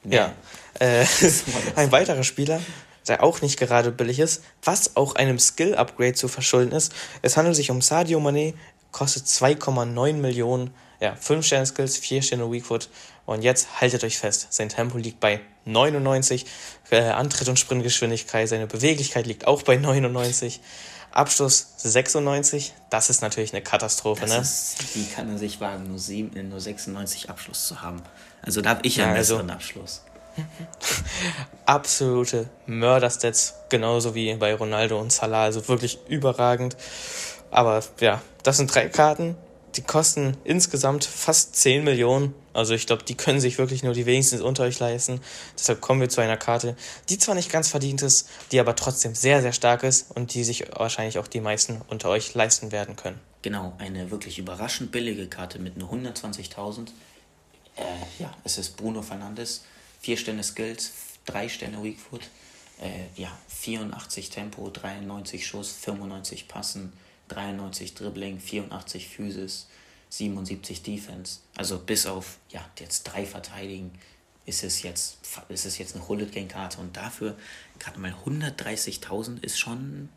Ja, 0.05 0.33
äh, 0.79 1.05
ein 1.77 1.93
weiterer 1.93 2.23
Spieler, 2.23 2.61
der 3.09 3.23
auch 3.23 3.41
nicht 3.41 3.59
gerade 3.59 3.91
billig 3.91 4.19
ist, 4.19 4.45
was 4.63 4.97
auch 4.97 5.15
einem 5.17 5.39
Skill-Upgrade 5.39 6.15
zu 6.15 6.29
verschulden 6.29 6.73
ist. 6.73 6.93
Es 7.23 7.37
handelt 7.37 7.57
sich 7.57 7.71
um 7.71 7.83
Sadio 7.83 8.21
Mané, 8.21 8.55
kostet 8.93 9.27
2,9 9.27 10.15
Millionen. 10.15 10.73
Ja, 11.01 11.15
5 11.15 11.47
Sterne 11.47 11.67
Skills, 11.67 11.97
4 11.99 12.23
Sterne 12.23 12.51
Weakfoot. 12.51 12.89
Und 13.27 13.43
jetzt 13.43 13.81
haltet 13.81 14.05
euch 14.05 14.19
fest, 14.19 14.49
sein 14.51 14.71
Tempo 14.71 14.97
liegt 14.97 15.21
bei 15.21 15.41
99, 15.67 16.47
äh, 16.91 17.03
Antritt- 17.03 17.49
und 17.49 17.59
Sprintgeschwindigkeit, 17.59 18.49
seine 18.49 18.67
Beweglichkeit 18.67 19.27
liegt 19.27 19.47
auch 19.47 19.63
bei 19.63 19.77
99. 19.77 20.61
Abschluss 21.11 21.75
96, 21.79 22.75
das 22.91 23.11
ist 23.11 23.23
natürlich 23.23 23.53
eine 23.53 23.63
Katastrophe, 23.63 24.23
das 24.23 24.31
ne? 24.31 24.39
Ist, 24.39 24.97
wie 24.97 25.05
kann 25.05 25.31
er 25.31 25.39
sich 25.39 25.61
wagen, 25.61 25.89
nur, 25.89 25.99
7, 25.99 26.49
nur 26.49 26.61
96 26.61 27.29
Abschluss 27.29 27.67
zu 27.67 27.83
haben? 27.83 28.03
Also 28.43 28.61
da 28.61 28.71
habe 28.71 28.81
ich 28.85 28.97
ja 28.97 29.07
einen 29.07 29.17
also, 29.17 29.35
besseren 29.35 29.51
Abschluss. 29.51 30.03
absolute 31.67 32.49
Mörderstats, 32.67 33.55
genauso 33.69 34.15
wie 34.15 34.35
bei 34.35 34.55
Ronaldo 34.55 35.01
und 35.01 35.13
Salah, 35.13 35.45
also 35.45 35.67
wirklich 35.69 35.99
überragend. 36.09 36.77
Aber 37.51 37.83
ja, 38.01 38.23
das 38.43 38.59
sind 38.59 38.73
drei 38.73 38.89
Karten, 38.89 39.37
die 39.79 39.85
kosten 39.85 40.37
insgesamt 40.43 41.05
fast 41.05 41.55
10 41.55 41.85
Millionen. 41.85 42.35
Also 42.53 42.75
ich 42.75 42.87
glaube, 42.87 43.05
die 43.05 43.15
können 43.15 43.39
sich 43.39 43.59
wirklich 43.59 43.85
nur 43.85 43.95
die 43.95 44.07
wenigsten 44.07 44.43
unter 44.43 44.65
euch 44.65 44.81
leisten. 44.81 45.21
Deshalb 45.57 45.81
kommen 45.81 46.01
wir 46.01 46.09
zu 46.09 46.21
einer 46.21 46.37
Karte, 46.37 46.77
die 47.09 47.17
zwar 47.17 47.37
nicht 47.37 47.53
ganz 47.53 47.69
verdient 47.69 48.03
ist, 48.03 48.29
die 48.51 48.59
aber 48.59 48.75
trotzdem 48.75 49.15
sehr, 49.15 49.41
sehr 49.41 49.53
stark 49.53 49.85
ist 49.85 50.11
und 50.11 50.35
die 50.35 50.43
sich 50.43 50.65
wahrscheinlich 50.77 51.21
auch 51.21 51.29
die 51.29 51.41
meisten 51.41 51.81
unter 51.89 52.09
euch 52.09 52.35
leisten 52.35 52.73
werden 52.73 52.97
können. 52.97 53.21
Genau, 53.43 53.73
eine 53.79 54.11
wirklich 54.11 54.41
überraschend 54.41 54.91
billige 54.91 55.29
Karte 55.29 55.61
mit 55.61 55.77
nur 55.77 55.93
120.000. 55.93 56.89
Äh, 57.77 57.83
ja, 58.19 58.35
es 58.43 58.59
ist 58.59 58.77
Bruno 58.77 59.03
Fernandes. 59.03 59.63
Vier 60.01 60.17
Sterne 60.17 60.43
Skills, 60.43 60.91
drei 61.25 61.49
Sterne 61.49 61.85
Weakfoot. 61.85 62.23
Äh, 62.81 63.21
ja, 63.21 63.31
84 63.47 64.31
Tempo, 64.31 64.71
93 64.71 65.47
Schuss, 65.47 65.71
95 65.71 66.49
Passen, 66.49 66.93
93 67.29 67.95
Dribbling, 67.95 68.41
84 68.41 69.09
Physis, 69.09 69.69
77 70.11 70.83
Defense. 70.83 71.41
Also 71.57 71.79
bis 71.79 72.07
auf 72.07 72.39
ja, 72.51 72.65
jetzt 72.79 73.05
drei 73.05 73.27
Verteidigen 73.27 73.93
ist 74.47 74.65
es 74.65 74.83
jetzt, 74.83 75.19
ist 75.51 75.67
es 75.67 75.77
jetzt 75.79 75.95
eine 75.95 76.09
Hullet 76.09 76.33
Gang 76.33 76.49
Karte 76.49 76.81
und 76.81 76.97
dafür 76.97 77.37
gerade 77.79 78.01
mal 78.01 78.15
130.000 78.27 79.45
ist 79.45 79.59
schon, 79.59 80.09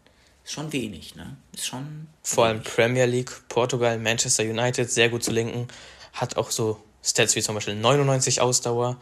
ist 0.46 0.54
schon 0.54 0.72
wenig, 0.72 1.16
ne? 1.16 1.36
Ist 1.54 1.68
schon. 1.68 2.08
Vor 2.24 2.46
allem 2.46 2.64
Premier 2.64 3.06
League, 3.06 3.32
Portugal, 3.50 4.00
Manchester 4.00 4.44
United, 4.44 4.90
sehr 4.90 5.10
gut 5.10 5.24
zu 5.24 5.32
linken. 5.32 5.68
Hat 6.14 6.38
auch 6.38 6.50
so 6.50 6.82
Stats 7.04 7.36
wie 7.36 7.42
zum 7.42 7.56
Beispiel 7.56 7.76
99 7.76 8.40
Ausdauer. 8.40 8.98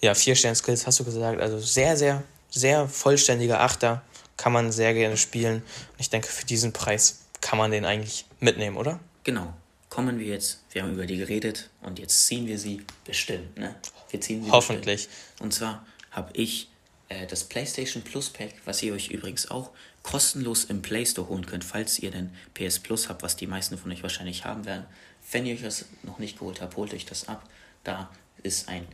Ja, 0.00 0.14
4 0.14 0.34
Stern 0.34 0.56
Skills 0.56 0.86
hast 0.86 0.98
du 0.98 1.04
gesagt. 1.04 1.40
Also 1.40 1.58
sehr, 1.60 1.96
sehr, 1.96 2.24
sehr 2.50 2.88
vollständiger 2.88 3.60
Achter. 3.60 4.02
Kann 4.36 4.52
man 4.52 4.72
sehr 4.72 4.92
gerne 4.92 5.16
spielen. 5.16 5.58
Und 5.58 6.00
ich 6.00 6.10
denke, 6.10 6.26
für 6.26 6.44
diesen 6.44 6.72
Preis 6.72 7.20
kann 7.44 7.58
man 7.58 7.70
den 7.70 7.84
eigentlich 7.84 8.24
mitnehmen, 8.40 8.78
oder? 8.78 8.98
Genau. 9.22 9.52
Kommen 9.90 10.18
wir 10.18 10.26
jetzt, 10.26 10.64
wir 10.72 10.82
haben 10.82 10.94
über 10.94 11.04
die 11.04 11.18
geredet 11.18 11.68
und 11.82 11.98
jetzt 11.98 12.26
ziehen 12.26 12.46
wir 12.46 12.58
sie 12.58 12.80
bestimmt, 13.04 13.58
ne? 13.58 13.76
Wir 14.08 14.20
ziehen 14.22 14.42
sie 14.42 14.50
Hoffentlich. 14.50 15.08
Bestimmt. 15.08 15.40
Und 15.40 15.52
zwar 15.52 15.86
habe 16.10 16.30
ich 16.32 16.70
äh, 17.10 17.26
das 17.26 17.44
PlayStation 17.44 18.02
Plus 18.02 18.30
Pack, 18.30 18.54
was 18.64 18.82
ihr 18.82 18.94
euch 18.94 19.08
übrigens 19.08 19.50
auch 19.50 19.70
kostenlos 20.02 20.64
im 20.64 20.80
Play 20.80 21.04
Store 21.04 21.28
holen 21.28 21.44
könnt, 21.44 21.64
falls 21.64 21.98
ihr 21.98 22.10
denn 22.10 22.34
PS 22.54 22.78
Plus 22.78 23.10
habt, 23.10 23.22
was 23.22 23.36
die 23.36 23.46
meisten 23.46 23.76
von 23.76 23.92
euch 23.92 24.02
wahrscheinlich 24.02 24.46
haben 24.46 24.64
werden. 24.64 24.86
Wenn 25.30 25.44
ihr 25.44 25.54
euch 25.54 25.62
das 25.62 25.84
noch 26.02 26.18
nicht 26.18 26.38
geholt 26.38 26.62
habt, 26.62 26.78
holt 26.78 26.94
euch 26.94 27.04
das 27.04 27.28
ab. 27.28 27.46
Da 27.84 28.10
ist 28.42 28.70
ein, 28.70 28.86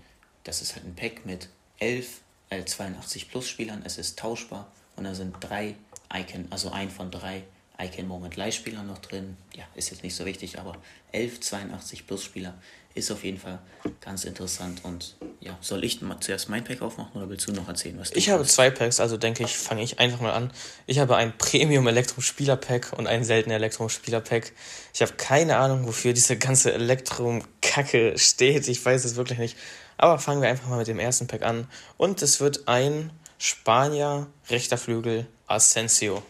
das 0.42 0.60
ist 0.60 0.74
halt 0.74 0.84
ein 0.84 0.96
Pack 0.96 1.24
mit 1.24 1.48
11 1.78 2.20
äh, 2.50 2.64
82 2.64 3.30
Plus 3.30 3.48
Spielern. 3.48 3.82
Es 3.84 3.96
ist 3.96 4.18
tauschbar 4.18 4.72
und 4.96 5.04
da 5.04 5.14
sind 5.14 5.36
drei 5.38 5.76
Icon, 6.12 6.48
also 6.50 6.72
ein 6.72 6.90
von 6.90 7.12
drei 7.12 7.44
Icon 7.80 8.06
Moment 8.06 8.36
Leihspieler 8.36 8.82
noch 8.82 8.98
drin. 8.98 9.36
Ja, 9.56 9.64
ist 9.74 9.90
jetzt 9.90 10.02
nicht 10.02 10.14
so 10.14 10.24
wichtig, 10.26 10.58
aber 10.58 10.76
11 11.12 11.40
82 11.40 12.06
Plus 12.06 12.24
Spieler 12.24 12.54
ist 12.94 13.10
auf 13.10 13.22
jeden 13.24 13.38
Fall 13.38 13.60
ganz 14.00 14.24
interessant. 14.24 14.80
Und 14.84 15.16
ja, 15.40 15.56
soll 15.60 15.84
ich 15.84 16.02
mal 16.02 16.18
zuerst 16.20 16.48
mein 16.48 16.64
Pack 16.64 16.82
aufmachen 16.82 17.12
oder 17.14 17.28
willst 17.28 17.48
du 17.48 17.52
noch 17.52 17.68
erzählen, 17.68 17.98
was 17.98 18.10
du 18.10 18.18
Ich 18.18 18.30
habe 18.30 18.44
zwei 18.44 18.70
Packs, 18.70 19.00
also 19.00 19.16
denke 19.16 19.44
ich, 19.44 19.56
fange 19.56 19.82
ich 19.82 19.98
einfach 19.98 20.20
mal 20.20 20.32
an. 20.32 20.52
Ich 20.86 20.98
habe 20.98 21.16
ein 21.16 21.36
Premium 21.38 21.86
Elektrum 21.86 22.22
Spieler 22.22 22.56
Pack 22.56 22.92
und 22.96 23.06
ein 23.06 23.24
seltener 23.24 23.54
Elektrum 23.54 23.88
Spieler 23.88 24.20
Pack. 24.20 24.52
Ich 24.92 25.02
habe 25.02 25.12
keine 25.12 25.56
Ahnung, 25.56 25.86
wofür 25.86 26.12
diese 26.12 26.36
ganze 26.36 26.72
Elektrum 26.72 27.44
Kacke 27.62 28.18
steht. 28.18 28.68
Ich 28.68 28.84
weiß 28.84 29.04
es 29.04 29.16
wirklich 29.16 29.38
nicht. 29.38 29.56
Aber 29.96 30.18
fangen 30.18 30.42
wir 30.42 30.48
einfach 30.48 30.68
mal 30.68 30.78
mit 30.78 30.88
dem 30.88 30.98
ersten 30.98 31.26
Pack 31.26 31.42
an. 31.42 31.66
Und 31.96 32.22
es 32.22 32.40
wird 32.40 32.66
ein 32.66 33.10
Spanier 33.38 34.26
rechter 34.48 34.78
Flügel 34.78 35.26
Asensio. 35.46 36.22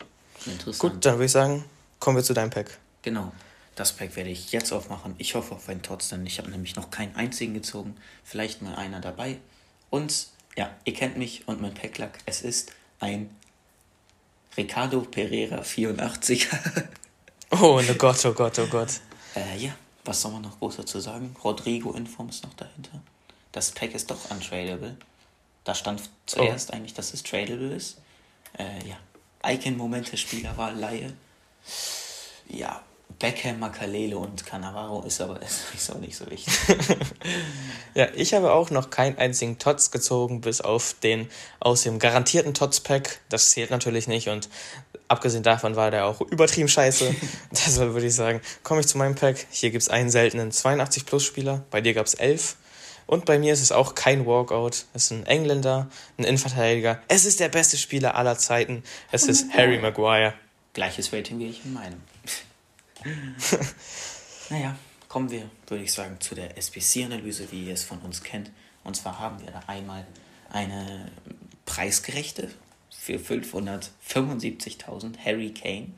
Interessant. 0.46 0.78
Gut, 0.78 1.04
dann 1.04 1.14
würde 1.14 1.26
ich 1.26 1.32
sagen, 1.32 1.64
kommen 1.98 2.16
wir 2.16 2.24
zu 2.24 2.34
deinem 2.34 2.50
Pack. 2.50 2.78
Genau. 3.02 3.32
Das 3.76 3.92
Pack 3.92 4.16
werde 4.16 4.30
ich 4.30 4.52
jetzt 4.52 4.72
aufmachen. 4.72 5.14
Ich 5.18 5.34
hoffe 5.34 5.54
auf 5.54 5.68
einen 5.68 5.82
Tots, 5.82 6.08
denn 6.08 6.26
ich 6.26 6.38
habe 6.38 6.50
nämlich 6.50 6.76
noch 6.76 6.90
keinen 6.90 7.14
einzigen 7.16 7.54
gezogen. 7.54 7.96
Vielleicht 8.24 8.62
mal 8.62 8.74
einer 8.74 9.00
dabei. 9.00 9.38
Und 9.88 10.26
ja, 10.56 10.70
ihr 10.84 10.94
kennt 10.94 11.16
mich 11.16 11.46
und 11.48 11.60
mein 11.60 11.74
Packlack. 11.74 12.18
Es 12.26 12.42
ist 12.42 12.72
ein 12.98 13.34
Ricardo 14.56 15.00
Pereira 15.00 15.62
84. 15.62 16.48
oh, 17.52 17.80
oh 17.80 17.94
Gott, 17.96 18.24
oh 18.26 18.32
Gott, 18.32 18.58
oh 18.58 18.66
Gott. 18.66 19.00
Äh, 19.36 19.56
ja, 19.58 19.74
was 20.04 20.20
soll 20.20 20.32
man 20.32 20.42
noch 20.42 20.58
groß 20.58 20.76
dazu 20.76 21.00
sagen? 21.00 21.34
Rodrigo 21.42 21.92
Inform 21.92 22.28
ist 22.28 22.44
noch 22.44 22.54
dahinter. 22.54 23.00
Das 23.52 23.70
Pack 23.70 23.94
ist 23.94 24.10
doch 24.10 24.30
untradable. 24.30 24.96
Da 25.64 25.74
stand 25.74 26.02
zuerst 26.26 26.70
oh. 26.70 26.72
eigentlich, 26.74 26.94
dass 26.94 27.14
es 27.14 27.22
tradable 27.22 27.74
ist. 27.74 27.98
Äh, 28.58 28.88
ja, 28.88 28.96
Icon-Momente, 29.44 30.16
Spielerwahl, 30.16 30.76
Laie. 30.76 31.12
Ja, 32.48 32.82
Beckham, 33.18 33.58
Makalele 33.58 34.16
und 34.16 34.46
Cannavaro 34.46 35.02
ist 35.02 35.20
aber 35.20 35.40
ist 35.74 35.90
auch 35.90 35.98
nicht 35.98 36.16
so 36.16 36.28
wichtig. 36.30 36.52
ja, 37.94 38.08
ich 38.14 38.34
habe 38.34 38.52
auch 38.52 38.70
noch 38.70 38.90
keinen 38.90 39.18
einzigen 39.18 39.58
Tots 39.58 39.90
gezogen, 39.90 40.40
bis 40.40 40.60
auf 40.60 40.94
den 41.02 41.28
aus 41.60 41.82
dem 41.82 41.98
garantierten 41.98 42.54
Tots-Pack. 42.54 43.20
Das 43.28 43.50
zählt 43.50 43.70
natürlich 43.70 44.08
nicht 44.08 44.28
und 44.28 44.48
abgesehen 45.08 45.42
davon 45.42 45.76
war 45.76 45.90
der 45.90 46.06
auch 46.06 46.20
übertrieben 46.22 46.68
scheiße. 46.68 47.14
Deshalb 47.50 47.92
würde 47.92 48.06
ich 48.06 48.14
sagen, 48.14 48.40
komme 48.62 48.80
ich 48.80 48.86
zu 48.86 48.96
meinem 48.96 49.14
Pack. 49.14 49.46
Hier 49.50 49.70
gibt 49.70 49.82
es 49.82 49.88
einen 49.88 50.10
seltenen 50.10 50.50
82-Plus-Spieler, 50.50 51.64
bei 51.70 51.80
dir 51.80 51.94
gab 51.94 52.06
es 52.06 52.14
11. 52.14 52.56
Und 53.06 53.24
bei 53.24 53.38
mir 53.38 53.52
ist 53.52 53.62
es 53.62 53.72
auch 53.72 53.94
kein 53.94 54.26
Walkout. 54.26 54.84
Es 54.94 55.04
ist 55.04 55.10
ein 55.10 55.26
Engländer, 55.26 55.88
ein 56.18 56.24
Innenverteidiger. 56.24 57.02
Es 57.08 57.24
ist 57.24 57.40
der 57.40 57.48
beste 57.48 57.76
Spieler 57.76 58.14
aller 58.14 58.38
Zeiten. 58.38 58.82
Es 59.10 59.24
ist 59.24 59.46
oh 59.50 59.56
Harry 59.56 59.78
Maguire. 59.78 60.34
Gleiches 60.72 61.12
Rating 61.12 61.38
wie 61.38 61.48
ich 61.48 61.64
in 61.64 61.72
meinem. 61.72 62.00
naja, 64.50 64.76
kommen 65.08 65.30
wir, 65.30 65.50
würde 65.66 65.84
ich 65.84 65.92
sagen, 65.92 66.18
zu 66.20 66.34
der 66.34 66.56
SBC-Analyse, 66.56 67.50
wie 67.50 67.64
ihr 67.64 67.74
es 67.74 67.84
von 67.84 67.98
uns 67.98 68.22
kennt. 68.22 68.50
Und 68.84 68.96
zwar 68.96 69.18
haben 69.18 69.40
wir 69.40 69.50
da 69.50 69.62
einmal 69.66 70.06
eine 70.50 71.10
preisgerechte 71.66 72.50
für 72.90 73.16
575.000 73.16 75.18
Harry 75.24 75.52
Kane. 75.52 75.88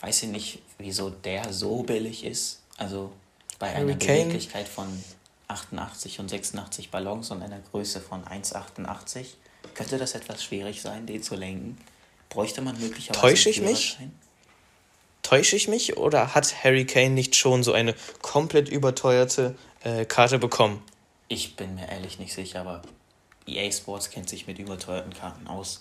Weiß 0.00 0.22
ich 0.22 0.28
nicht, 0.28 0.60
wieso 0.78 1.10
der 1.10 1.52
so 1.52 1.82
billig 1.82 2.24
ist. 2.24 2.62
Also 2.76 3.12
bei 3.58 3.68
Harry 3.68 3.92
einer 3.92 3.94
Beweglichkeit 3.94 4.68
von 4.68 4.86
88 5.48 6.20
und 6.20 6.28
86 6.28 6.90
Ballons 6.90 7.30
und 7.30 7.42
einer 7.42 7.60
Größe 7.60 8.00
von 8.00 8.24
1,88. 8.24 9.26
Könnte 9.74 9.98
das 9.98 10.14
etwas 10.14 10.44
schwierig 10.44 10.82
sein, 10.82 11.06
den 11.06 11.22
zu 11.22 11.34
lenken? 11.34 11.78
Bräuchte 12.28 12.60
man 12.60 12.78
möglicherweise. 12.78 13.20
Täusche 13.20 13.50
ich 13.50 13.60
mich? 13.62 13.98
Täusche 15.22 15.56
ich 15.56 15.68
mich 15.68 15.96
oder 15.96 16.34
hat 16.34 16.64
Harry 16.64 16.86
Kane 16.86 17.10
nicht 17.10 17.34
schon 17.34 17.62
so 17.62 17.72
eine 17.72 17.94
komplett 18.22 18.68
überteuerte 18.68 19.56
äh, 19.82 20.04
Karte 20.04 20.38
bekommen? 20.38 20.82
Ich 21.28 21.56
bin 21.56 21.74
mir 21.74 21.88
ehrlich 21.88 22.18
nicht 22.18 22.32
sicher, 22.32 22.60
aber 22.60 22.82
EA 23.46 23.70
Sports 23.72 24.10
kennt 24.10 24.28
sich 24.28 24.46
mit 24.46 24.58
überteuerten 24.58 25.12
Karten 25.12 25.46
aus. 25.46 25.80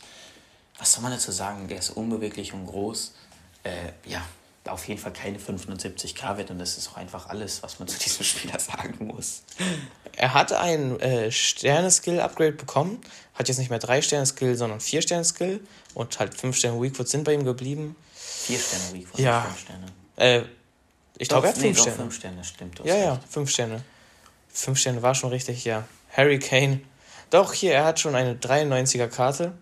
Was 0.78 0.94
soll 0.94 1.04
man 1.04 1.12
dazu 1.12 1.32
sagen? 1.32 1.68
Der 1.68 1.80
ist 1.80 1.92
unbeweglich 1.92 2.54
und 2.54 2.66
groß. 2.66 3.14
Äh, 3.64 3.72
ja, 4.06 4.22
auf 4.70 4.88
jeden 4.88 5.00
Fall 5.00 5.14
keine 5.14 5.38
570k 5.38 6.38
wert 6.38 6.52
und 6.52 6.60
das 6.60 6.78
ist 6.78 6.90
auch 6.90 6.98
einfach 6.98 7.28
alles, 7.30 7.64
was 7.64 7.80
man 7.80 7.88
zu 7.88 8.00
diesem 8.00 8.24
Spieler 8.24 8.60
sagen 8.60 9.08
muss. 9.08 9.44
Er 10.16 10.34
hat 10.34 10.54
ein 10.54 11.00
äh, 11.00 11.32
Sterne-Skill-Upgrade 11.32 12.54
bekommen, 12.54 13.02
hat 13.34 13.48
jetzt 13.48 13.58
nicht 13.58 13.70
mehr 13.70 13.80
3 13.80 14.02
Sterne-Skill, 14.02 14.56
sondern 14.56 14.80
4 14.80 15.02
Sterne-Skill 15.02 15.62
und 15.94 16.20
halt 16.20 16.34
5 16.34 16.56
Sterne 16.56 16.82
Weakfoot 16.82 17.08
sind 17.08 17.24
bei 17.24 17.34
ihm 17.34 17.44
geblieben. 17.44 17.96
4 18.16 18.60
Sterne 18.60 18.94
Weakfoot, 18.94 19.20
ja. 19.20 19.42
5 19.42 19.60
Sterne. 19.60 19.86
Äh, 20.16 20.44
ich 21.18 21.30
glaube, 21.30 21.48
er 21.48 21.54
hat 21.54 21.58
5 21.58 21.76
nee, 21.76 21.82
Sterne. 21.82 21.98
5 21.98 22.16
Sterne, 22.16 22.44
stimmt. 22.44 22.82
Ja, 22.84 22.96
ja, 22.96 23.20
5 23.30 23.50
Sterne. 23.50 23.84
5 24.50 24.80
Sterne 24.80 25.02
war 25.02 25.16
schon 25.16 25.30
richtig, 25.30 25.66
ja. 25.66 25.84
Harry 26.12 26.40
Kane. 26.40 26.82
Doch, 27.30 27.54
hier, 27.54 27.74
er 27.74 27.86
hat 27.86 28.00
schon 28.00 28.16
eine 28.16 28.36
93er 28.36 29.08
Karte. 29.08 29.54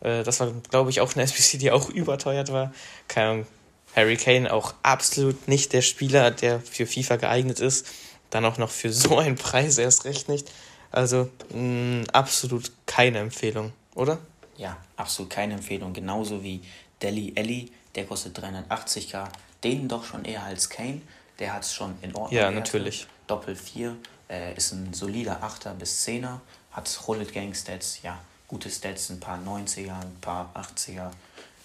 Äh, 0.00 0.22
das 0.24 0.40
war, 0.40 0.52
glaube 0.70 0.90
ich, 0.90 1.00
auch 1.00 1.14
eine 1.14 1.22
SPC, 1.24 1.58
die 1.58 1.70
auch 1.70 1.88
überteuert 1.90 2.52
war. 2.52 2.72
Keine 3.08 3.28
Ahnung, 3.28 3.46
Harry 3.94 4.16
Kane 4.16 4.52
auch 4.52 4.74
absolut 4.82 5.48
nicht 5.48 5.72
der 5.72 5.82
Spieler, 5.82 6.30
der 6.30 6.60
für 6.60 6.86
FIFA 6.86 7.16
geeignet 7.16 7.60
ist. 7.60 7.86
Dann 8.30 8.44
auch 8.44 8.58
noch 8.58 8.70
für 8.70 8.92
so 8.92 9.18
einen 9.18 9.36
Preis 9.36 9.78
erst 9.78 10.04
recht 10.04 10.28
nicht. 10.28 10.50
Also 10.90 11.30
mh, 11.52 12.04
absolut 12.12 12.72
keine 12.86 13.18
Empfehlung, 13.18 13.72
oder? 13.94 14.18
Ja, 14.56 14.76
absolut 14.96 15.30
keine 15.30 15.54
Empfehlung. 15.54 15.92
Genauso 15.92 16.42
wie 16.42 16.60
Deli 17.00 17.32
Ellie, 17.36 17.70
der 17.94 18.06
kostet 18.06 18.38
380k. 18.38 19.28
Den 19.64 19.88
doch 19.88 20.04
schon 20.04 20.24
eher 20.24 20.42
als 20.42 20.68
Kane. 20.68 21.02
Der 21.38 21.52
hat 21.54 21.64
es 21.64 21.74
schon 21.74 21.94
in 22.02 22.14
Ordnung. 22.14 22.38
Ja, 22.38 22.50
natürlich. 22.50 23.06
Doppel 23.26 23.54
4, 23.54 23.96
äh, 24.28 24.54
ist 24.54 24.72
ein 24.72 24.92
solider 24.92 25.42
8er 25.42 25.74
bis 25.74 26.06
10er. 26.06 26.40
Hat 26.72 27.00
Rollet 27.06 27.32
Gang 27.32 27.54
Stats, 27.54 28.00
ja, 28.02 28.18
gute 28.48 28.70
Stats, 28.70 29.10
ein 29.10 29.20
paar 29.20 29.38
90er, 29.38 29.92
ein 29.92 30.16
paar 30.20 30.52
80er 30.54 31.10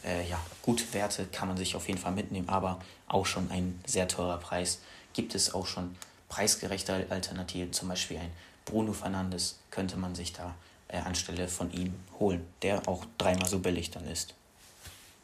äh, 0.05 0.27
ja, 0.29 0.39
gute 0.61 0.93
Werte 0.93 1.25
kann 1.25 1.47
man 1.47 1.57
sich 1.57 1.75
auf 1.75 1.87
jeden 1.87 1.99
Fall 1.99 2.11
mitnehmen, 2.11 2.49
aber 2.49 2.79
auch 3.07 3.25
schon 3.25 3.49
ein 3.51 3.79
sehr 3.85 4.07
teurer 4.07 4.37
Preis. 4.37 4.79
Gibt 5.13 5.35
es 5.35 5.53
auch 5.53 5.65
schon 5.65 5.95
preisgerechte 6.29 7.05
Alternativen, 7.09 7.73
zum 7.73 7.89
Beispiel 7.89 8.17
ein 8.17 8.31
Bruno 8.65 8.93
Fernandes 8.93 9.59
könnte 9.69 9.97
man 9.97 10.15
sich 10.15 10.33
da 10.33 10.55
äh, 10.87 10.97
anstelle 10.97 11.47
von 11.47 11.71
ihm 11.71 11.93
holen, 12.19 12.45
der 12.61 12.87
auch 12.87 13.05
dreimal 13.17 13.47
so 13.47 13.59
billig 13.59 13.91
dann 13.91 14.05
ist. 14.07 14.33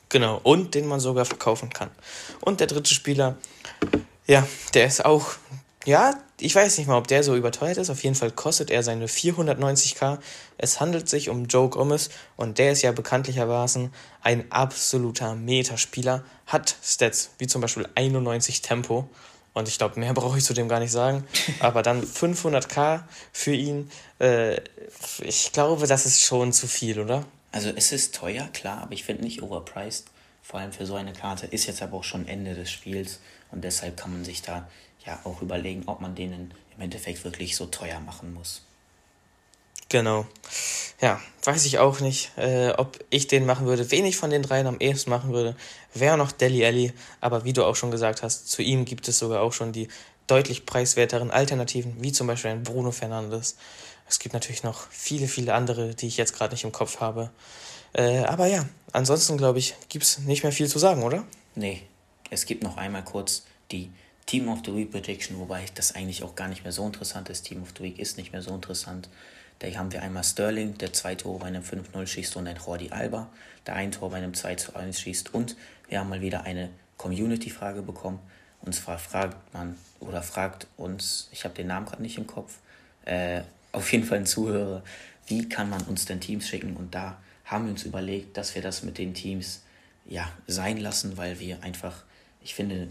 Genau, 0.10 0.40
und 0.44 0.76
den 0.76 0.88
man 0.88 1.00
sogar 1.00 1.26
verkaufen 1.26 1.70
kann. 1.70 1.90
Und 2.42 2.60
der 2.60 2.68
dritte 2.68 2.94
Spieler, 2.94 3.38
ja, 4.28 4.46
der 4.74 4.86
ist 4.86 5.06
auch 5.06 5.32
ja, 5.86 6.14
ich 6.40 6.54
weiß 6.54 6.78
nicht 6.78 6.88
mal, 6.88 6.98
ob 6.98 7.08
der 7.08 7.24
so 7.24 7.36
überteuert 7.36 7.78
ist. 7.78 7.90
Auf 7.90 8.04
jeden 8.04 8.16
Fall 8.16 8.32
kostet 8.32 8.70
er 8.70 8.84
seine 8.84 9.08
490k. 9.08 10.20
Es 10.58 10.80
handelt 10.80 11.10
sich 11.10 11.30
um 11.30 11.46
Joe 11.46 11.70
Gomez 11.70 12.10
und 12.36 12.60
der 12.60 12.72
ist 12.72 12.82
ja 12.82 12.92
bekanntlichermaßen 12.92 13.92
ein 14.22 14.52
absoluter 14.52 15.36
Metaspieler. 15.36 16.24
Hat 16.46 16.76
Stats 16.84 17.32
wie 17.40 17.48
zum 17.48 17.62
Beispiel 17.62 17.88
91 17.96 18.62
Tempo. 18.62 19.10
Und 19.54 19.68
ich 19.68 19.78
glaube, 19.78 20.00
mehr 20.00 20.14
brauche 20.16 20.38
ich 20.38 20.44
zu 20.44 20.54
dem 20.54 20.70
gar 20.70 20.80
nicht 20.80 20.92
sagen. 20.92 21.26
Aber 21.60 21.82
dann 21.82 22.04
500k 22.04 23.02
für 23.32 23.54
ihn. 23.54 23.90
Äh, 24.20 24.62
ich 25.20 25.52
glaube, 25.52 25.88
das 25.88 26.06
ist 26.06 26.22
schon 26.22 26.54
zu 26.54 26.68
viel, 26.68 27.00
oder? 27.00 27.26
Also 27.52 27.70
es 27.76 27.92
ist 27.92 28.16
teuer, 28.16 28.48
klar, 28.54 28.82
aber 28.84 28.94
ich 28.94 29.04
finde 29.04 29.24
nicht 29.24 29.42
overpriced. 29.42 30.06
Vor 30.44 30.60
allem 30.60 30.72
für 30.72 30.86
so 30.86 30.96
eine 30.96 31.14
Karte 31.14 31.48
ist 31.48 31.66
jetzt 31.66 31.82
aber 31.82 31.98
auch 31.98 32.04
schon 32.04 32.28
Ende 32.28 32.56
des 32.56 32.72
Spiels 32.72 33.20
und 33.52 33.64
deshalb 33.64 33.98
kann 33.98 34.14
man 34.14 34.24
sich 34.24 34.42
da 34.42 34.68
ja 35.06 35.20
auch 35.24 35.42
überlegen, 35.42 35.84
ob 35.88 36.02
man 36.02 36.16
denen 36.16 36.54
im 36.76 36.82
Endeffekt 36.82 37.24
wirklich 37.24 37.56
so 37.56 37.66
teuer 37.66 38.00
machen 38.00 38.34
muss. 38.34 38.64
Genau. 39.90 40.26
Ja, 41.02 41.20
weiß 41.44 41.66
ich 41.66 41.80
auch 41.80 42.00
nicht, 42.00 42.32
äh, 42.38 42.72
ob 42.78 42.98
ich 43.10 43.28
den 43.28 43.46
machen 43.46 43.66
würde. 43.66 43.92
Wen 43.92 44.06
ich 44.06 44.16
von 44.16 44.30
den 44.30 44.42
dreien 44.42 44.68
am 44.68 44.80
ehesten 44.80 45.10
machen 45.10 45.34
würde, 45.34 45.56
wäre 45.94 46.18
noch 46.18 46.32
Deli 46.32 46.66
Alli. 46.66 46.94
Aber 47.20 47.44
wie 47.44 47.52
du 47.52 47.66
auch 47.66 47.76
schon 47.76 47.92
gesagt 47.92 48.24
hast, 48.24 48.50
zu 48.50 48.62
ihm 48.62 48.86
gibt 48.86 49.08
es 49.08 49.20
sogar 49.20 49.42
auch 49.42 49.52
schon 49.52 49.74
die 49.74 49.90
deutlich 50.28 50.66
preiswerteren 50.66 51.30
Alternativen, 51.30 51.96
wie 52.02 52.14
zum 52.14 52.28
Beispiel 52.28 52.52
ein 52.52 52.64
Bruno 52.64 52.92
Fernandes. 52.92 53.58
Es 54.08 54.20
gibt 54.20 54.34
natürlich 54.34 54.64
noch 54.64 54.90
viele, 54.92 55.28
viele 55.28 55.54
andere, 55.54 55.94
die 55.94 56.08
ich 56.08 56.16
jetzt 56.16 56.36
gerade 56.36 56.54
nicht 56.54 56.64
im 56.64 56.72
Kopf 56.72 57.02
habe. 57.02 57.32
Äh, 57.94 58.20
aber 58.20 58.46
ja, 58.46 58.66
ansonsten 58.94 59.38
glaube 59.38 59.60
ich, 59.60 59.76
gibt 59.90 60.06
es 60.06 60.20
nicht 60.20 60.44
mehr 60.44 60.54
viel 60.54 60.70
zu 60.70 60.80
sagen, 60.80 61.04
oder? 61.04 61.26
Nee, 61.56 61.82
es 62.30 62.46
gibt 62.46 62.64
noch 62.64 62.78
einmal 62.78 63.04
kurz 63.04 63.44
die 63.72 63.92
Team 64.26 64.48
of 64.50 64.60
the 64.66 64.76
Week 64.76 64.92
Prediction, 64.92 65.40
wobei 65.40 65.66
das 65.76 65.96
eigentlich 65.96 66.24
auch 66.24 66.36
gar 66.36 66.48
nicht 66.48 66.64
mehr 66.64 66.72
so 66.72 66.86
interessant 66.86 67.30
ist. 67.30 67.44
Team 67.44 67.62
of 67.62 67.70
the 67.78 67.84
Week 67.84 68.00
ist 68.00 68.18
nicht 68.18 68.32
mehr 68.32 68.42
so 68.42 68.54
interessant. 68.54 69.10
Da 69.60 69.68
haben 69.68 69.92
wir 69.92 70.02
einmal 70.02 70.24
Sterling, 70.24 70.78
der 70.78 70.92
zwei 70.94 71.16
Tore 71.16 71.40
bei 71.40 71.46
einem 71.46 71.64
5-0 71.64 72.08
schießt 72.08 72.36
und 72.36 72.48
ein 72.48 72.58
Jordi 72.58 72.90
Alba, 72.90 73.30
der 73.68 73.76
ein 73.76 73.92
Tor 73.92 74.10
bei 74.10 74.18
einem 74.18 74.32
2-1 74.32 75.00
schießt. 75.00 75.34
Und 75.34 75.56
wir 75.88 76.00
haben 76.00 76.10
mal 76.10 76.22
wieder 76.22 76.44
eine 76.46 76.70
Community-Frage 76.98 77.82
bekommen. 77.82 78.20
Und 78.62 78.74
zwar 78.74 78.98
fragt 78.98 79.54
man 79.54 79.76
oder 80.00 80.22
fragt 80.22 80.68
uns, 80.78 81.30
ich 81.32 81.44
habe 81.44 81.54
den 81.54 81.68
Namen 81.68 81.86
gerade 81.86 82.02
nicht 82.02 82.18
im 82.18 82.28
Kopf, 82.28 82.58
äh, 83.06 83.42
auf 83.72 83.92
jeden 83.92 84.04
Fall 84.04 84.20
ein 84.20 84.26
Zuhörer, 84.26 84.84
wie 85.28 85.48
kann 85.48 85.70
man 85.70 85.82
uns 85.84 86.06
denn 86.06 86.20
Teams 86.20 86.48
schicken? 86.48 86.76
Und 86.76 86.94
da 86.94 87.18
haben 87.46 87.66
wir 87.66 87.72
uns 87.72 87.84
überlegt, 87.84 88.38
dass 88.38 88.56
wir 88.56 88.62
das 88.62 88.84
mit 88.84 88.98
den 88.98 89.14
Teams 89.14 89.62
ja 90.06 90.28
sein 90.48 90.78
lassen, 90.78 91.18
weil 91.18 91.40
wir 91.40 91.64
einfach, 91.64 92.04
ich 92.42 92.56
finde, 92.56 92.90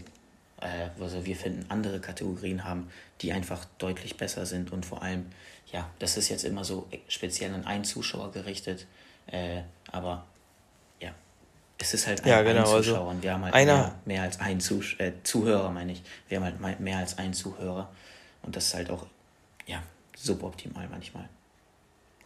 also 0.99 1.25
wir 1.25 1.35
finden 1.35 1.65
andere 1.69 1.99
Kategorien 1.99 2.63
haben, 2.63 2.89
die 3.21 3.33
einfach 3.33 3.65
deutlich 3.77 4.17
besser 4.17 4.45
sind 4.45 4.71
und 4.71 4.85
vor 4.85 5.01
allem, 5.01 5.25
ja, 5.71 5.89
das 5.99 6.17
ist 6.17 6.29
jetzt 6.29 6.43
immer 6.43 6.63
so 6.63 6.87
speziell 7.07 7.53
an 7.53 7.65
einen 7.65 7.83
Zuschauer 7.83 8.31
gerichtet, 8.31 8.87
äh, 9.27 9.61
aber 9.91 10.25
ja, 10.99 11.11
es 11.77 11.93
ist 11.93 12.07
halt 12.07 12.23
ein, 12.23 12.29
ja, 12.29 12.41
genau, 12.41 12.51
ein 12.51 12.57
also 12.59 12.77
Zuschauer 12.77 12.99
also 12.99 13.09
und 13.09 13.23
wir 13.23 13.33
haben 13.33 13.43
halt 13.43 13.53
einer, 13.53 13.75
mehr, 13.75 13.95
mehr 14.05 14.21
als 14.23 14.39
einen 14.39 14.59
Zusch 14.59 14.99
äh, 14.99 15.13
Zuhörer, 15.23 15.71
meine 15.71 15.93
ich. 15.93 16.03
Wir 16.29 16.41
haben 16.41 16.61
halt 16.61 16.79
mehr 16.79 16.97
als 16.97 17.17
einen 17.17 17.33
Zuhörer 17.33 17.89
und 18.43 18.55
das 18.55 18.67
ist 18.67 18.73
halt 18.75 18.89
auch, 18.89 19.05
ja, 19.65 19.81
suboptimal 20.15 20.87
manchmal. 20.89 21.27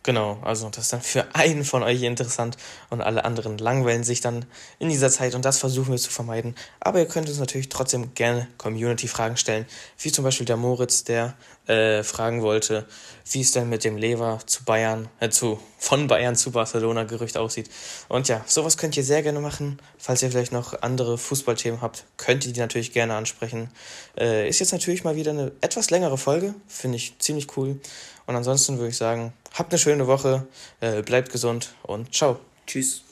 Genau, 0.05 0.37
also 0.43 0.69
das 0.69 0.83
ist 0.83 0.93
dann 0.93 1.01
für 1.01 1.25
einen 1.33 1.65
von 1.65 1.81
euch 1.81 2.03
interessant 2.03 2.57
und 2.91 3.01
alle 3.01 3.25
anderen 3.25 3.57
langweilen 3.57 4.03
sich 4.03 4.21
dann 4.21 4.45
in 4.77 4.89
dieser 4.89 5.09
Zeit 5.09 5.33
und 5.33 5.43
das 5.43 5.57
versuchen 5.57 5.89
wir 5.89 5.97
zu 5.97 6.11
vermeiden. 6.11 6.53
Aber 6.79 6.99
ihr 6.99 7.07
könnt 7.07 7.27
uns 7.27 7.39
natürlich 7.39 7.69
trotzdem 7.69 8.13
gerne 8.13 8.47
Community-Fragen 8.59 9.35
stellen, 9.35 9.65
wie 9.97 10.11
zum 10.11 10.23
Beispiel 10.23 10.45
der 10.45 10.57
Moritz, 10.57 11.05
der 11.05 11.33
äh, 11.65 12.03
fragen 12.03 12.43
wollte, 12.43 12.85
wie 13.31 13.41
es 13.41 13.51
denn 13.51 13.67
mit 13.67 13.83
dem 13.83 13.97
Lever 13.97 14.37
zu 14.45 14.63
Bayern, 14.63 15.09
äh, 15.21 15.29
zu, 15.29 15.59
von 15.79 16.05
Bayern 16.05 16.35
zu 16.35 16.51
Barcelona 16.51 17.05
Gerücht 17.05 17.35
aussieht. 17.35 17.71
Und 18.07 18.27
ja, 18.27 18.43
sowas 18.45 18.77
könnt 18.77 18.95
ihr 18.97 19.03
sehr 19.03 19.23
gerne 19.23 19.39
machen. 19.39 19.79
Falls 19.97 20.21
ihr 20.21 20.29
vielleicht 20.29 20.51
noch 20.51 20.83
andere 20.83 21.17
Fußballthemen 21.17 21.81
habt, 21.81 22.05
könnt 22.17 22.45
ihr 22.45 22.53
die 22.53 22.59
natürlich 22.59 22.93
gerne 22.93 23.15
ansprechen. 23.15 23.71
Äh, 24.15 24.47
ist 24.47 24.59
jetzt 24.59 24.71
natürlich 24.71 25.03
mal 25.03 25.15
wieder 25.15 25.31
eine 25.31 25.51
etwas 25.61 25.89
längere 25.89 26.19
Folge, 26.19 26.53
finde 26.67 26.97
ich 26.97 27.17
ziemlich 27.17 27.57
cool. 27.57 27.79
Und 28.27 28.35
ansonsten 28.35 28.77
würde 28.77 28.89
ich 28.89 28.97
sagen, 28.97 29.33
habt 29.55 29.71
eine 29.71 29.79
schöne 29.79 30.07
Woche, 30.07 30.47
äh, 30.81 31.01
bleibt 31.01 31.31
gesund 31.31 31.73
und 31.83 32.13
ciao. 32.13 32.39
Tschüss. 32.67 33.04